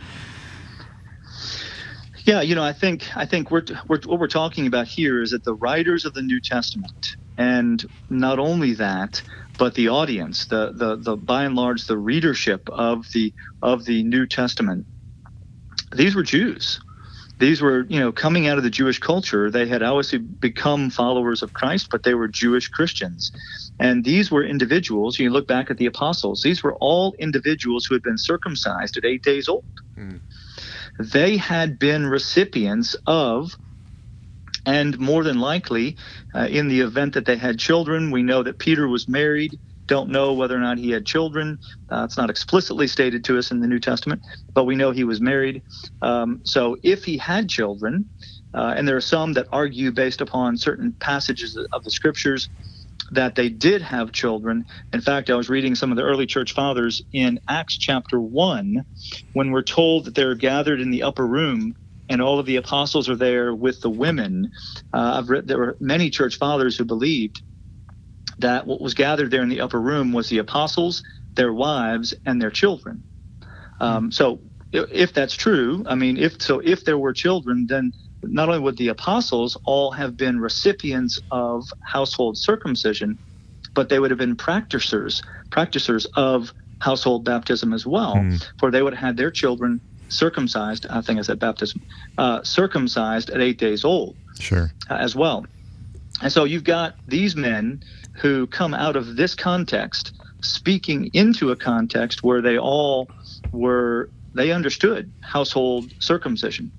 Yeah, 2.25 2.43
you 2.43 2.55
know, 2.55 2.65
I 2.65 2.75
think 2.75 3.17
I 3.17 3.25
think 3.25 3.51
we're, 3.51 3.65
we're 3.89 4.01
what 4.05 4.19
we're 4.19 4.29
talking 4.29 4.67
about 4.67 4.87
here 4.87 5.23
is 5.23 5.31
that 5.31 5.45
the 5.45 5.55
writers 5.55 6.05
of 6.05 6.13
the 6.13 6.23
New 6.23 6.41
Testament, 6.41 7.17
and 7.39 7.83
not 8.11 8.39
only 8.39 8.75
that, 8.75 9.23
but 9.57 9.75
the 9.75 9.89
audience, 9.89 10.47
the 10.47 10.73
the 10.73 10.97
the 10.97 11.17
by 11.17 11.45
and 11.45 11.55
large 11.55 11.87
the 11.87 11.97
readership 11.97 12.69
of 12.69 13.11
the 13.13 13.33
of 13.63 13.87
the 13.87 14.03
New 14.03 14.27
Testament, 14.27 14.87
these 15.95 16.15
were 16.15 16.23
Jews. 16.23 16.81
These 17.41 17.61
were, 17.61 17.85
you 17.89 17.99
know, 17.99 18.13
coming 18.13 18.47
out 18.47 18.59
of 18.59 18.65
the 18.65 18.71
Jewish 18.71 18.99
culture. 18.99 19.51
They 19.51 19.67
had 19.67 19.83
obviously 19.83 20.19
become 20.19 20.91
followers 20.91 21.43
of 21.43 21.53
Christ, 21.53 21.89
but 21.91 22.05
they 22.05 22.15
were 22.15 22.29
Jewish 22.29 22.69
Christians. 22.69 23.33
And 23.81 24.05
these 24.05 24.31
were 24.31 24.45
individuals, 24.45 25.19
you 25.19 25.31
look 25.31 25.49
back 25.49 25.71
at 25.71 25.79
the 25.79 25.87
apostles, 25.87 26.43
these 26.43 26.63
were 26.63 26.77
all 26.77 27.15
individuals 27.19 27.87
who 27.87 27.95
had 27.95 28.03
been 28.03 28.19
circumcised 28.19 28.97
at 28.97 29.05
eight 29.05 29.25
days 29.25 29.49
old. 29.49 29.65
They 30.99 31.37
had 31.37 31.79
been 31.79 32.07
recipients 32.07 32.95
of 33.07 33.57
and 34.67 34.99
more 34.99 35.25
than 35.25 35.41
likely, 35.41 35.97
uh, 36.35 36.49
in 36.51 36.69
the 36.69 36.81
event 36.81 37.15
that 37.15 37.27
they 37.27 37.37
had 37.37 37.59
children, 37.59 38.11
we 38.11 38.23
know 38.23 38.43
that 38.43 38.59
Peter 38.59 38.89
was 38.89 39.09
married. 39.09 39.59
Don't 39.89 40.11
know 40.11 40.33
whether 40.35 40.57
or 40.57 40.61
not 40.61 40.79
he 40.79 40.91
had 40.91 41.07
children. 41.07 41.59
Uh, 41.91 42.05
it's 42.05 42.17
not 42.17 42.31
explicitly 42.31 42.87
stated 42.89 43.25
to 43.25 43.39
us 43.39 43.51
in 43.51 43.61
the 43.61 43.69
New 43.69 43.81
Testament, 43.81 44.23
but 44.55 44.65
we 44.65 44.77
know 44.77 44.91
he 44.93 45.05
was 45.05 45.21
married. 45.21 45.63
Um, 46.03 46.41
so 46.45 46.77
if 46.83 47.05
he 47.05 47.19
had 47.19 47.49
children, 47.51 48.11
uh, 48.55 48.75
and 48.77 48.89
there 48.89 48.97
are 48.97 49.03
some 49.03 49.35
that 49.35 49.49
argue 49.53 49.93
based 49.93 50.21
upon 50.21 50.57
certain 50.57 50.97
passages 51.01 51.59
of 51.73 51.85
the 51.85 51.91
scriptures 51.91 52.49
that 53.13 53.37
they 53.37 53.51
did 53.51 53.83
have 53.83 54.13
children. 54.13 54.67
In 54.93 55.03
fact, 55.03 55.31
I 55.31 55.37
was 55.37 55.51
reading 55.51 55.77
some 55.77 55.93
of 55.93 55.99
the 55.99 56.05
early 56.05 56.27
church 56.27 56.53
fathers 56.55 57.03
in 57.13 57.41
Acts 57.49 57.79
chapter 57.79 58.21
1 58.21 58.85
when 59.35 59.53
we're 59.53 59.63
told 59.63 60.07
that 60.07 60.17
they're 60.17 60.37
gathered 60.37 60.81
in 60.83 60.93
the 60.93 61.05
upper 61.05 61.27
room 61.27 61.75
and 62.11 62.23
all 62.23 62.41
of 62.41 62.47
the 62.47 62.57
apostles 62.57 63.09
are 63.11 63.17
there 63.17 63.55
with 63.55 63.83
the 63.83 63.91
women. 63.91 64.51
Uh, 64.95 65.19
I've 65.19 65.31
read 65.31 65.49
there 65.49 65.59
were 65.59 65.79
many 65.81 66.11
church 66.11 66.37
fathers 66.39 66.79
who 66.79 66.87
believed 66.87 67.43
that 68.39 68.67
what 68.67 68.81
was 68.81 68.95
gathered 68.95 69.31
there 69.31 69.43
in 69.43 69.49
the 69.49 69.61
upper 69.61 69.81
room 69.81 70.13
was 70.13 70.29
the 70.29 70.39
apostles, 70.39 71.03
their 71.37 71.53
wives, 71.53 72.15
and 72.27 72.41
their 72.41 72.51
children. 72.51 73.05
Um, 73.81 74.11
so, 74.11 74.41
if 74.73 75.13
that's 75.13 75.35
true, 75.35 75.85
I 75.87 75.95
mean, 75.95 76.17
if 76.17 76.43
so, 76.43 76.61
if 76.61 76.85
there 76.85 76.99
were 76.99 77.13
children, 77.13 77.67
then 77.69 77.93
not 78.23 78.49
only 78.49 78.61
would 78.61 78.77
the 78.77 78.89
apostles 78.89 79.57
all 79.65 79.91
have 79.93 80.17
been 80.17 80.41
recipients 80.41 81.21
of 81.31 81.69
household 81.81 82.39
circumcision, 82.39 83.19
but 83.75 83.89
they 83.89 83.99
would 83.99 84.11
have 84.11 84.19
been 84.19 84.37
practicers, 84.37 85.23
practicers 85.51 86.07
of 86.17 86.53
household 86.81 87.25
baptism 87.25 87.73
as 87.73 87.87
well, 87.87 88.15
for 88.59 88.71
they 88.71 88.83
would 88.83 88.95
have 88.95 89.05
had 89.09 89.17
their 89.17 89.31
children 89.31 89.81
circumcised. 90.09 90.87
I 90.91 91.01
think 91.01 91.19
I 91.19 91.23
said 91.23 91.39
baptism, 91.39 91.83
uh, 92.19 92.43
circumcised 92.43 93.31
at 93.31 93.41
eight 93.41 93.59
days 93.59 93.85
old 93.85 94.17
Sure. 94.41 94.73
uh, 94.91 94.95
as 94.95 95.15
well. 95.15 95.47
And 96.23 96.33
so 96.33 96.45
you've 96.45 96.65
got 96.65 96.97
these 97.09 97.35
men 97.37 97.83
who 98.17 98.47
come 98.47 98.75
out 98.75 98.97
of 98.97 99.17
this 99.17 99.35
context 99.35 100.13
speaking 100.43 101.11
into 101.13 101.51
a 101.51 101.57
context 101.57 102.23
where 102.23 102.43
they 102.43 102.59
all 102.59 103.09
were 103.53 104.11
they 104.35 104.53
understood 104.53 105.11
household 105.21 105.91
circumcision 106.01 106.71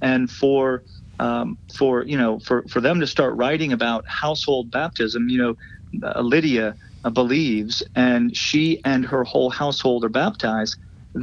and 0.00 0.30
for 0.30 0.82
um, 1.18 1.58
for 1.74 2.04
you 2.04 2.16
know 2.16 2.38
for 2.40 2.64
for 2.68 2.80
them 2.80 3.00
to 3.00 3.06
start 3.06 3.34
writing 3.36 3.72
about 3.72 4.04
household 4.06 4.70
baptism 4.70 5.28
you 5.28 5.38
know 5.38 5.54
uh, 6.02 6.20
lydia 6.20 6.76
uh, 7.04 7.10
believes 7.10 7.82
and 7.94 8.36
she 8.36 8.80
and 8.84 9.04
her 9.04 9.24
whole 9.24 9.50
household 9.50 10.04
are 10.04 10.10
baptized 10.10 10.76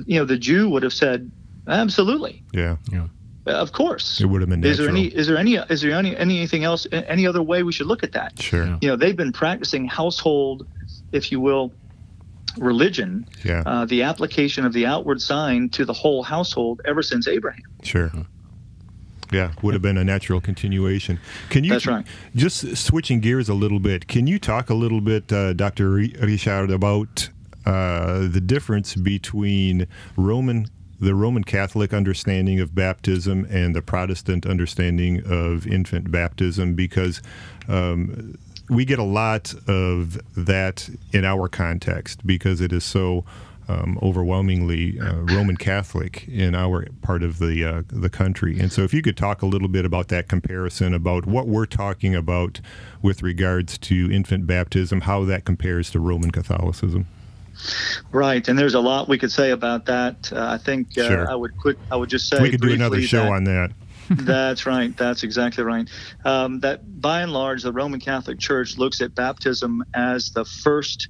you 0.05 0.19
know 0.19 0.25
the 0.25 0.37
jew 0.37 0.69
would 0.69 0.83
have 0.83 0.93
said 0.93 1.31
absolutely 1.67 2.43
Yeah. 2.53 2.77
Yeah. 2.91 3.07
Of 3.47 3.71
course 3.71 4.19
It 4.21 4.25
would 4.25 4.41
have 4.41 4.49
been 4.49 4.63
is 4.63 4.77
there 4.77 4.89
any 4.89 5.05
is 5.07 5.27
there 5.27 5.37
any 5.37 5.55
is 5.55 5.81
there 5.81 5.91
any 5.91 6.15
anything 6.17 6.63
else 6.63 6.87
any 6.91 7.27
other 7.27 7.43
way 7.43 7.63
we 7.63 7.71
should 7.71 7.87
look 7.87 8.03
at 8.03 8.11
that 8.13 8.39
Sure. 8.41 8.77
You 8.81 8.87
know 8.89 8.95
they've 8.95 9.15
been 9.15 9.31
practicing 9.33 9.85
household 9.87 10.65
if 11.11 11.31
you 11.31 11.39
will 11.39 11.71
religion 12.57 13.25
Yeah. 13.43 13.63
uh, 13.65 13.85
the 13.85 14.03
application 14.03 14.65
of 14.65 14.73
the 14.73 14.85
outward 14.85 15.21
sign 15.21 15.69
to 15.69 15.85
the 15.85 15.93
whole 15.93 16.23
household 16.23 16.81
ever 16.85 17.03
since 17.03 17.27
abraham 17.27 17.63
Sure. 17.83 18.11
Yeah, 19.31 19.53
would 19.63 19.73
have 19.73 19.81
been 19.81 19.97
a 19.97 20.03
natural 20.03 20.39
continuation. 20.39 21.19
Can 21.49 21.63
you 21.63 21.71
That's 21.71 21.87
right. 21.87 22.05
just 22.35 22.77
switching 22.77 23.21
gears 23.21 23.49
a 23.49 23.55
little 23.55 23.79
bit? 23.79 24.07
Can 24.07 24.27
you 24.27 24.37
talk 24.37 24.69
a 24.69 24.75
little 24.75 25.01
bit, 25.01 25.33
uh, 25.33 25.53
Dr. 25.53 25.89
Ri- 25.89 26.15
Richard, 26.21 26.69
about 26.69 27.29
uh, 27.65 28.27
the 28.27 28.39
difference 28.39 28.93
between 28.95 29.87
Roman 30.15 30.67
the 30.99 31.15
Roman 31.15 31.43
Catholic 31.43 31.93
understanding 31.93 32.59
of 32.59 32.73
baptism 32.73 33.45
and 33.49 33.75
the 33.75 33.81
Protestant 33.81 34.45
understanding 34.45 35.21
of 35.25 35.67
infant 35.67 36.11
baptism? 36.11 36.75
Because 36.75 37.21
um, 37.67 38.37
we 38.69 38.85
get 38.85 38.99
a 38.99 39.03
lot 39.03 39.53
of 39.67 40.19
that 40.35 40.89
in 41.11 41.25
our 41.25 41.47
context 41.47 42.25
because 42.25 42.61
it 42.61 42.73
is 42.73 42.83
so 42.83 43.25
um, 43.67 43.97
overwhelmingly 44.01 44.99
uh, 44.99 45.15
Roman 45.15 45.57
Catholic 45.57 46.27
in 46.27 46.53
our 46.53 46.87
part 47.01 47.23
of 47.23 47.39
the 47.39 47.63
uh, 47.63 47.83
the 47.87 48.09
country. 48.09 48.59
And 48.59 48.71
so, 48.71 48.83
if 48.83 48.93
you 48.93 49.01
could 49.01 49.17
talk 49.17 49.41
a 49.41 49.45
little 49.45 49.67
bit 49.67 49.85
about 49.85 50.09
that 50.09 50.27
comparison, 50.27 50.93
about 50.93 51.25
what 51.25 51.47
we're 51.47 51.65
talking 51.65 52.15
about 52.15 52.61
with 53.01 53.23
regards 53.23 53.77
to 53.79 54.11
infant 54.11 54.45
baptism, 54.45 55.01
how 55.01 55.25
that 55.25 55.45
compares 55.45 55.89
to 55.91 55.99
Roman 55.99 56.31
Catholicism. 56.31 57.07
Right 58.11 58.47
and 58.47 58.57
there's 58.57 58.73
a 58.75 58.79
lot 58.79 59.07
we 59.07 59.17
could 59.17 59.31
say 59.31 59.51
about 59.51 59.85
that 59.85 60.29
uh, 60.31 60.47
i 60.47 60.57
think 60.57 60.87
uh, 60.97 61.07
Sure. 61.07 61.29
i 61.29 61.35
would 61.35 61.55
quick 61.57 61.77
i 61.91 61.95
would 61.95 62.09
just 62.09 62.27
say 62.29 62.41
we 62.41 62.51
could 62.51 62.61
do 62.61 62.73
another 62.73 63.01
show 63.01 63.23
that- 63.23 63.31
on 63.31 63.43
that. 63.45 63.71
That's 64.09 64.67
right. 64.67 64.95
That's 64.95 65.23
exactly 65.23 65.63
right. 65.63 65.89
Um, 66.25 66.59
that 66.59 67.01
by 67.01 67.21
and 67.21 67.33
large, 67.33 67.63
the 67.63 67.73
Roman 67.73 67.99
Catholic 67.99 68.37
Church 68.37 68.77
looks 68.77 69.01
at 69.01 69.15
baptism 69.15 69.83
as 69.95 70.29
the 70.29 70.45
first 70.45 71.09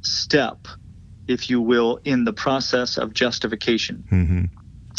step, 0.00 0.66
if 1.28 1.48
you 1.48 1.60
will, 1.60 2.00
in 2.04 2.24
the 2.24 2.32
process 2.32 2.98
of 2.98 3.14
justification. 3.14 4.04
hmm 4.08 4.44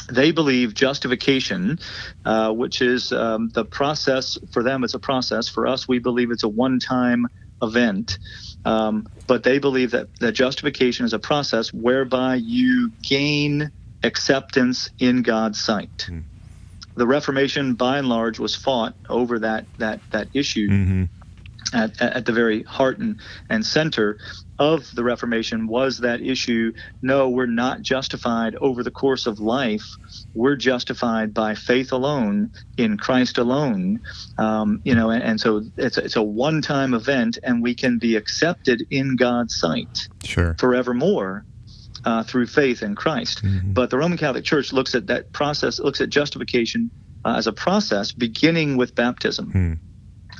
They 0.09 0.31
believe 0.31 0.73
justification, 0.73 1.79
uh, 2.23 2.53
which 2.53 2.81
is 2.81 3.11
um, 3.11 3.49
the 3.49 3.65
process 3.65 4.37
for 4.53 4.63
them, 4.63 4.85
it's 4.85 4.93
a 4.93 4.99
process. 4.99 5.49
For 5.49 5.67
us, 5.67 5.85
we 5.85 5.99
believe 5.99 6.31
it's 6.31 6.43
a 6.43 6.47
one 6.49 6.79
time 6.79 7.27
event. 7.61 8.19
Um, 8.65 9.07
but 9.27 9.43
they 9.43 9.59
believe 9.59 9.91
that, 9.91 10.07
that 10.19 10.33
justification 10.33 11.05
is 11.05 11.13
a 11.13 11.19
process 11.19 11.73
whereby 11.73 12.35
you 12.35 12.91
gain 13.03 13.71
acceptance 14.03 14.89
in 14.99 15.21
God's 15.21 15.59
sight. 15.61 16.07
The 16.95 17.07
Reformation, 17.07 17.73
by 17.73 17.97
and 17.97 18.07
large, 18.07 18.39
was 18.39 18.55
fought 18.55 18.95
over 19.09 19.39
that 19.39 19.67
that 19.79 20.01
that 20.11 20.29
issue 20.33 20.67
hmm 20.67 21.03
at, 21.73 21.99
at 22.01 22.25
the 22.25 22.31
very 22.31 22.63
heart 22.63 22.99
and, 22.99 23.19
and 23.49 23.65
center 23.65 24.19
of 24.59 24.89
the 24.93 25.03
Reformation 25.03 25.67
was 25.67 25.99
that 25.99 26.21
issue. 26.21 26.71
No, 27.01 27.29
we're 27.29 27.45
not 27.47 27.81
justified 27.81 28.55
over 28.61 28.83
the 28.83 28.91
course 28.91 29.25
of 29.25 29.39
life. 29.39 29.83
We're 30.33 30.55
justified 30.55 31.33
by 31.33 31.55
faith 31.55 31.91
alone 31.91 32.51
in 32.77 32.97
Christ 32.97 33.37
alone. 33.37 34.01
Um, 34.37 34.81
you 34.83 34.93
know, 34.95 35.09
and, 35.09 35.23
and 35.23 35.39
so 35.41 35.63
it's 35.77 35.97
a, 35.97 36.03
it's 36.05 36.15
a 36.15 36.21
one-time 36.21 36.93
event, 36.93 37.39
and 37.43 37.63
we 37.63 37.73
can 37.75 37.97
be 37.97 38.15
accepted 38.15 38.85
in 38.89 39.15
God's 39.15 39.55
sight 39.55 40.07
Sure. 40.23 40.55
forevermore 40.59 41.45
uh, 42.05 42.23
through 42.23 42.47
faith 42.47 42.83
in 42.83 42.95
Christ. 42.95 43.43
Mhm. 43.43 43.73
But 43.73 43.89
the 43.89 43.97
Roman 43.97 44.17
Catholic 44.17 44.43
Church 44.43 44.71
looks 44.73 44.93
at 44.93 45.07
that 45.07 45.31
process, 45.33 45.79
looks 45.79 46.01
at 46.01 46.09
justification 46.09 46.91
uh, 47.25 47.35
as 47.37 47.47
a 47.47 47.53
process 47.53 48.11
beginning 48.11 48.75
with 48.77 48.93
baptism 48.95 49.51
Hmm. 49.51 49.73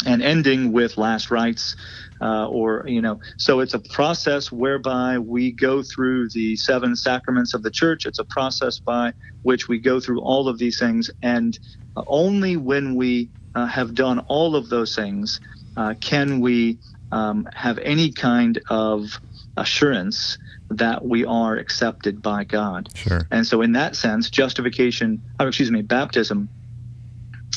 and 0.06 0.22
ending 0.22 0.72
with 0.74 0.98
last 0.98 1.32
rites. 1.32 1.76
Uh, 2.22 2.48
or 2.48 2.86
you 2.88 3.02
know, 3.02 3.20
so 3.38 3.60
it's 3.60 3.74
a 3.74 3.80
process 3.80 4.52
whereby 4.52 5.18
we 5.18 5.52
go 5.52 5.84
through 5.84 6.30
the 6.30 6.56
seven 6.56 6.96
sacraments 6.96 7.54
of 7.54 7.64
the 7.64 7.72
church. 7.72 8.06
It's 8.06 8.20
a 8.20 8.24
process 8.26 8.80
by 8.80 9.14
which 9.42 9.68
we 9.68 9.80
go 9.80 10.00
through 10.00 10.22
all 10.22 10.48
of 10.48 10.58
these 10.58 10.80
things, 10.80 11.10
and 11.22 11.58
uh, 11.98 12.04
only 12.08 12.58
when 12.58 12.96
we 12.96 13.30
uh, 13.56 13.66
have 13.66 13.94
done 13.94 14.20
all 14.20 14.56
of 14.56 14.70
those 14.70 14.96
things 14.96 15.40
uh, 15.78 15.94
can 16.00 16.40
we 16.40 16.78
um, 17.12 17.48
have 17.54 17.78
any 17.80 18.12
kind 18.12 18.62
of 18.70 19.20
assurance 19.58 20.38
that 20.70 21.06
we 21.06 21.24
are 21.26 21.58
accepted 21.58 22.22
by 22.22 22.44
God. 22.44 22.90
Sure. 22.96 23.28
And 23.30 23.46
so, 23.46 23.62
in 23.62 23.74
that 23.74 23.96
sense, 23.96 24.30
justification, 24.30 25.22
or 25.40 25.48
excuse 25.48 25.70
me, 25.70 25.82
baptism 25.82 26.50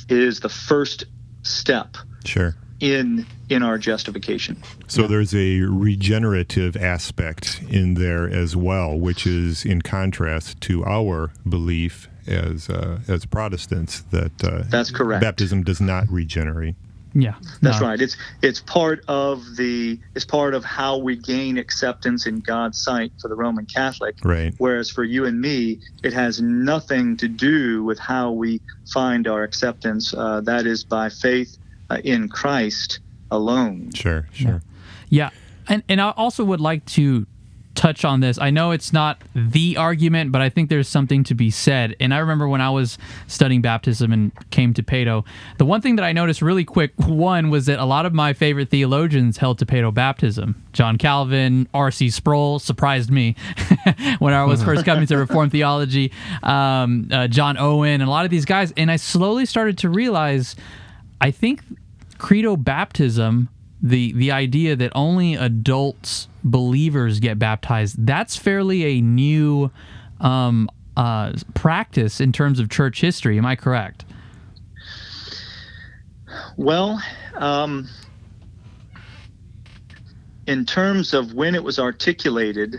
is 0.09 0.40
the 0.40 0.48
first 0.48 1.04
step 1.42 1.96
Sure. 2.26 2.57
In 2.81 3.27
in 3.49 3.62
our 3.62 3.79
justification. 3.79 4.57
So 4.89 5.07
there's 5.07 5.35
a 5.35 5.61
regenerative 5.61 6.77
aspect 6.77 7.61
in 7.68 7.95
there 7.95 8.29
as 8.29 8.57
well, 8.57 8.99
which 8.99 9.27
is 9.27 9.64
in 9.64 9.83
contrast 9.83 10.61
to 10.62 10.85
our 10.85 11.31
belief 11.49 12.09
as 12.27 12.68
uh, 12.68 12.99
as 13.09 13.24
Protestants 13.24 14.01
that 14.11 14.45
uh, 14.45 14.64
That's 14.68 14.91
correct. 14.91 15.20
baptism 15.22 15.62
does 15.62 15.81
not 15.81 16.09
regenerate. 16.11 16.74
Yeah. 17.14 17.37
That's 17.62 17.81
No. 17.81 17.87
right. 17.89 18.01
It's 18.01 18.16
it's 18.43 18.61
part 18.61 19.03
of 19.09 19.57
the 19.57 19.99
it's 20.14 20.27
part 20.27 20.53
of 20.53 20.64
how 20.64 20.99
we 20.99 21.16
gain 21.16 21.57
acceptance 21.57 22.27
in 22.27 22.41
God's 22.41 22.83
sight 22.83 23.11
for 23.22 23.29
the 23.29 23.35
Roman 23.37 23.64
Catholic. 23.64 24.16
Right. 24.22 24.53
Whereas 24.59 24.91
for 24.91 25.03
you 25.03 25.24
and 25.24 25.41
me, 25.41 25.81
it 26.03 26.12
has 26.12 26.43
nothing 26.43 27.16
to 27.18 27.29
do 27.29 27.83
with 27.85 27.99
how 27.99 28.33
we 28.33 28.61
find 28.93 29.27
our 29.29 29.45
acceptance. 29.45 30.12
Uh, 30.12 30.43
that 30.43 30.66
is 30.66 30.85
by 30.85 31.09
faith 31.09 31.57
in 32.05 32.28
Christ 32.28 33.01
alone. 33.30 33.93
Sure. 33.95 34.28
Sure. 34.32 34.62
Yeah. 35.09 35.30
And 35.68 35.82
and 35.89 36.01
I 36.01 36.11
also 36.11 36.45
would 36.45 36.61
like 36.61 36.84
to 36.87 37.26
touch 37.76 38.05
on 38.05 38.20
this. 38.20 38.39
I 38.39 38.51
know 38.51 38.72
it's 38.72 38.93
not 38.93 39.22
the 39.34 39.76
argument, 39.76 40.32
but 40.32 40.41
I 40.41 40.49
think 40.49 40.70
there's 40.70 40.89
something 40.89 41.22
to 41.24 41.34
be 41.34 41.51
said. 41.51 41.95
And 42.01 42.12
I 42.12 42.18
remember 42.18 42.49
when 42.49 42.61
I 42.61 42.70
was 42.70 42.99
studying 43.28 43.62
baptism 43.62 44.12
and 44.12 44.32
came 44.51 44.74
to 44.74 44.82
Paedo, 44.82 45.24
the 45.59 45.64
one 45.64 45.80
thing 45.80 45.97
that 45.97 46.05
I 46.05 46.12
noticed 46.12 46.43
really 46.43 46.64
quick, 46.64 46.93
one 47.07 47.51
was 47.51 47.66
that 47.66 47.78
a 47.78 47.84
lot 47.84 48.07
of 48.07 48.14
my 48.14 48.32
favorite 48.32 48.70
theologians 48.70 49.37
held 49.37 49.59
to 49.61 49.66
Paedo 49.66 49.95
baptism. 49.95 50.61
John 50.72 50.99
Calvin, 50.99 51.68
R.C. 51.72 52.11
Sproul 52.11 52.59
surprised 52.59 53.11
me 53.11 53.37
when 54.18 54.34
I 54.34 54.45
was 54.45 54.62
first 54.64 54.84
coming 54.84 55.07
to 55.07 55.16
Reformed 55.16 55.53
theology. 55.53 56.12
Um, 56.43 57.09
uh, 57.12 57.28
John 57.28 57.57
Owen 57.59 58.01
and 58.01 58.09
a 58.09 58.11
lot 58.11 58.24
of 58.24 58.30
these 58.30 58.45
guys, 58.45 58.72
and 58.76 58.91
I 58.91 58.97
slowly 58.97 59.47
started 59.47 59.78
to 59.78 59.89
realize, 59.89 60.57
I 61.21 61.31
think 61.31 61.62
credo 62.19 62.57
baptism 62.57 63.49
the 63.83 64.12
the 64.12 64.33
idea 64.33 64.75
that 64.75 64.91
only 64.95 65.35
adults 65.35 66.29
believers 66.43 67.21
get 67.21 67.39
baptized 67.39 68.07
that's 68.07 68.35
fairly 68.35 68.85
a 68.85 69.01
new 69.03 69.71
um, 70.21 70.67
uh, 70.97 71.33
practice 71.53 72.19
in 72.19 72.33
terms 72.33 72.59
of 72.59 72.71
church 72.71 73.03
history 73.03 73.37
am 73.37 73.45
i 73.45 73.55
correct 73.55 74.07
Well, 76.57 77.03
um, 77.35 77.89
in 80.47 80.64
terms 80.64 81.12
of 81.14 81.35
when 81.35 81.55
it 81.55 81.62
was 81.62 81.79
articulated, 81.79 82.77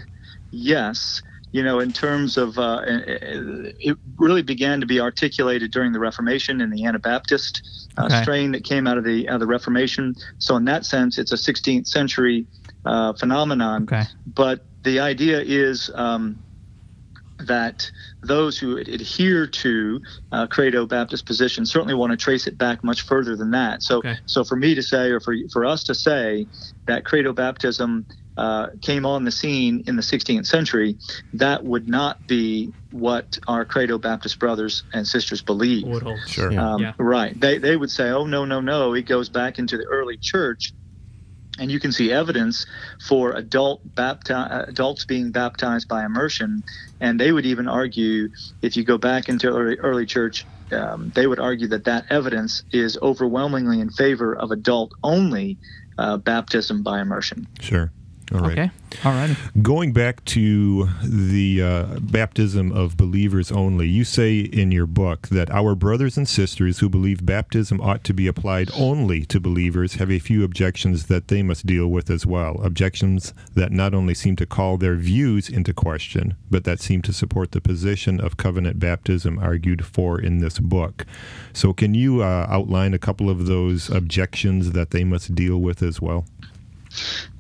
yes. 0.51 1.21
You 1.53 1.63
know, 1.63 1.79
in 1.79 1.93
terms 1.93 2.37
of 2.37 2.57
uh, 2.59 2.81
it 2.85 3.97
really 4.17 4.41
began 4.43 4.79
to 4.81 4.85
be 4.85 4.99
articulated 4.99 5.71
during 5.71 5.93
the 5.93 5.99
Reformation 5.99 6.59
in 6.61 6.69
the 6.69 6.85
Anabaptist 6.85 7.89
uh, 7.97 8.05
Okay. 8.05 8.21
strain 8.21 8.51
that 8.51 8.63
came 8.63 8.85
out 8.85 8.97
of 8.97 9.03
the 9.05 9.27
out 9.29 9.35
of 9.35 9.39
the 9.39 9.47
Reformation. 9.47 10.13
So 10.39 10.55
in 10.57 10.65
that 10.65 10.85
sense, 10.85 11.17
it's 11.17 11.31
a 11.31 11.35
16th 11.37 11.87
century 11.87 12.45
uh, 12.85 13.13
phenomenon. 13.13 13.83
okay 13.83 14.03
But 14.25 14.67
the 14.83 14.99
idea 14.99 15.41
is 15.41 15.89
um, 15.95 16.43
that 17.39 17.89
those 18.23 18.57
who 18.57 18.77
adhere 18.77 19.47
to 19.47 20.01
uh, 20.31 20.47
Credo 20.47 20.85
Baptist 20.85 21.25
position 21.25 21.65
certainly 21.65 21.93
want 21.93 22.11
to 22.11 22.17
trace 22.17 22.47
it 22.47 22.57
back 22.57 22.83
much 22.83 23.01
further 23.03 23.35
than 23.35 23.51
that. 23.51 23.83
So, 23.83 23.97
Okay. 23.99 24.17
so 24.25 24.43
for 24.43 24.55
me 24.55 24.75
to 24.75 24.81
say, 24.83 25.11
or 25.11 25.19
for 25.19 25.35
for 25.51 25.65
us 25.65 25.83
to 25.85 25.95
say, 25.95 26.47
that 26.87 27.05
Credo 27.05 27.33
Baptism 27.33 28.05
uh, 28.37 28.67
came 28.81 29.05
on 29.05 29.23
the 29.23 29.31
scene 29.31 29.83
in 29.87 29.95
the 29.95 30.01
16th 30.01 30.45
century, 30.45 30.95
that 31.33 31.63
would 31.63 31.89
not 31.89 32.25
be 32.27 32.71
what 32.91 33.37
our 33.47 33.65
Credo 33.65 33.97
Baptist 33.97 34.39
brothers 34.39 34.83
and 34.93 35.07
sisters 35.07 35.41
believe. 35.41 35.85
Sure. 36.27 36.57
Um, 36.57 36.81
Yeah. 36.81 36.93
Right. 36.99 37.39
They, 37.39 37.57
they 37.57 37.75
would 37.75 37.91
say, 37.91 38.09
oh, 38.09 38.25
no, 38.25 38.45
no, 38.45 38.61
no. 38.61 38.93
It 38.93 39.07
goes 39.07 39.29
back 39.29 39.57
into 39.59 39.77
the 39.77 39.85
early 39.85 40.17
church. 40.17 40.71
And 41.59 41.71
you 41.71 41.79
can 41.79 41.91
see 41.91 42.11
evidence 42.11 42.67
for 43.07 43.31
adult 43.31 43.81
bapti- 43.95 44.69
adults 44.69 45.05
being 45.05 45.31
baptized 45.31 45.87
by 45.87 46.05
immersion. 46.05 46.63
And 47.01 47.19
they 47.19 47.31
would 47.31 47.47
even 47.47 47.67
argue, 47.67 48.29
if 48.61 48.77
you 48.77 48.83
go 48.83 48.99
back 48.99 49.27
into 49.27 49.47
early, 49.47 49.77
early 49.77 50.05
church, 50.05 50.45
um, 50.71 51.11
they 51.15 51.25
would 51.25 51.39
argue 51.39 51.67
that 51.69 51.85
that 51.85 52.05
evidence 52.11 52.61
is 52.71 52.99
overwhelmingly 53.01 53.79
in 53.79 53.89
favor 53.89 54.35
of 54.35 54.51
adult 54.51 54.91
only 55.03 55.57
uh, 55.97 56.17
baptism 56.17 56.83
by 56.83 57.01
immersion. 57.01 57.47
Sure. 57.59 57.91
All 58.33 58.39
right. 58.39 58.51
okay 58.51 58.71
all 59.03 59.11
right 59.11 59.35
Going 59.61 59.91
back 59.91 60.23
to 60.25 60.89
the 61.03 61.61
uh, 61.61 61.99
baptism 61.99 62.71
of 62.71 62.97
believers 62.97 63.51
only, 63.51 63.87
you 63.87 64.03
say 64.03 64.39
in 64.39 64.71
your 64.71 64.85
book 64.85 65.27
that 65.29 65.49
our 65.51 65.75
brothers 65.75 66.17
and 66.17 66.27
sisters 66.27 66.79
who 66.79 66.89
believe 66.89 67.25
baptism 67.25 67.81
ought 67.81 68.03
to 68.05 68.13
be 68.13 68.27
applied 68.27 68.69
only 68.73 69.25
to 69.25 69.39
believers 69.39 69.95
have 69.95 70.11
a 70.11 70.19
few 70.19 70.43
objections 70.43 71.07
that 71.07 71.27
they 71.27 71.43
must 71.43 71.65
deal 71.65 71.87
with 71.87 72.09
as 72.09 72.25
well. 72.25 72.61
Objections 72.63 73.33
that 73.55 73.71
not 73.71 73.93
only 73.93 74.13
seem 74.13 74.35
to 74.37 74.45
call 74.45 74.77
their 74.77 74.95
views 74.95 75.49
into 75.49 75.73
question, 75.73 76.35
but 76.49 76.63
that 76.63 76.79
seem 76.79 77.01
to 77.03 77.13
support 77.13 77.51
the 77.51 77.61
position 77.61 78.19
of 78.19 78.37
covenant 78.37 78.79
baptism 78.79 79.37
argued 79.39 79.85
for 79.85 80.19
in 80.19 80.39
this 80.39 80.59
book. 80.59 81.05
So, 81.53 81.73
can 81.73 81.93
you 81.93 82.21
uh, 82.21 82.47
outline 82.49 82.93
a 82.93 82.99
couple 82.99 83.29
of 83.29 83.47
those 83.47 83.89
objections 83.89 84.71
that 84.71 84.91
they 84.91 85.03
must 85.03 85.35
deal 85.35 85.57
with 85.57 85.81
as 85.81 86.01
well? 86.01 86.25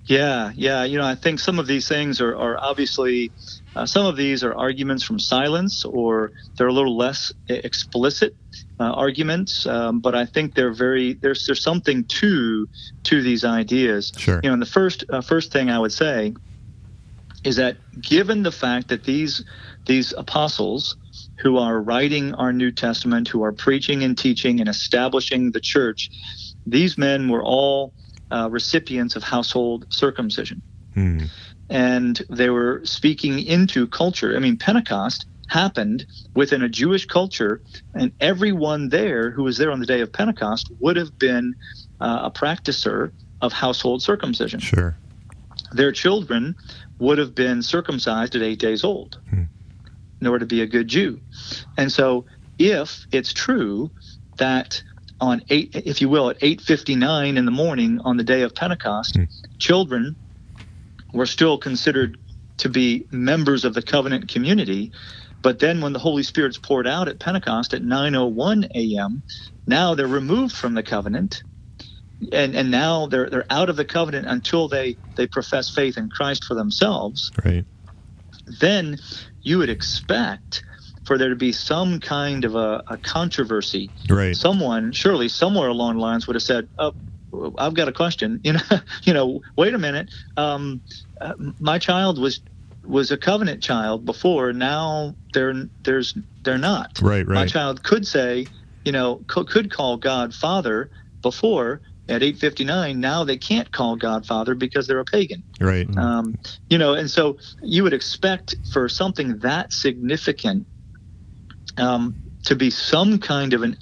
Yeah, 0.07 0.53
yeah. 0.55 0.85
You 0.85 0.97
know, 0.97 1.05
I 1.05 1.15
think 1.15 1.39
some 1.39 1.59
of 1.59 1.67
these 1.67 1.87
things 1.87 2.21
are, 2.21 2.35
are 2.35 2.57
obviously, 2.57 3.31
uh, 3.75 3.85
some 3.85 4.05
of 4.05 4.15
these 4.15 4.41
are 4.43 4.55
arguments 4.55 5.03
from 5.03 5.19
silence 5.19 5.83
or 5.83 6.31
they're 6.55 6.67
a 6.67 6.73
little 6.73 6.95
less 6.95 7.33
explicit 7.49 8.35
uh, 8.79 8.85
arguments. 8.85 9.65
Um, 9.67 9.99
but 9.99 10.15
I 10.15 10.25
think 10.25 10.55
they're 10.55 10.73
very, 10.73 11.13
there's, 11.13 11.45
there's 11.45 11.61
something 11.61 12.05
to, 12.05 12.69
to 13.03 13.21
these 13.21 13.43
ideas. 13.43 14.13
Sure. 14.17 14.39
You 14.41 14.49
know, 14.49 14.53
and 14.53 14.61
the 14.61 14.67
first, 14.67 15.03
uh, 15.09 15.19
first 15.19 15.51
thing 15.51 15.69
I 15.69 15.77
would 15.77 15.93
say 15.93 16.33
is 17.43 17.57
that 17.57 17.77
given 18.01 18.43
the 18.43 18.51
fact 18.51 18.87
that 18.87 19.03
these, 19.03 19.43
these 19.85 20.13
apostles 20.17 20.95
who 21.39 21.57
are 21.57 21.81
writing 21.81 22.33
our 22.35 22.53
New 22.53 22.71
Testament, 22.71 23.27
who 23.27 23.43
are 23.43 23.51
preaching 23.51 24.03
and 24.03 24.17
teaching 24.17 24.61
and 24.61 24.69
establishing 24.69 25.51
the 25.51 25.59
church, 25.59 26.09
these 26.65 26.97
men 26.97 27.29
were 27.29 27.43
all 27.43 27.93
uh, 28.31 28.49
recipients 28.51 29.15
of 29.15 29.23
household 29.23 29.85
circumcision. 29.89 30.61
Hmm. 30.93 31.19
And 31.69 32.21
they 32.29 32.49
were 32.49 32.81
speaking 32.85 33.39
into 33.39 33.87
culture. 33.87 34.35
I 34.35 34.39
mean, 34.39 34.57
Pentecost 34.57 35.25
happened 35.47 36.05
within 36.33 36.61
a 36.61 36.69
Jewish 36.69 37.05
culture, 37.05 37.61
and 37.93 38.11
everyone 38.19 38.89
there 38.89 39.31
who 39.31 39.43
was 39.43 39.57
there 39.57 39.71
on 39.71 39.79
the 39.79 39.85
day 39.85 40.01
of 40.01 40.11
Pentecost 40.11 40.71
would 40.79 40.97
have 40.97 41.17
been 41.17 41.55
uh, 41.99 42.19
a 42.23 42.31
practicer 42.31 43.11
of 43.41 43.53
household 43.53 44.01
circumcision. 44.01 44.59
Sure. 44.59 44.97
Their 45.73 45.91
children 45.91 46.55
would 46.99 47.17
have 47.17 47.35
been 47.35 47.61
circumcised 47.61 48.35
at 48.35 48.41
eight 48.41 48.59
days 48.59 48.83
old 48.83 49.19
Hmm. 49.29 49.43
in 50.21 50.27
order 50.27 50.39
to 50.39 50.45
be 50.45 50.61
a 50.61 50.67
good 50.67 50.87
Jew. 50.87 51.19
And 51.77 51.91
so, 51.91 52.25
if 52.59 53.05
it's 53.11 53.33
true 53.33 53.91
that 54.37 54.81
on 55.19 55.41
eight, 55.49 55.71
if 55.73 56.01
you 56.01 56.09
will, 56.09 56.29
at 56.29 56.37
8:59 56.41 57.37
in 57.37 57.45
the 57.45 57.51
morning 57.51 57.99
on 58.03 58.17
the 58.17 58.23
day 58.23 58.41
of 58.43 58.53
Pentecost, 58.55 59.15
Hmm. 59.15 59.23
children 59.59 60.17
were 61.13 61.25
still 61.25 61.57
considered 61.57 62.17
to 62.57 62.69
be 62.69 63.05
members 63.11 63.65
of 63.65 63.73
the 63.73 63.81
covenant 63.81 64.29
community. 64.29 64.91
But 65.43 65.59
then, 65.59 65.81
when 65.81 65.93
the 65.93 65.99
Holy 65.99 66.23
Spirit's 66.23 66.57
poured 66.57 66.87
out 66.87 67.07
at 67.07 67.19
Pentecost 67.19 67.73
at 67.73 67.83
9:01 67.83 68.67
a.m., 68.75 69.23
now 69.67 69.93
they're 69.95 70.07
removed 70.07 70.55
from 70.55 70.73
the 70.73 70.83
covenant, 70.83 71.43
and 72.31 72.55
and 72.55 72.71
now 72.71 73.05
they're 73.07 73.29
they're 73.29 73.45
out 73.51 73.69
of 73.69 73.75
the 73.75 73.85
covenant 73.85 74.27
until 74.27 74.67
they 74.67 74.97
they 75.15 75.27
profess 75.27 75.69
faith 75.69 75.97
in 75.97 76.09
Christ 76.09 76.43
for 76.43 76.53
themselves 76.55 77.31
Right. 77.43 77.65
then 78.59 78.97
you 79.43 79.57
would 79.57 79.69
expect 79.69 80.63
for 81.07 81.17
there 81.17 81.29
to 81.29 81.35
be 81.35 81.53
some 81.53 82.01
kind 82.01 82.43
of 82.43 82.55
a, 82.55 82.83
a 82.89 82.97
controversy. 82.97 83.89
Right. 84.09 84.35
Someone, 84.35 84.91
surely 84.91 85.29
somewhere 85.29 85.69
along 85.69 85.95
the 85.95 86.01
lines, 86.01 86.27
would 86.27 86.35
have 86.35 86.43
said, 86.43 86.67
"Oh, 86.77 86.93
I've 87.57 87.73
got 87.73 87.87
a 87.87 87.93
question. 87.93 88.41
You 88.43 88.53
know, 88.53 88.79
you 89.03 89.13
know. 89.13 89.39
Wait 89.55 89.73
a 89.73 89.77
minute. 89.77 90.09
Um, 90.35 90.81
uh, 91.21 91.33
my 91.59 91.79
child 91.79 92.19
was 92.19 92.41
was 92.83 93.09
a 93.11 93.17
covenant 93.17 93.63
child 93.63 94.05
before. 94.05 94.51
Now 94.51 95.15
they're 95.33 95.69
there's 95.85 96.13
they're 96.43 96.57
not. 96.57 96.99
Right. 97.01 97.25
right. 97.25 97.35
My 97.35 97.45
child 97.47 97.83
could 97.83 98.05
say, 98.05 98.47
you 98.83 98.91
know, 98.91 99.21
co- 99.27 99.45
could 99.45 99.71
call 99.71 99.97
God 99.97 100.35
Father 100.35 100.91
before." 101.23 101.81
At 102.09 102.21
8:59, 102.21 102.95
now 102.95 103.25
they 103.25 103.35
can't 103.35 103.69
call 103.69 103.97
God 103.97 104.25
Father 104.25 104.55
because 104.55 104.87
they're 104.87 104.99
a 104.99 105.03
pagan. 105.03 105.43
Right. 105.59 105.85
Um, 105.97 106.37
you 106.69 106.77
know, 106.77 106.93
and 106.93 107.11
so 107.11 107.37
you 107.61 107.83
would 107.83 107.93
expect 107.93 108.55
for 108.71 108.87
something 108.87 109.39
that 109.39 109.73
significant 109.73 110.65
um, 111.77 112.15
to 112.45 112.55
be 112.55 112.69
some 112.69 113.19
kind 113.19 113.53
of 113.53 113.63
an, 113.63 113.77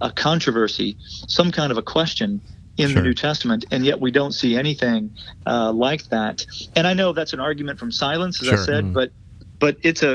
a 0.00 0.10
controversy, 0.10 0.96
some 1.26 1.50
kind 1.52 1.70
of 1.72 1.78
a 1.78 1.82
question 1.82 2.40
in 2.76 2.88
Sure. 2.90 3.02
the 3.02 3.08
New 3.08 3.14
Testament, 3.14 3.64
and 3.70 3.84
yet 3.84 4.00
we 4.00 4.10
don't 4.10 4.32
see 4.32 4.56
anything 4.56 5.10
uh, 5.46 5.72
like 5.72 6.08
that. 6.08 6.46
And 6.76 6.86
I 6.86 6.94
know 6.94 7.12
that's 7.12 7.32
an 7.32 7.40
argument 7.40 7.78
from 7.78 7.92
silence, 7.92 8.40
as 8.42 8.48
I 8.48 8.56
said, 8.64 8.84
Mm. 8.84 8.92
but 8.94 9.12
but 9.58 9.76
it's 9.82 10.02
a 10.02 10.14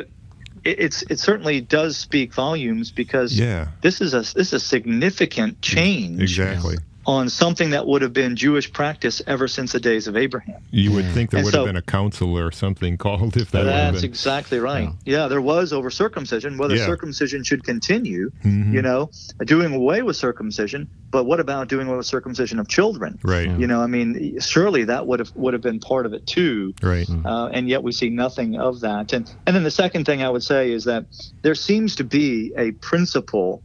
it, 0.63 0.79
it's 0.79 1.03
it 1.09 1.19
certainly 1.19 1.61
does 1.61 1.97
speak 1.97 2.33
volumes 2.33 2.91
because 2.91 3.37
Yeah. 3.37 3.67
this 3.81 4.01
is 4.01 4.13
a 4.13 4.19
this 4.21 4.35
is 4.35 4.53
a 4.53 4.59
significant 4.59 5.61
change 5.61 6.21
Exactly. 6.21 6.77
On 7.07 7.29
something 7.29 7.69
that 7.69 7.85
would 7.85 8.01
have 8.01 8.13
been 8.13 8.35
Jewish 8.35 8.71
practice 8.73 9.21
ever 9.27 9.47
since 9.47 9.71
the 9.73 9.79
days 9.79 10.07
of 10.07 10.17
Abraham. 10.17 10.61
You 10.71 10.91
would 10.93 11.05
think 11.11 11.29
there 11.29 11.39
And 11.39 11.45
would 11.45 11.51
so- 11.53 11.59
have 11.59 11.67
been 11.67 11.75
a 11.75 11.81
council 11.81 12.37
or 12.37 12.51
something 12.51 12.97
called 12.97 13.37
if 13.37 13.51
that 13.51 13.59
would 13.59 13.67
That's 13.67 14.01
been. 14.01 14.09
exactly 14.09 14.59
right. 14.59 14.89
Yeah. 15.05 15.27
there 15.27 15.41
was 15.41 15.71
over 15.73 15.89
circumcision. 15.89 16.57
Whether 16.57 16.75
Yeah. 16.75 16.85
circumcision 16.85 17.43
should 17.43 17.63
continue, 17.63 18.31
Mhm. 18.43 18.73
you 18.73 18.81
know, 18.81 19.09
doing 19.45 19.73
away 19.73 20.01
with 20.01 20.15
circumcision. 20.15 20.87
But 21.11 21.25
what 21.25 21.39
about 21.39 21.69
doing 21.69 21.87
away 21.87 21.97
with 21.97 22.05
circumcision 22.07 22.59
of 22.59 22.67
children? 22.67 23.19
Right. 23.23 23.49
You 23.57 23.67
know, 23.67 23.81
I 23.81 23.87
mean, 23.87 24.39
surely 24.39 24.83
that 24.85 25.05
would 25.07 25.19
have 25.19 25.31
would 25.35 25.53
have 25.53 25.61
been 25.61 25.79
part 25.79 26.05
of 26.05 26.13
it 26.13 26.25
too. 26.27 26.73
Right. 26.81 27.07
Uh, 27.23 27.49
and 27.53 27.69
yet 27.69 27.83
we 27.83 27.91
see 27.91 28.09
nothing 28.09 28.55
of 28.59 28.79
that. 28.81 29.13
And 29.13 29.29
and 29.45 29.55
then 29.55 29.63
the 29.63 29.71
second 29.71 30.05
thing 30.05 30.23
I 30.23 30.29
would 30.29 30.43
say 30.43 30.71
is 30.71 30.85
that 30.85 31.05
there 31.43 31.55
seems 31.55 31.95
to 31.97 32.03
be 32.03 32.51
a 32.57 32.71
principle 32.71 33.61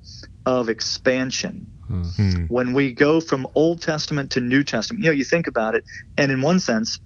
of 0.47 0.69
expansion 0.69 1.67
Hmm. 1.91 2.45
when 2.47 2.73
we 2.73 2.93
go 2.93 3.21
from 3.21 3.49
Old 3.57 3.83
Testament 3.83 4.31
to 4.33 4.41
New 4.41 4.63
Testament. 4.63 5.03
You 5.03 5.11
know, 5.11 5.15
you 5.15 5.25
think 5.25 5.49
about 5.49 5.75
it, 5.75 5.85
and 6.17 6.31
in 6.31 6.41
one 6.41 6.61
sense, 6.61 7.01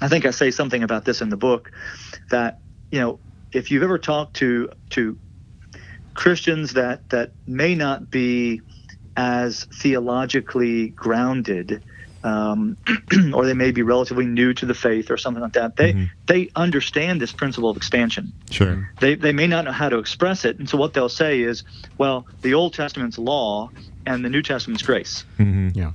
I 0.00 0.08
think 0.08 0.24
I 0.24 0.30
say 0.30 0.52
something 0.52 0.84
about 0.84 1.04
this 1.04 1.20
in 1.20 1.28
the 1.28 1.36
book 1.36 1.72
that 2.30 2.60
you 2.92 3.00
know, 3.00 3.20
if 3.52 3.70
you've 3.70 3.82
ever 3.82 3.98
talked 3.98 4.34
to 4.36 4.70
to 4.90 5.18
Christians 6.14 6.74
that 6.74 7.08
that 7.10 7.32
may 7.46 7.74
not 7.74 8.10
be 8.10 8.60
as 9.16 9.66
theologically 9.74 10.90
grounded. 10.90 11.84
Um, 12.22 12.76
or 13.32 13.46
they 13.46 13.54
may 13.54 13.70
be 13.70 13.80
relatively 13.82 14.26
new 14.26 14.52
to 14.54 14.66
the 14.66 14.74
faith 14.74 15.10
or 15.10 15.16
something 15.16 15.42
like 15.42 15.54
that. 15.54 15.76
They 15.76 15.94
Mhm. 15.94 16.10
they 16.26 16.50
understand 16.54 17.18
this 17.20 17.32
principle 17.32 17.70
of 17.70 17.76
expansion 17.78 18.32
Sure. 18.50 18.90
they, 19.00 19.14
they 19.14 19.32
may 19.32 19.46
not 19.46 19.64
know 19.64 19.72
how 19.72 19.88
to 19.88 19.98
express 19.98 20.44
it. 20.44 20.58
And 20.58 20.68
so 20.68 20.76
what 20.76 20.92
they'll 20.92 21.08
say 21.08 21.40
is, 21.40 21.64
well, 21.96 22.26
the 22.42 22.52
Old 22.54 22.74
Testament's 22.74 23.16
law 23.18 23.70
and 24.06 24.22
the 24.24 24.28
New 24.28 24.42
Testament's 24.42 24.82
grace. 24.82 25.24
hmm 25.38 25.68
Yeah. 25.74 25.92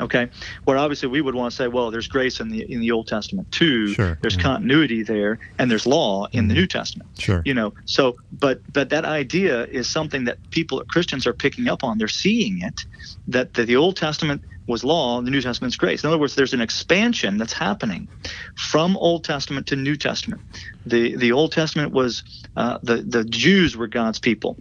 Okay. 0.00 0.30
Where 0.64 0.78
obviously 0.78 1.08
we 1.10 1.20
would 1.20 1.34
want 1.34 1.52
to 1.52 1.56
say, 1.56 1.68
well, 1.68 1.90
there's 1.92 2.08
grace 2.08 2.40
in 2.40 2.48
the 2.48 2.62
in 2.72 2.80
the 2.80 2.90
Old 2.90 3.06
Testament 3.06 3.52
too. 3.52 3.88
Sure. 3.88 4.18
There's 4.22 4.36
continuity 4.36 5.02
there, 5.04 5.38
and 5.58 5.70
there's 5.70 5.86
law 5.86 6.26
in 6.32 6.48
the 6.48 6.54
Mhm. 6.54 6.60
New 6.60 6.66
Testament. 6.66 7.10
Sure. 7.18 7.42
You 7.44 7.54
know, 7.54 7.74
so 7.84 8.16
but 8.40 8.62
but 8.72 8.88
that 8.88 9.04
idea 9.04 9.66
is 9.66 9.86
something 9.86 10.24
that 10.24 10.38
people 10.50 10.82
Christians 10.88 11.26
are 11.26 11.34
picking 11.34 11.68
up 11.68 11.84
on. 11.84 11.98
They're 11.98 12.08
seeing 12.08 12.62
it 12.62 12.84
that, 13.28 13.54
that 13.54 13.66
the 13.66 13.76
Old 13.76 13.96
Testament 13.96 14.42
was 14.66 14.84
law, 14.84 15.20
the 15.20 15.30
New 15.30 15.40
Testament's 15.40 15.76
grace. 15.76 16.04
In 16.04 16.08
other 16.08 16.18
words, 16.18 16.34
there's 16.34 16.54
an 16.54 16.60
expansion 16.60 17.36
that's 17.38 17.52
happening 17.52 18.08
from 18.56 18.96
Old 18.96 19.24
Testament 19.24 19.66
to 19.68 19.76
New 19.76 19.96
Testament. 19.96 20.40
The 20.86 21.16
the 21.16 21.32
Old 21.32 21.52
Testament 21.52 21.92
was 21.92 22.22
uh, 22.56 22.78
the 22.82 22.96
the 22.98 23.24
Jews 23.24 23.76
were 23.76 23.88
God's 23.88 24.18
people, 24.18 24.56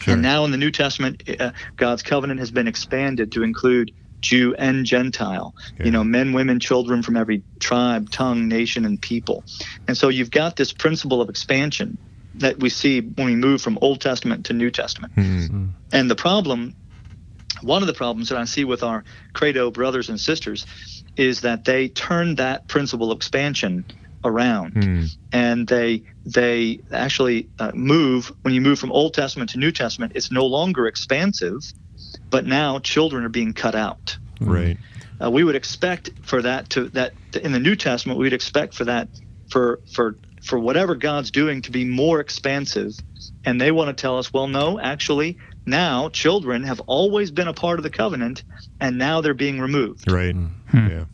Sure. 0.00 0.14
and 0.14 0.22
now 0.22 0.44
in 0.44 0.52
the 0.52 0.56
New 0.56 0.70
Testament, 0.70 1.22
uh, 1.40 1.50
God's 1.76 2.02
covenant 2.02 2.38
has 2.40 2.50
been 2.50 2.68
expanded 2.68 3.32
to 3.32 3.42
include 3.42 3.90
Jew 4.20 4.54
and 4.56 4.84
Gentile. 4.84 5.54
Yeah. 5.78 5.86
You 5.86 5.90
know, 5.90 6.04
men, 6.04 6.32
women, 6.32 6.60
children 6.60 7.02
from 7.02 7.16
every 7.16 7.42
tribe, 7.58 8.10
tongue, 8.10 8.48
nation, 8.48 8.84
and 8.84 9.00
people. 9.00 9.44
And 9.86 9.96
so 9.96 10.08
you've 10.08 10.30
got 10.30 10.56
this 10.56 10.72
principle 10.72 11.20
of 11.20 11.28
expansion 11.28 11.98
that 12.34 12.60
we 12.60 12.68
see 12.68 13.00
when 13.00 13.26
we 13.26 13.34
move 13.34 13.60
from 13.60 13.78
Old 13.80 14.00
Testament 14.00 14.46
to 14.46 14.52
New 14.52 14.70
Testament. 14.70 15.12
Hmm. 15.14 15.66
And 15.92 16.08
the 16.08 16.14
problem, 16.16 16.76
one 17.62 17.82
of 17.82 17.86
the 17.86 17.94
problems 17.94 18.28
that 18.28 18.38
I 18.38 18.44
see 18.44 18.64
with 18.64 18.82
our 18.82 19.04
Credo 19.32 19.70
brothers 19.70 20.08
and 20.08 20.20
sisters, 20.20 20.66
is 21.16 21.40
that 21.42 21.64
they 21.64 21.88
turn 21.88 22.36
that 22.36 22.68
principle 22.68 23.10
of 23.10 23.16
expansion 23.16 23.84
around 24.24 24.72
Hmm. 24.84 25.04
and 25.32 25.66
they 25.68 26.02
they 26.26 26.80
actually 26.92 27.48
uh, 27.58 27.70
move 27.74 28.32
when 28.42 28.52
you 28.52 28.60
move 28.60 28.78
from 28.78 28.90
Old 28.92 29.14
Testament 29.14 29.50
to 29.50 29.58
New 29.58 29.70
Testament. 29.70 30.12
It's 30.14 30.30
no 30.30 30.46
longer 30.46 30.86
expansive, 30.86 31.60
but 32.28 32.44
now 32.44 32.80
children 32.80 33.24
are 33.24 33.28
being 33.30 33.52
cut 33.52 33.74
out. 33.74 34.18
Right. 34.40 34.76
Uh, 35.22 35.30
we 35.30 35.44
would 35.44 35.56
expect 35.56 36.10
for 36.22 36.42
that 36.42 36.70
to 36.70 36.88
that 36.90 37.12
in 37.42 37.52
the 37.52 37.60
New 37.60 37.76
Testament, 37.76 38.18
we'd 38.18 38.32
expect 38.32 38.74
for 38.74 38.84
that 38.84 39.08
for 39.50 39.80
for 39.92 40.16
for 40.42 40.58
whatever 40.58 40.94
God's 40.94 41.30
doing 41.30 41.62
to 41.62 41.70
be 41.70 41.84
more 41.84 42.20
expansive, 42.20 42.96
and 43.44 43.60
they 43.60 43.70
want 43.70 43.88
to 43.88 44.00
tell 44.00 44.18
us, 44.18 44.32
well, 44.32 44.46
no, 44.46 44.78
actually, 44.78 45.38
now 45.68 46.08
children 46.08 46.64
have 46.64 46.80
always 46.80 47.30
been 47.30 47.48
a 47.48 47.54
part 47.54 47.78
of 47.78 47.82
the 47.82 47.90
covenant, 47.90 48.42
and 48.80 48.98
now 48.98 49.20
they're 49.20 49.34
being 49.34 49.60
removed. 49.60 50.10
Right. 50.10 50.34
Hmm. 50.34 50.56
Yeah. 50.72 51.04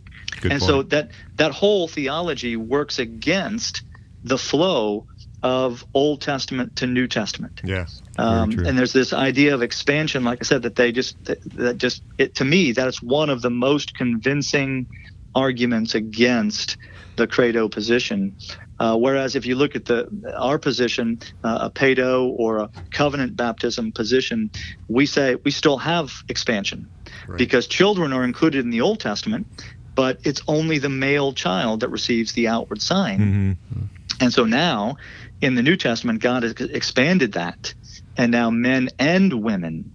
Good 0.41 0.53
and 0.53 0.61
point. 0.61 0.63
so 0.63 0.83
that 0.85 1.11
that 1.37 1.53
whole 1.53 1.89
theology 1.89 2.57
works 2.57 2.99
against 2.99 3.83
the 4.23 4.39
flow 4.39 5.07
of 5.43 5.85
Old 5.93 6.23
Testament 6.23 6.77
to 6.77 6.87
New 6.87 7.07
Testament. 7.07 7.61
yeah. 7.63 7.87
Um, 8.17 8.51
and 8.53 8.79
there's 8.79 8.95
this 8.95 9.13
idea 9.13 9.55
of 9.55 9.63
expansion, 9.63 10.25
like 10.25 10.39
I 10.41 10.45
said, 10.45 10.63
that 10.63 10.75
they 10.75 10.91
just 10.91 11.23
that, 11.27 11.39
that 11.57 11.79
just 11.79 12.03
it 12.17 12.37
to 12.37 12.45
me 12.45 12.73
that 12.73 12.89
is 12.89 13.03
one 13.03 13.29
of 13.29 13.43
the 13.43 13.51
most 13.51 13.95
convincing 13.95 14.87
arguments 15.35 15.95
against 15.95 16.79
the 17.17 17.27
credo 17.27 17.69
position. 17.69 18.37
Uh, 18.79 18.97
whereas 18.97 19.37
if 19.37 19.47
you 19.47 19.55
look 19.55 19.77
at 19.77 19.85
the 19.85 20.09
our 20.37 20.59
position, 20.59 21.19
uh, 21.45 21.59
a 21.63 21.71
pedo 21.71 22.35
or 22.37 22.59
a 22.59 22.71
covenant 22.91 23.37
baptism 23.37 23.93
position, 23.93 24.51
we 24.89 25.07
say 25.07 25.37
we 25.45 25.51
still 25.51 25.79
have 25.79 26.23
expansion 26.29 26.89
Right. 27.29 27.39
because 27.39 27.67
children 27.67 28.13
are 28.13 28.25
included 28.25 28.65
in 28.65 28.71
the 28.71 28.81
Old 28.81 29.01
Testament, 29.01 29.47
but 29.95 30.19
it's 30.25 30.43
only 30.49 30.79
the 30.79 30.89
male 30.89 31.33
child 31.33 31.81
that 31.81 31.89
receives 31.89 32.33
the 32.33 32.49
outward 32.49 32.83
sign. 32.83 33.59
Mhm. 33.73 33.89
And 34.21 34.33
so 34.33 34.45
now 34.45 34.97
in 35.41 35.55
the 35.55 35.63
New 35.63 35.77
Testament, 35.77 36.21
God 36.21 36.43
has 36.43 36.53
expanded 36.53 37.33
that. 37.33 37.75
And 38.17 38.31
now 38.31 38.51
men 38.51 38.91
and 38.99 39.33
women 39.43 39.94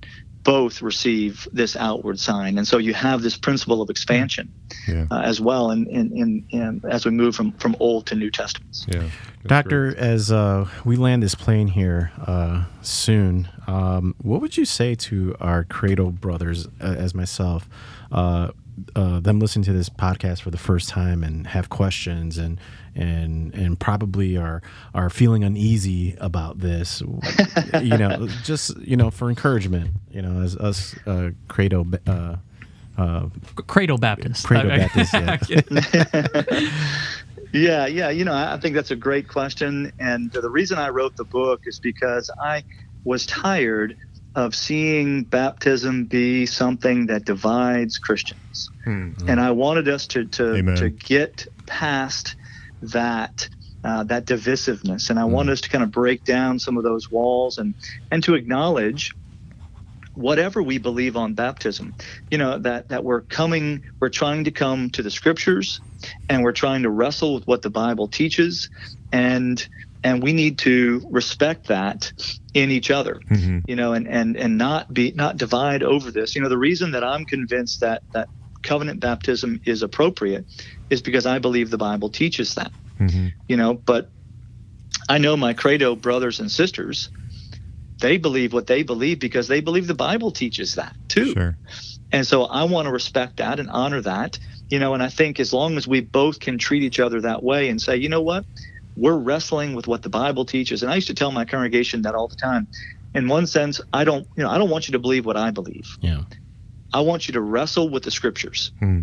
both 0.50 0.82
receive 0.82 1.48
this 1.54 1.76
outward 1.76 2.20
sign. 2.20 2.58
And 2.58 2.68
so 2.68 2.78
you 2.80 2.94
have 2.94 3.22
this 3.22 3.38
principle 3.38 3.82
of 3.84 3.90
expansion 3.90 4.52
Yeah. 4.88 5.06
uh, 5.12 5.22
as 5.32 5.40
well 5.40 5.70
in, 5.72 5.86
in, 5.88 6.06
in, 6.22 6.30
in, 6.50 6.82
as 6.90 7.06
we 7.06 7.12
move 7.12 7.36
from, 7.36 7.52
from 7.64 7.76
Old 7.80 8.08
to 8.08 8.16
New 8.16 8.32
Testaments. 8.32 8.86
Yeah. 8.88 9.04
Doctor, 9.46 9.92
great. 9.92 9.98
as 9.98 10.32
uh, 10.32 10.68
we 10.84 10.96
land 10.96 11.22
this 11.22 11.36
plane 11.36 11.68
here 11.68 12.12
uh, 12.26 12.66
soon, 12.82 13.48
um, 13.68 14.16
what 14.30 14.42
would 14.42 14.58
you 14.58 14.66
say 14.66 14.96
to 14.96 15.36
our 15.40 15.64
cradle 15.64 16.12
brothers, 16.12 16.68
uh, 16.82 16.96
as 17.06 17.14
myself, 17.14 17.70
uh, 18.96 19.20
them 19.20 19.40
listening 19.40 19.64
to 19.66 19.74
this 19.74 19.90
podcast 19.90 20.42
for 20.42 20.52
the 20.52 20.58
first 20.58 20.90
time 20.90 21.24
and 21.24 21.48
have 21.48 21.70
questions 21.70 22.38
and 22.38 22.60
and 22.96 23.54
and 23.54 23.80
probably 23.80 24.38
are 24.38 24.62
are 24.94 25.10
feeling 25.10 25.44
uneasy 25.44 26.16
about 26.20 26.60
this, 26.60 27.02
you 27.82 27.98
know, 27.98 28.28
just 28.44 28.78
you 28.80 28.98
know 28.98 29.12
for 29.12 29.30
encouragement, 29.30 29.92
you 30.12 30.22
know, 30.22 30.42
as 30.42 30.56
us 30.58 30.96
uh, 31.06 31.30
Credo. 31.48 31.86
Uh, 32.08 32.38
uh, 32.98 33.30
Cradle 33.68 33.98
Baptist. 33.98 34.46
Credo 34.46 34.68
Okay. 34.70 34.78
Baptist, 34.78 35.14
yeah. 35.14 36.44
Yeah, 37.52 37.88
yeah. 37.88 38.10
You 38.10 38.26
know, 38.26 38.34
I 38.34 38.54
I 38.54 38.58
think 38.60 38.76
that's 38.76 38.92
a 38.92 38.96
great 38.96 39.28
question. 39.28 39.92
And 40.00 40.32
the 40.32 40.50
reason 40.50 40.78
I 40.78 40.90
wrote 40.90 41.16
the 41.16 41.24
book 41.24 41.62
is 41.66 41.80
because 41.80 42.30
I 42.42 42.64
was 43.06 43.26
tired 43.26 43.98
of 44.36 44.56
seeing 44.56 45.24
baptism 45.24 46.06
be 46.06 46.46
something 46.46 47.08
that 47.08 47.26
divides 47.26 47.98
Christians. 47.98 48.70
Hmm. 48.84 49.12
And 49.28 49.40
I 49.40 49.52
wanted 49.52 49.88
us 49.88 50.08
to, 50.08 50.26
to, 50.26 50.56
Amen. 50.56 50.76
to 50.78 50.90
get 50.90 51.48
past 51.66 52.36
that. 52.82 53.50
Uh, 53.82 54.04
that 54.04 54.26
divisiveness, 54.26 55.10
and 55.10 55.18
I 55.18 55.24
want 55.24 55.50
us 55.50 55.62
to 55.62 55.70
kind 55.70 55.86
of 55.86 55.90
break 55.90 56.26
down 56.26 56.60
some 56.60 56.76
of 56.76 56.84
those 56.84 57.10
walls 57.10 57.58
and 57.58 57.74
and 58.12 58.22
to 58.26 58.36
acknowledge 58.36 59.14
whatever 60.16 60.62
we 60.62 60.78
believe 60.78 61.16
on 61.16 61.34
baptism 61.34 61.96
you 62.30 62.38
know 62.38 62.58
that 62.58 62.90
that 62.90 63.06
we're 63.06 63.22
coming 63.22 63.82
we're 64.02 64.10
trying 64.10 64.44
to 64.44 64.52
come 64.52 64.90
to 64.90 65.02
the 65.02 65.10
scriptures 65.10 65.80
and 66.28 66.44
we're 66.44 66.52
trying 66.52 66.84
to 66.84 66.90
wrestle 66.90 67.36
with 67.36 67.48
what 67.48 67.62
the 67.62 67.70
bible 67.70 68.08
teaches 68.08 68.70
and 69.14 69.70
and 70.04 70.24
we 70.24 70.34
need 70.34 70.58
to 70.60 71.06
respect 71.12 71.68
that 71.68 72.12
in 72.54 72.72
each 72.72 72.90
other 72.92 73.20
Mhm. 73.30 73.64
you 73.68 73.76
know 73.76 73.94
and 73.94 74.08
and 74.08 74.38
and 74.38 74.58
not 74.58 74.92
be 74.94 75.12
not 75.16 75.38
divide 75.38 75.84
over 75.84 76.12
this 76.12 76.36
you 76.36 76.42
know 76.42 76.50
the 76.50 76.58
reason 76.58 76.92
that 76.92 77.04
i'm 77.04 77.26
convinced 77.26 77.82
that 77.82 78.04
that 78.14 78.30
covenant 78.64 79.00
baptism 79.00 79.62
is 79.66 79.84
appropriate 79.84 80.46
is 80.90 81.02
because 81.02 81.26
i 81.26 81.40
believe 81.40 81.70
the 81.70 81.78
bible 81.78 82.10
teaches 82.10 82.56
that 82.56 82.72
Mhm. 83.00 83.34
you 83.48 83.58
know 83.58 83.74
but 83.74 84.12
i 85.08 85.18
know 85.18 85.38
my 85.38 85.54
credo 85.54 85.96
brothers 85.96 86.40
and 86.40 86.52
sisters 86.52 87.10
they 88.02 88.18
believe 88.18 88.54
what 88.54 88.68
they 88.68 88.84
believe 88.84 89.20
because 89.20 89.48
they 89.48 89.62
believe 89.62 89.88
the 89.88 89.94
bible 89.94 90.32
teaches 90.32 90.76
that 90.76 90.96
too 91.10 91.34
Sure. 91.34 91.58
and 92.12 92.26
so 92.26 92.46
I 92.46 92.64
want 92.64 92.88
to 92.88 92.92
respect 92.92 93.38
that 93.38 93.60
and 93.60 93.70
honor 93.70 94.02
that, 94.02 94.40
you 94.70 94.80
know, 94.80 94.96
and 94.96 95.04
I 95.04 95.10
think 95.10 95.40
as 95.40 95.54
long 95.54 95.78
as 95.78 95.88
we 95.88 96.02
both 96.02 96.40
can 96.40 96.58
treat 96.58 96.82
each 96.82 97.00
other 97.00 97.22
that 97.22 97.44
way 97.44 97.70
and 97.70 97.80
say, 97.80 97.98
you 97.98 98.10
know 98.10 98.22
what, 98.22 98.46
we're 99.00 99.18
wrestling 99.18 99.74
with 99.74 99.88
what 99.88 100.02
the 100.02 100.10
Bible 100.10 100.46
teaches. 100.46 100.84
And 100.84 100.92
I 100.92 100.96
used 100.96 101.08
to 101.08 101.14
tell 101.14 101.32
my 101.32 101.46
congregation 101.46 102.02
that 102.04 102.16
all 102.16 102.28
the 102.28 102.36
time. 102.36 102.68
In 103.16 103.28
one 103.28 103.48
sense, 103.48 103.82
I 103.92 104.04
don't, 104.04 104.28
you 104.36 104.44
know, 104.44 104.50
I 104.50 104.58
don't 104.58 104.70
want 104.70 104.88
you 104.88 104.92
to 104.92 105.00
believe 105.00 105.26
what 105.26 105.38
I 105.38 105.52
believe. 105.52 105.98
yeah. 106.02 106.24
I 106.92 107.02
want 107.02 107.28
you 107.28 107.34
to 107.34 107.42
wrestle 107.42 107.90
with 107.90 108.04
the 108.04 108.12
scriptures. 108.12 108.72
Hmm. 108.80 109.02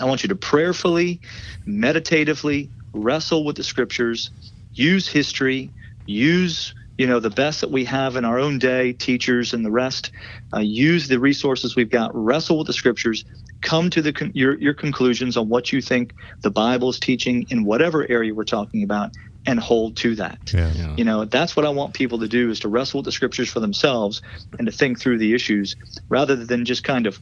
I 0.00 0.04
want 0.04 0.22
you 0.22 0.28
to 0.28 0.36
prayerfully, 0.36 1.20
meditatively 1.64 2.70
wrestle 2.94 3.44
with 3.44 3.56
the 3.56 3.64
scriptures, 3.64 4.30
use 4.74 5.08
history, 5.08 5.70
use 6.06 6.74
you 6.98 7.06
know 7.06 7.20
the 7.20 7.30
best 7.30 7.60
that 7.60 7.70
we 7.70 7.84
have 7.84 8.16
in 8.16 8.24
our 8.24 8.38
own 8.38 8.58
day, 8.58 8.92
teachers 8.92 9.52
and 9.52 9.64
the 9.64 9.70
rest. 9.70 10.12
Uh, 10.54 10.60
use 10.60 11.08
the 11.08 11.18
resources 11.18 11.76
we've 11.76 11.90
got. 11.90 12.10
Wrestle 12.14 12.58
with 12.58 12.66
the 12.66 12.72
scriptures. 12.72 13.24
Come 13.60 13.90
to 13.90 14.02
the 14.02 14.12
con- 14.12 14.32
your 14.34 14.58
your 14.58 14.74
conclusions 14.74 15.36
on 15.36 15.48
what 15.48 15.72
you 15.72 15.80
think 15.82 16.14
the 16.42 16.50
Bible 16.50 16.90
is 16.90 16.98
teaching 16.98 17.46
in 17.50 17.64
whatever 17.64 18.08
area 18.10 18.34
we're 18.34 18.44
talking 18.44 18.82
about, 18.82 19.10
and 19.46 19.60
hold 19.60 19.96
to 19.98 20.16
that. 20.16 20.38
Yeah. 20.52 20.72
Yeah. 20.74 20.94
You 20.96 21.04
know, 21.04 21.24
that's 21.24 21.56
what 21.56 21.64
I 21.64 21.70
want 21.70 21.94
people 21.94 22.18
to 22.20 22.28
do 22.28 22.50
is 22.50 22.60
to 22.60 22.68
wrestle 22.68 22.98
with 22.98 23.04
the 23.04 23.12
scriptures 23.12 23.48
for 23.48 23.60
themselves 23.60 24.22
and 24.58 24.66
to 24.66 24.72
think 24.72 25.00
through 25.00 25.18
the 25.18 25.34
issues 25.34 25.76
rather 26.08 26.36
than 26.36 26.64
just 26.64 26.84
kind 26.84 27.06
of 27.06 27.20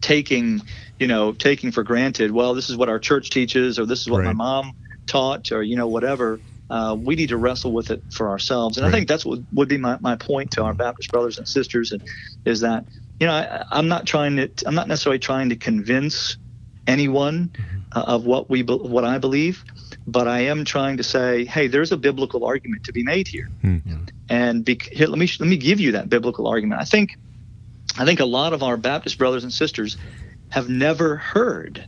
taking, 0.00 0.60
you 0.98 1.06
know, 1.06 1.32
taking 1.32 1.72
for 1.72 1.82
granted, 1.82 2.30
well, 2.30 2.54
this 2.54 2.70
is 2.70 2.76
what 2.76 2.88
our 2.88 2.98
church 2.98 3.30
teaches 3.30 3.78
or 3.78 3.86
this 3.86 4.00
is 4.00 4.08
what 4.08 4.24
my 4.24 4.32
mom 4.32 4.72
taught 5.06 5.52
or, 5.52 5.62
you 5.62 5.76
know, 5.76 5.88
whatever. 5.88 6.40
Uh, 6.68 6.96
we 6.98 7.14
need 7.16 7.28
to 7.28 7.36
wrestle 7.36 7.72
with 7.72 7.90
it 7.90 8.02
for 8.10 8.30
ourselves. 8.30 8.76
And 8.76 8.84
Right. 8.84 8.90
I 8.90 8.92
think 8.96 9.08
that's 9.08 9.24
what 9.24 9.40
would 9.52 9.68
be 9.68 9.78
my, 9.78 9.98
my 10.00 10.16
point 10.16 10.52
to 10.52 10.62
our 10.62 10.74
Baptist 10.74 11.10
brothers 11.10 11.38
and 11.38 11.46
sisters 11.46 11.92
and 11.92 12.02
is 12.44 12.60
that, 12.60 12.86
you 13.20 13.26
know, 13.26 13.34
I, 13.34 13.64
I'm 13.70 13.88
not 13.88 14.06
trying 14.06 14.36
to, 14.36 14.50
I'm 14.66 14.74
not 14.74 14.88
necessarily 14.88 15.18
trying 15.18 15.50
to 15.50 15.56
convince 15.56 16.38
anyone 16.86 17.52
uh, 17.94 18.04
of 18.06 18.24
what 18.24 18.50
we, 18.50 18.62
be- 18.62 18.74
what 18.74 19.04
I 19.04 19.18
believe, 19.18 19.62
but 20.06 20.28
I 20.28 20.40
am 20.40 20.64
trying 20.64 20.96
to 20.98 21.02
say, 21.02 21.44
hey, 21.44 21.68
there's 21.68 21.92
a 21.92 21.96
biblical 21.96 22.44
argument 22.44 22.84
to 22.84 22.92
be 22.92 23.02
made 23.02 23.28
here, 23.28 23.48
Hmm. 23.62 23.78
and 24.28 24.64
be, 24.64 24.80
here, 24.92 25.06
let 25.06 25.18
me 25.18 25.30
let 25.40 25.48
me 25.48 25.56
give 25.56 25.80
you 25.80 25.92
that 25.92 26.08
biblical 26.08 26.46
argument. 26.46 26.80
I 26.80 26.84
think, 26.84 27.10
I 27.98 28.04
think 28.04 28.20
a 28.20 28.24
lot 28.24 28.52
of 28.52 28.62
our 28.62 28.76
Baptist 28.76 29.18
brothers 29.18 29.44
and 29.44 29.52
sisters 29.52 29.96
have 30.50 30.68
never 30.68 31.16
heard 31.16 31.86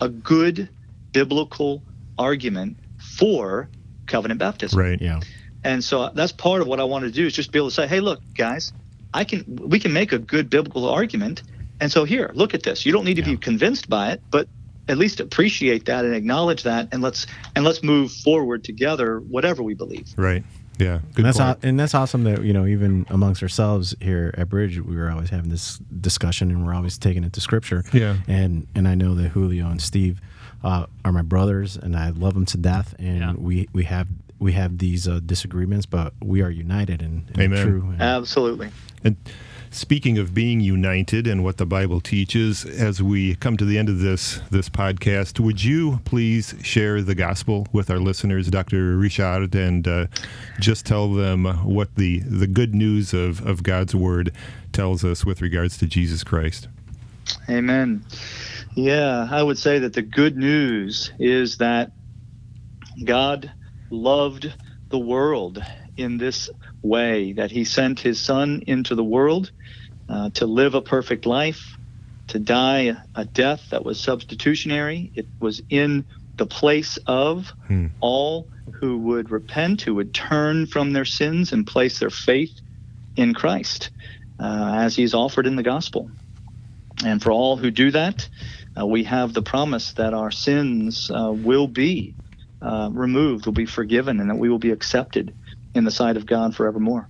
a 0.00 0.08
good 0.08 0.70
biblical 1.12 1.84
argument 2.18 2.78
for 2.98 3.70
covenant 4.06 4.38
baptism. 4.40 4.78
Right. 4.78 5.00
Yeah. 5.00 5.20
And 5.64 5.82
so 5.82 6.10
that's 6.14 6.32
part 6.32 6.60
of 6.60 6.68
what 6.68 6.80
I 6.80 6.84
want 6.84 7.04
to 7.04 7.10
do 7.10 7.26
is 7.26 7.34
just 7.34 7.50
be 7.52 7.58
able 7.58 7.68
to 7.68 7.74
say, 7.74 7.86
hey, 7.88 8.00
look, 8.00 8.22
guys, 8.36 8.72
I 9.12 9.24
can 9.24 9.44
we 9.46 9.80
can 9.80 9.92
make 9.92 10.12
a 10.12 10.18
good 10.18 10.48
biblical 10.50 10.88
argument. 10.88 11.42
And 11.80 11.90
so 11.90 12.04
here, 12.04 12.30
look 12.34 12.54
at 12.54 12.62
this. 12.62 12.86
You 12.86 12.92
don't 12.92 13.04
need 13.04 13.16
to 13.16 13.22
Yeah. 13.22 13.32
be 13.32 13.36
convinced 13.38 13.88
by 13.88 14.12
it, 14.12 14.22
but 14.30 14.48
at 14.88 14.98
least 14.98 15.20
appreciate 15.20 15.84
that 15.86 16.04
and 16.04 16.14
acknowledge 16.14 16.62
that 16.62 16.88
and 16.92 17.02
let's 17.02 17.26
and 17.54 17.64
let's 17.64 17.82
move 17.82 18.12
forward 18.12 18.62
together 18.64 19.20
whatever 19.20 19.62
we 19.62 19.74
believe. 19.74 20.06
Right. 20.16 20.44
Yeah. 20.78 20.98
Good 21.14 21.16
and 21.18 21.24
that's 21.26 21.38
point. 21.38 21.58
aw- 21.64 21.66
and 21.68 21.80
that's 21.80 21.94
awesome 21.94 22.24
that 22.24 22.42
you 22.42 22.52
know 22.52 22.66
even 22.66 23.06
amongst 23.08 23.42
ourselves 23.42 23.94
here 24.00 24.32
at 24.36 24.48
Bridge 24.48 24.78
we 24.80 24.94
were 24.96 25.10
always 25.10 25.30
having 25.30 25.50
this 25.50 25.78
discussion 26.00 26.50
and 26.50 26.66
we're 26.66 26.74
always 26.74 26.98
taking 26.98 27.24
it 27.24 27.32
to 27.32 27.40
Scripture. 27.40 27.82
Yeah. 27.92 28.16
And 28.28 28.66
and 28.74 28.86
I 28.86 28.94
know 28.94 29.14
that 29.14 29.28
Julio 29.30 29.66
and 29.68 29.80
Steve 29.80 30.20
uh, 30.62 30.86
are 31.04 31.12
my 31.12 31.22
brothers 31.22 31.76
and 31.76 31.96
I 31.96 32.10
love 32.10 32.34
them 32.34 32.46
to 32.46 32.56
death 32.58 32.94
and 32.98 33.18
Yeah. 33.20 33.32
we 33.32 33.68
we 33.72 33.84
have 33.84 34.08
we 34.38 34.52
have 34.52 34.76
these 34.78 35.08
uh, 35.08 35.20
disagreements 35.24 35.86
but 35.86 36.12
we 36.22 36.42
are 36.42 36.50
united 36.50 37.00
in, 37.00 37.24
in 37.34 37.40
Amen. 37.40 37.66
true. 37.66 37.88
and- 37.92 38.02
Absolutely. 38.02 38.68
And 39.02 39.16
speaking 39.70 40.18
of 40.18 40.34
being 40.34 40.60
united 40.60 41.26
and 41.26 41.42
what 41.44 41.56
the 41.56 41.66
Bible 41.66 42.00
teaches, 42.00 42.64
as 42.64 43.02
we 43.02 43.34
come 43.36 43.56
to 43.56 43.64
the 43.64 43.78
end 43.78 43.88
of 43.88 44.00
this 44.00 44.40
this 44.50 44.68
podcast, 44.68 45.40
would 45.40 45.62
you 45.62 46.00
please 46.04 46.54
share 46.62 47.02
the 47.02 47.14
gospel 47.14 47.66
with 47.72 47.90
our 47.90 47.98
listeners, 47.98 48.48
Dr. 48.48 48.96
Richard, 48.96 49.54
and 49.54 49.86
uh, 49.86 50.06
just 50.60 50.86
tell 50.86 51.12
them 51.12 51.44
what 51.64 51.94
the 51.96 52.20
the 52.20 52.46
good 52.46 52.74
news 52.74 53.12
of 53.12 53.46
of 53.46 53.62
God's 53.62 53.94
word 53.94 54.32
tells 54.72 55.04
us 55.04 55.24
with 55.24 55.40
regards 55.40 55.78
to 55.78 55.86
Jesus 55.86 56.24
Christ? 56.24 56.68
Amen. 57.48 58.04
Yeah, 58.74 59.26
I 59.30 59.42
would 59.42 59.58
say 59.58 59.78
that 59.78 59.94
the 59.94 60.02
good 60.02 60.36
news 60.36 61.12
is 61.18 61.58
that 61.58 61.92
God 63.04 63.52
loved 63.90 64.52
the 64.90 64.98
world 64.98 65.62
in 65.96 66.18
this 66.18 66.50
way, 66.82 67.32
that 67.34 67.50
He 67.50 67.64
sent 67.64 68.00
His 68.00 68.20
Son 68.20 68.62
into 68.66 68.94
the 68.94 69.04
world 69.04 69.52
uh, 70.08 70.30
to 70.34 70.46
live 70.46 70.74
a 70.74 70.82
perfect 70.82 71.26
life, 71.26 71.78
to 72.28 72.38
die 72.38 72.96
a 73.14 73.24
death 73.24 73.68
that 73.70 73.84
was 73.84 74.00
substitutionary. 74.00 75.12
It 75.14 75.28
was 75.40 75.62
in 75.68 76.06
the 76.38 76.46
place 76.46 76.98
of 77.06 77.52
Hmm. 77.66 77.86
all 78.00 78.48
who 78.80 78.98
would 78.98 79.30
repent, 79.30 79.82
who 79.82 79.94
would 79.94 80.12
turn 80.12 80.66
from 80.66 80.92
their 80.92 81.04
sins 81.04 81.52
and 81.52 81.66
place 81.66 81.98
their 81.98 82.10
faith 82.10 82.60
in 83.16 83.32
Christ, 83.32 83.90
uh, 84.38 84.74
as 84.76 84.94
He's 84.94 85.14
offered 85.14 85.46
in 85.46 85.56
the 85.56 85.62
gospel. 85.62 86.10
And 87.04 87.22
for 87.22 87.30
all 87.32 87.56
who 87.56 87.70
do 87.70 87.90
that, 87.90 88.28
uh, 88.78 88.86
we 88.86 89.04
have 89.04 89.32
the 89.32 89.42
promise 89.42 89.92
that 89.94 90.14
our 90.14 90.30
sins 90.30 91.10
uh, 91.10 91.32
will 91.32 91.68
be 91.68 92.16
uh, 92.62 92.90
removed, 92.92 93.46
will 93.46 93.52
be 93.52 93.66
forgiven, 93.66 94.20
and 94.20 94.30
that 94.30 94.38
we 94.38 94.48
will 94.48 94.58
be 94.58 94.70
accepted 94.70 95.34
in 95.76 95.84
the 95.84 95.90
sight 95.90 96.16
of 96.16 96.26
God 96.26 96.54
forevermore. 96.54 97.08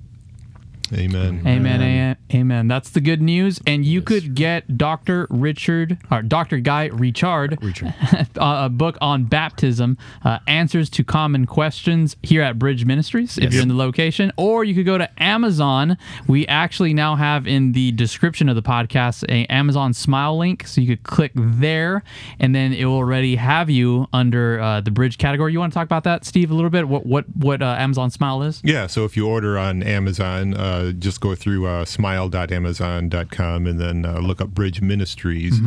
Amen. 0.92 1.40
Amen. 1.46 1.46
Amen. 1.46 2.05
Amen. 2.32 2.68
That's 2.68 2.90
the 2.90 3.00
good 3.00 3.20
news. 3.22 3.60
And 3.66 3.84
you 3.84 4.02
could 4.02 4.34
get 4.34 4.76
Dr. 4.78 5.26
Richard 5.30 5.98
or 6.10 6.22
Dr. 6.22 6.58
Guy 6.60 6.86
Richard, 6.86 7.58
Richard. 7.62 7.94
a 8.36 8.68
book 8.68 8.96
on 9.00 9.24
baptism, 9.24 9.96
uh, 10.24 10.38
answers 10.46 10.88
to 10.90 11.04
common 11.04 11.46
questions 11.46 12.16
here 12.22 12.42
at 12.42 12.58
Bridge 12.58 12.84
Ministries 12.84 13.38
if 13.38 13.44
Yes. 13.44 13.52
you're 13.54 13.62
in 13.62 13.68
the 13.68 13.74
location. 13.74 14.32
Or 14.36 14.64
you 14.64 14.74
could 14.74 14.86
go 14.86 14.98
to 14.98 15.08
Amazon. 15.22 15.96
We 16.26 16.46
actually 16.46 16.94
now 16.94 17.16
have 17.16 17.46
in 17.46 17.72
the 17.72 17.92
description 17.92 18.48
of 18.48 18.56
the 18.56 18.62
podcast 18.62 19.24
a 19.28 19.46
Amazon 19.46 19.94
Smile 19.94 20.36
link, 20.38 20.66
so 20.66 20.80
you 20.80 20.88
could 20.96 21.04
click 21.04 21.32
there, 21.34 22.02
and 22.40 22.54
then 22.54 22.72
it 22.72 22.84
will 22.84 22.94
already 22.96 23.36
have 23.36 23.70
you 23.70 24.06
under 24.12 24.60
uh, 24.60 24.80
the 24.80 24.90
Bridge 24.90 25.18
category. 25.18 25.52
You 25.52 25.60
want 25.60 25.72
to 25.72 25.78
talk 25.78 25.86
about 25.86 26.04
that, 26.04 26.24
Steve, 26.24 26.50
a 26.50 26.54
little 26.54 26.70
bit? 26.70 26.88
What 26.88 27.06
what 27.06 27.24
what 27.36 27.62
uh, 27.62 27.76
Amazon 27.78 28.10
Smile 28.10 28.42
is? 28.42 28.60
Yeah, 28.64 28.86
so 28.86 29.04
if 29.04 29.16
you 29.16 29.26
order 29.26 29.58
on 29.58 29.82
Amazon, 29.82 30.54
uh, 30.54 30.92
just 30.92 31.20
go 31.20 31.34
through 31.34 31.66
uh, 31.66 31.84
smile.amazon.com 31.96 33.66
and 33.66 33.80
then 33.80 34.04
uh, 34.04 34.18
look 34.20 34.40
up 34.40 34.50
Bridge 34.50 34.82
Ministries 34.82 35.60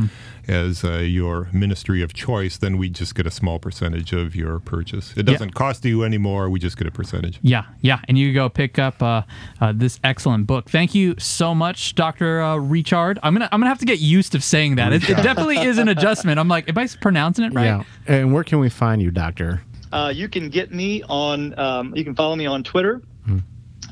as 0.47 0.83
uh, 0.83 0.97
your 0.97 1.47
ministry 1.51 2.01
of 2.01 2.13
choice. 2.13 2.57
Then 2.57 2.77
we 2.77 2.89
just 2.89 3.15
get 3.15 3.25
a 3.25 3.31
small 3.31 3.59
percentage 3.59 4.13
of 4.13 4.35
your 4.35 4.59
purchase. 4.59 5.15
It 5.17 5.23
doesn't 5.23 5.55
cost 5.55 5.83
you 5.85 6.03
anymore. 6.03 6.49
We 6.49 6.59
just 6.59 6.77
get 6.77 6.87
a 6.87 6.91
percentage. 6.91 7.39
Yeah, 7.41 7.65
yeah, 7.81 7.99
and 8.07 8.17
you 8.17 8.33
go 8.33 8.47
pick 8.47 8.77
up 8.77 9.01
uh, 9.01 9.23
uh, 9.59 9.73
this 9.75 9.99
excellent 10.03 10.47
book. 10.47 10.69
Thank 10.69 10.93
you 10.93 11.15
so 11.17 11.55
much, 11.55 11.95
Doctor 11.95 12.41
uh, 12.41 12.57
Richard. 12.57 13.19
I'm 13.23 13.33
gonna 13.33 13.49
I'm 13.51 13.59
gonna 13.59 13.69
have 13.69 13.79
to 13.79 13.85
get 13.85 13.99
used 13.99 14.31
to 14.33 14.41
saying 14.41 14.75
that. 14.75 14.93
It, 14.93 15.09
it 15.09 15.17
definitely 15.17 15.57
is 15.57 15.77
an 15.77 15.87
adjustment. 15.89 16.39
I'm 16.39 16.47
like, 16.47 16.69
am 16.69 16.77
I 16.77 16.87
pronouncing 17.01 17.45
it 17.45 17.53
right? 17.53 17.65
Yeah. 17.65 17.83
And 18.07 18.33
where 18.33 18.43
can 18.43 18.59
we 18.59 18.69
find 18.69 19.01
you, 19.01 19.11
Doctor? 19.11 19.61
Uh, 19.91 20.11
you 20.15 20.29
can 20.29 20.49
get 20.49 20.71
me 20.71 21.03
on, 21.09 21.57
um, 21.57 21.95
you 21.95 22.03
can 22.03 22.15
follow 22.15 22.35
me 22.35 22.45
on 22.45 22.63
Twitter. 22.63 23.01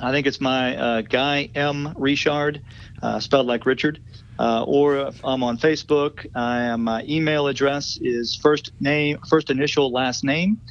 I 0.01 0.11
think 0.11 0.27
it's 0.27 0.39
my 0.41 0.75
uh, 0.77 1.01
Guy 1.01 1.49
M. 1.55 1.93
Richard, 1.97 2.61
uh, 3.01 3.19
spelled 3.19 3.47
like 3.47 3.65
Richard. 3.65 3.99
Uh, 4.39 4.63
or 4.67 4.97
if 5.07 5.19
I'm 5.25 5.41
on 5.41 5.57
Facebook. 5.57 6.27
I 6.35 6.59
am, 6.61 6.83
my 6.83 7.03
email 7.09 7.47
address 7.47 7.97
is 8.03 8.35
first 8.35 8.71
name, 8.79 9.17
first 9.27 9.49
initial, 9.49 9.91
last 9.91 10.23
name, 10.23 10.61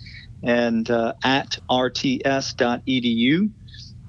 and 0.45 0.89
uh, 0.89 1.15
at 1.25 1.59
rts.edu. 1.69 3.51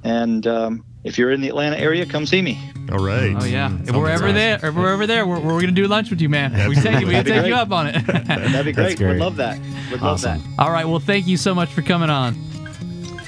And 0.03 0.45
um, 0.47 0.86
if 1.03 1.18
you're 1.18 1.32
in 1.32 1.41
the 1.41 1.47
Atlanta 1.47 1.76
area, 1.78 2.05
come 2.05 2.28
see 2.28 2.41
me. 2.43 2.59
All 2.91 2.99
right. 3.03 3.36
Oh 3.38 3.45
yeah. 3.45 3.74
If 3.74 3.88
Sounds 3.88 3.91
we're 3.93 4.09
ever 4.09 4.26
awesome. 4.26 4.36
there, 4.36 4.59
if 4.65 4.76
we're 4.76 4.93
ever 4.93 5.07
there, 5.07 5.26
we're, 5.26 5.39
we're 5.39 5.59
gonna 5.59 5.72
do 5.72 5.88
lunch 5.88 6.11
with 6.11 6.22
you, 6.22 6.30
man. 6.30 6.70
We 6.70 6.76
take 6.76 7.01
you, 7.01 7.07
we 7.07 7.13
That'd 7.13 7.34
take 7.34 7.45
you 7.47 7.55
up 7.55 7.72
on 7.72 7.88
it. 7.88 8.05
That'd 8.05 8.63
be 8.65 8.72
great. 8.72 8.97
great. 8.97 9.07
Would 9.09 9.18
love 9.18 9.38
that. 9.38 9.59
Would 9.91 10.01
love 10.01 10.24
Awesome. 10.24 10.39
that. 10.39 10.47
All 10.63 10.72
right. 10.72 10.86
Well, 10.86 10.99
thank 10.99 11.26
you 11.28 11.36
so 11.36 11.55
much 11.55 11.70
for 11.74 11.82
coming 11.82 12.09
on. 12.11 12.36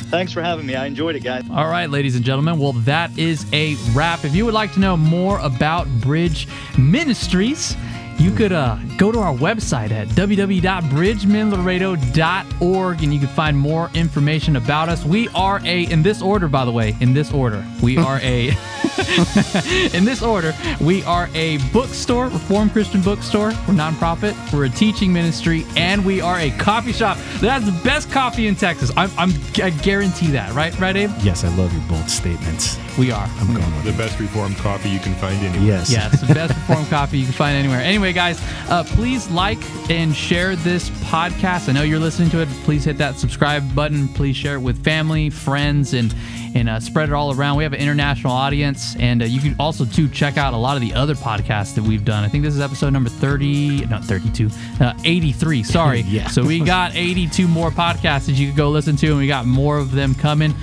Thanks 0.10 0.34
for 0.34 0.42
having 0.42 0.66
me. 0.66 0.76
I 0.76 0.88
enjoyed 0.88 1.16
it, 1.16 1.20
guys. 1.24 1.44
All 1.52 1.68
right, 1.68 1.90
ladies 1.90 2.16
and 2.16 2.26
gentlemen. 2.26 2.58
Well, 2.58 2.74
that 2.74 3.16
is 3.18 3.46
a 3.54 3.76
wrap. 3.94 4.26
If 4.26 4.36
you 4.36 4.44
would 4.46 4.56
like 4.56 4.74
to 4.74 4.80
know 4.80 4.98
more 4.98 5.40
about 5.40 5.88
Bridge 6.02 6.48
Ministries, 6.78 7.76
you 8.20 8.32
could 8.32 8.52
uh, 8.52 8.76
go 8.98 9.12
to 9.12 9.20
our 9.20 9.34
website 9.34 9.92
at 9.92 10.08
www.bridgemanlaredo.org 10.10 13.04
and 13.04 13.14
you 13.14 13.20
can 13.20 13.30
find 13.30 13.58
more 13.58 13.90
information 13.94 14.56
about 14.58 14.90
us. 14.90 15.06
We 15.06 15.30
are 15.30 15.62
a, 15.64 15.84
in 15.84 16.04
this 16.04 16.22
order, 16.22 16.48
by 16.50 16.66
the 16.66 16.72
way, 16.72 16.96
in 17.00 17.14
this 17.14 17.32
order, 17.32 17.66
we 17.82 17.98
are 17.98 18.20
a, 18.22 18.50
in 19.94 20.04
this 20.04 20.22
order, 20.22 20.54
we 20.82 21.02
are 21.04 21.30
a 21.34 21.58
bookstore, 21.72 22.26
Reformed 22.26 22.74
Christian 22.74 23.02
bookstore. 23.02 23.50
We're 23.68 23.76
nonprofit. 23.76 24.36
We're 24.54 24.66
a 24.66 24.70
teaching 24.70 25.14
ministry, 25.14 25.66
and 25.78 26.04
we 26.06 26.20
are 26.22 26.40
a 26.40 26.52
coffee 26.52 26.94
shop 26.94 27.18
that 27.40 27.62
has 27.62 27.66
the 27.66 27.84
best 27.84 28.12
coffee 28.12 28.48
in 28.48 28.56
Texas. 28.56 28.92
I'm, 28.98 29.10
I'm 29.18 29.32
I 29.64 29.70
guarantee 29.70 30.28
that, 30.32 30.52
right? 30.54 30.78
Right, 30.80 30.96
Abe? 30.96 31.12
Yes, 31.22 31.44
I 31.44 31.50
love 31.56 31.72
your 31.74 31.84
bold 31.88 32.10
statements. 32.10 32.78
We 32.98 33.12
are. 33.12 33.30
I'm 33.40 33.54
going 33.54 33.76
with 33.78 33.86
The 33.86 33.94
best 33.94 34.20
reformed 34.20 34.58
coffee 34.58 34.90
you 34.90 35.00
can 35.00 35.14
find 35.16 35.36
anywhere. 35.38 35.66
Yes. 35.66 35.90
Yeah, 35.90 36.10
it's 36.12 36.22
the 36.22 36.34
best 36.34 36.54
reformed 36.56 36.90
coffee 36.90 37.18
you 37.20 37.26
can 37.26 37.34
find 37.34 37.56
anywhere. 37.56 37.80
Anyway, 37.80 38.09
anyway, 38.10 38.34
guys, 38.34 38.42
uh, 38.70 38.84
please 38.84 39.30
like 39.30 39.60
and 39.90 40.16
share 40.16 40.56
this 40.56 40.90
podcast. 40.90 41.70
I 41.70 41.74
know 41.74 41.84
you're 41.84 42.00
listening 42.00 42.30
to 42.32 42.42
it. 42.42 42.48
Please 42.64 42.84
hit 42.84 42.98
that 42.98 43.18
subscribe 43.18 43.76
button. 43.76 44.08
Please 44.08 44.36
share 44.36 44.56
it 44.56 44.60
with 44.60 44.84
family, 44.84 45.30
friends, 45.30 45.94
and 45.94 46.14
and 46.56 46.68
uh, 46.68 46.80
spread 46.80 47.10
it 47.10 47.14
all 47.14 47.32
around. 47.32 47.58
We 47.58 47.64
have 47.64 47.74
an 47.74 47.80
international 47.80 48.34
audience, 48.34 48.96
and 48.96 49.22
uh, 49.22 49.26
you 49.26 49.40
can 49.40 49.56
also 49.60 49.86
too 49.86 50.08
check 50.10 50.38
out 50.38 50.56
a 50.56 50.58
lot 50.58 50.76
of 50.76 50.82
the 50.82 50.96
other 50.96 51.14
podcasts 51.14 51.76
that 51.76 51.84
we've 51.84 52.04
done. 52.04 52.24
I 52.24 52.28
think 52.28 52.44
this 52.44 52.56
is 52.56 52.62
episode 52.62 52.92
number 52.92 53.10
thirty, 53.10 53.86
not 53.86 54.04
thirty-two, 54.04 54.50
uh, 54.82 54.94
eighty-three. 55.06 55.62
Sorry. 55.78 56.02
Yeah. 56.02 56.28
So 56.28 56.44
we 56.44 56.60
got 56.62 56.96
eighty-two 56.96 57.48
more 57.48 57.70
podcasts 57.70 58.26
that 58.26 58.34
you 58.34 58.48
could 58.48 58.58
go 58.58 58.70
listen 58.70 58.96
to, 58.98 59.08
and 59.10 59.18
we 59.18 59.28
got 59.28 59.46
more 59.46 59.78
of 59.78 59.92
them 59.92 60.16
coming. 60.16 60.56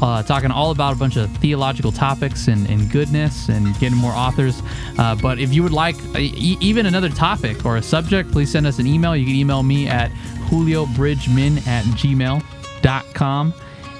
Uh, 0.00 0.22
talking 0.22 0.50
all 0.50 0.70
about 0.70 0.94
a 0.94 0.96
bunch 0.96 1.16
of 1.16 1.30
theological 1.36 1.92
topics 1.92 2.48
and, 2.48 2.68
and 2.68 2.90
goodness 2.90 3.48
and 3.48 3.78
getting 3.78 3.98
more 3.98 4.12
authors. 4.12 4.62
Uh, 4.98 5.14
but 5.14 5.38
if 5.38 5.52
you 5.52 5.62
would 5.62 5.72
like 5.72 5.96
uh, 6.14 6.18
even 6.18 6.86
another 6.86 7.08
topic 7.08 7.64
or 7.64 7.76
a 7.76 7.82
subject, 7.82 8.32
please 8.32 8.50
send 8.50 8.66
us 8.66 8.78
an 8.78 8.86
email. 8.86 9.16
You 9.16 9.26
can 9.26 9.34
email 9.34 9.62
me 9.62 9.86
at 9.86 10.10
juliobridgemin 10.48 11.66
at 11.66 11.84
gmail.com. 11.84 13.54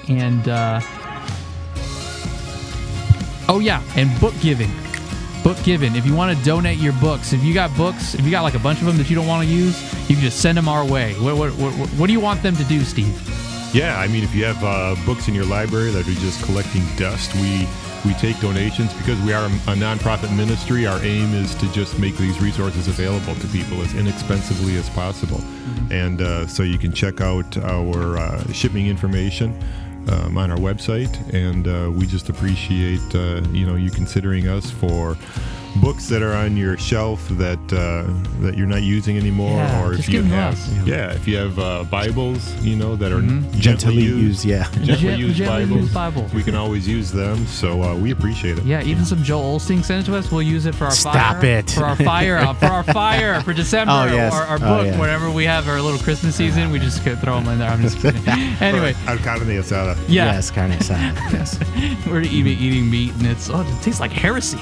And 0.09 0.47
uh, 0.49 0.81
oh, 3.47 3.59
yeah, 3.59 3.81
and 3.95 4.19
book 4.19 4.33
giving. 4.41 4.71
Book 5.43 5.57
giving. 5.63 5.95
If 5.95 6.05
you 6.05 6.15
want 6.15 6.37
to 6.37 6.43
donate 6.45 6.77
your 6.77 6.93
books, 6.93 7.33
if 7.33 7.43
you 7.43 7.53
got 7.53 7.75
books, 7.75 8.13
if 8.13 8.21
you 8.21 8.31
got 8.31 8.43
like 8.43 8.55
a 8.55 8.59
bunch 8.59 8.79
of 8.79 8.85
them 8.87 8.97
that 8.97 9.09
you 9.09 9.15
don't 9.15 9.27
want 9.27 9.47
to 9.47 9.53
use, 9.53 9.81
you 10.09 10.15
can 10.15 10.23
just 10.23 10.39
send 10.39 10.57
them 10.57 10.67
our 10.67 10.85
way. 10.85 11.13
What, 11.15 11.37
what, 11.37 11.51
what, 11.53 11.89
what 11.89 12.07
do 12.07 12.13
you 12.13 12.19
want 12.19 12.43
them 12.43 12.55
to 12.55 12.63
do, 12.65 12.81
Steve? 12.81 13.42
Yeah, 13.73 13.97
I 13.97 14.07
mean, 14.07 14.23
if 14.23 14.35
you 14.35 14.45
have 14.45 14.63
uh, 14.63 14.95
books 15.03 15.27
in 15.27 15.33
your 15.33 15.45
library 15.45 15.89
that 15.89 16.07
are 16.07 16.11
just 16.21 16.43
collecting 16.43 16.83
dust, 16.95 17.33
we 17.35 17.67
we 18.05 18.13
take 18.15 18.39
donations 18.39 18.93
because 18.93 19.19
we 19.21 19.33
are 19.33 19.45
a 19.45 19.75
nonprofit 19.75 20.35
ministry. 20.35 20.85
Our 20.85 21.01
aim 21.03 21.33
is 21.33 21.55
to 21.55 21.71
just 21.71 21.97
make 21.97 22.15
these 22.17 22.39
resources 22.39 22.87
available 22.87 23.33
to 23.33 23.47
people 23.47 23.81
as 23.81 23.95
inexpensively 23.95 24.77
as 24.77 24.87
possible, 24.91 25.41
and 25.89 26.21
uh, 26.21 26.45
so 26.45 26.61
you 26.61 26.77
can 26.77 26.91
check 26.91 27.19
out 27.19 27.57
our 27.57 28.17
uh, 28.17 28.53
shipping 28.53 28.87
information. 28.87 29.57
Um, 30.05 30.37
on 30.37 30.51
our 30.51 30.57
website, 30.57 31.15
and 31.33 31.65
uh, 31.65 31.89
we 31.89 32.05
just 32.05 32.27
appreciate 32.27 32.99
uh, 33.15 33.41
you 33.53 33.65
know 33.65 33.75
you 33.75 33.89
considering 33.89 34.49
us 34.49 34.69
for 34.69 35.15
books 35.81 36.07
that 36.07 36.21
are 36.21 36.33
on 36.33 36.55
your 36.55 36.77
shelf 36.77 37.27
that 37.29 37.57
uh, 37.73 38.03
that 38.41 38.55
you're 38.57 38.67
not 38.67 38.83
using 38.83 39.17
anymore, 39.17 39.57
Yeah, 39.57 39.83
or 39.83 39.93
if 39.93 40.07
you 40.07 40.11
give 40.13 40.25
'em 40.25 40.29
to 40.31 40.35
have 40.35 40.53
us. 40.53 40.69
yeah, 40.85 41.11
if 41.13 41.27
you 41.27 41.35
have 41.37 41.57
uh, 41.59 41.83
Bibles, 41.85 42.53
you 42.63 42.75
know 42.75 42.95
that 42.95 43.11
are 43.11 43.21
gently 43.21 43.59
Gently 43.59 43.93
used, 44.03 44.45
used, 44.45 44.45
yeah. 44.45 44.63
gently 44.85 44.95
Gen- 44.95 45.19
used 45.19 45.35
gently 45.37 45.65
Bibles. 45.65 45.81
used 45.81 45.93
Bible. 45.93 46.27
We 46.33 46.43
can 46.43 46.55
always 46.55 46.87
use 46.87 47.11
them, 47.11 47.45
so 47.47 47.81
uh, 47.81 47.95
we 47.95 48.11
appreciate 48.11 48.57
it. 48.59 48.63
Yeah, 48.65 48.83
even 48.83 49.03
some 49.05 49.23
Joel 49.23 49.57
Osteen 49.59 49.83
sent 49.83 50.03
it 50.07 50.11
to 50.11 50.17
us. 50.17 50.31
We'll 50.31 50.41
use 50.43 50.65
it 50.65 50.75
for 50.75 50.85
our 50.85 50.91
Stop 50.91 51.13
fire. 51.41 51.45
it. 51.45 51.69
For 51.71 51.83
our 51.85 51.95
fire, 51.95 52.37
uh, 52.37 52.53
for 52.53 52.65
our 52.67 52.83
fire 52.83 53.41
for 53.41 53.53
December. 53.63 53.93
Oh, 53.93 54.05
yes. 54.05 54.33
Our, 54.33 54.43
our 54.43 54.55
Oh, 54.57 54.59
book, 54.59 54.85
yeah. 54.85 54.99
whenever 54.99 55.31
we 55.31 55.43
have 55.45 55.67
our 55.67 55.81
little 55.81 55.99
Christmas 55.99 56.35
season, 56.35 56.69
we 56.71 56.79
just 56.79 57.03
could 57.03 57.19
throw 57.19 57.39
them 57.39 57.47
in 57.51 57.59
there. 57.59 57.69
I'm 57.69 57.81
just 57.81 57.99
kidding. 57.99 58.21
anyway, 58.61 58.93
Al 59.07 59.17
carne 59.17 59.41
asada. 59.47 59.95
yeah, 60.07 60.25
Yes, 60.33 60.51
carne 60.51 60.71
asada. 60.71 61.15
Yes. 61.33 61.59
we're 62.07 62.21
eating, 62.21 62.57
eating 62.59 62.89
meat, 62.89 63.13
and 63.15 63.25
it's 63.27 63.49
oh, 63.49 63.61
it 63.61 63.81
tastes 63.81 63.99
like 63.99 64.11
heresy. 64.11 64.57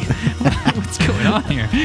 What's 0.75 0.97
going 1.07 1.27
on 1.27 1.43
here? 1.43 1.69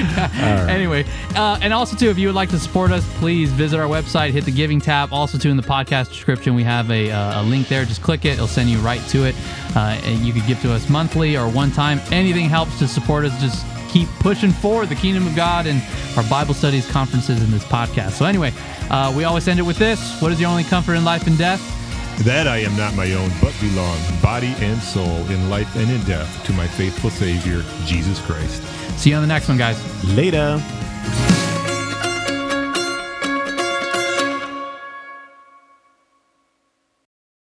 Anyway, 0.66 1.04
uh, 1.34 1.58
and 1.62 1.72
also 1.72 1.96
too, 1.96 2.10
if 2.10 2.18
you 2.18 2.28
would 2.28 2.34
like 2.34 2.50
to 2.50 2.58
support 2.58 2.90
us, 2.90 3.06
please 3.18 3.50
visit 3.50 3.78
our 3.78 3.86
website, 3.86 4.30
hit 4.30 4.44
the 4.44 4.50
giving 4.50 4.80
tab. 4.80 5.12
Also 5.12 5.38
too, 5.38 5.50
in 5.50 5.56
the 5.56 5.62
podcast 5.62 6.08
description, 6.08 6.54
we 6.54 6.62
have 6.62 6.90
a, 6.90 7.10
uh, 7.10 7.40
a 7.40 7.42
link 7.42 7.68
there. 7.68 7.84
Just 7.84 8.02
click 8.02 8.24
it; 8.24 8.34
it'll 8.34 8.46
send 8.46 8.68
you 8.68 8.78
right 8.78 9.00
to 9.08 9.24
it. 9.24 9.34
Uh, 9.74 9.98
and 10.04 10.20
you 10.20 10.32
could 10.32 10.46
give 10.46 10.60
to 10.62 10.72
us 10.72 10.88
monthly 10.88 11.36
or 11.36 11.48
one 11.48 11.70
time. 11.70 12.00
Anything 12.10 12.48
helps 12.48 12.78
to 12.78 12.88
support 12.88 13.24
us. 13.24 13.40
Just 13.40 13.64
keep 13.88 14.08
pushing 14.20 14.50
forward 14.52 14.88
the 14.88 14.94
kingdom 14.94 15.26
of 15.26 15.34
God 15.34 15.66
and 15.66 15.82
our 16.16 16.24
Bible 16.24 16.54
studies, 16.54 16.88
conferences, 16.90 17.40
and 17.40 17.52
this 17.52 17.64
podcast. 17.64 18.12
So 18.12 18.26
anyway, 18.26 18.52
uh, 18.90 19.12
we 19.16 19.24
always 19.24 19.48
end 19.48 19.58
it 19.58 19.64
with 19.64 19.78
this: 19.78 20.20
What 20.20 20.32
is 20.32 20.40
your 20.40 20.50
only 20.50 20.64
comfort 20.64 20.94
in 20.94 21.04
life 21.04 21.26
and 21.26 21.38
death? 21.38 21.72
That 22.24 22.48
I 22.48 22.58
am 22.58 22.74
not 22.76 22.94
my 22.94 23.12
own, 23.12 23.30
but 23.42 23.54
belong, 23.60 23.98
body 24.22 24.54
and 24.58 24.80
soul, 24.80 25.18
in 25.30 25.50
life 25.50 25.76
and 25.76 25.90
in 25.90 26.02
death, 26.04 26.44
to 26.46 26.52
my 26.54 26.66
faithful 26.66 27.10
Savior, 27.10 27.62
Jesus 27.84 28.20
Christ. 28.24 28.62
See 28.97 29.11
you 29.11 29.16
on 29.16 29.22
the 29.22 29.28
next 29.28 29.49
one, 29.49 29.59
guys. 29.59 29.78
Later. 30.16 30.61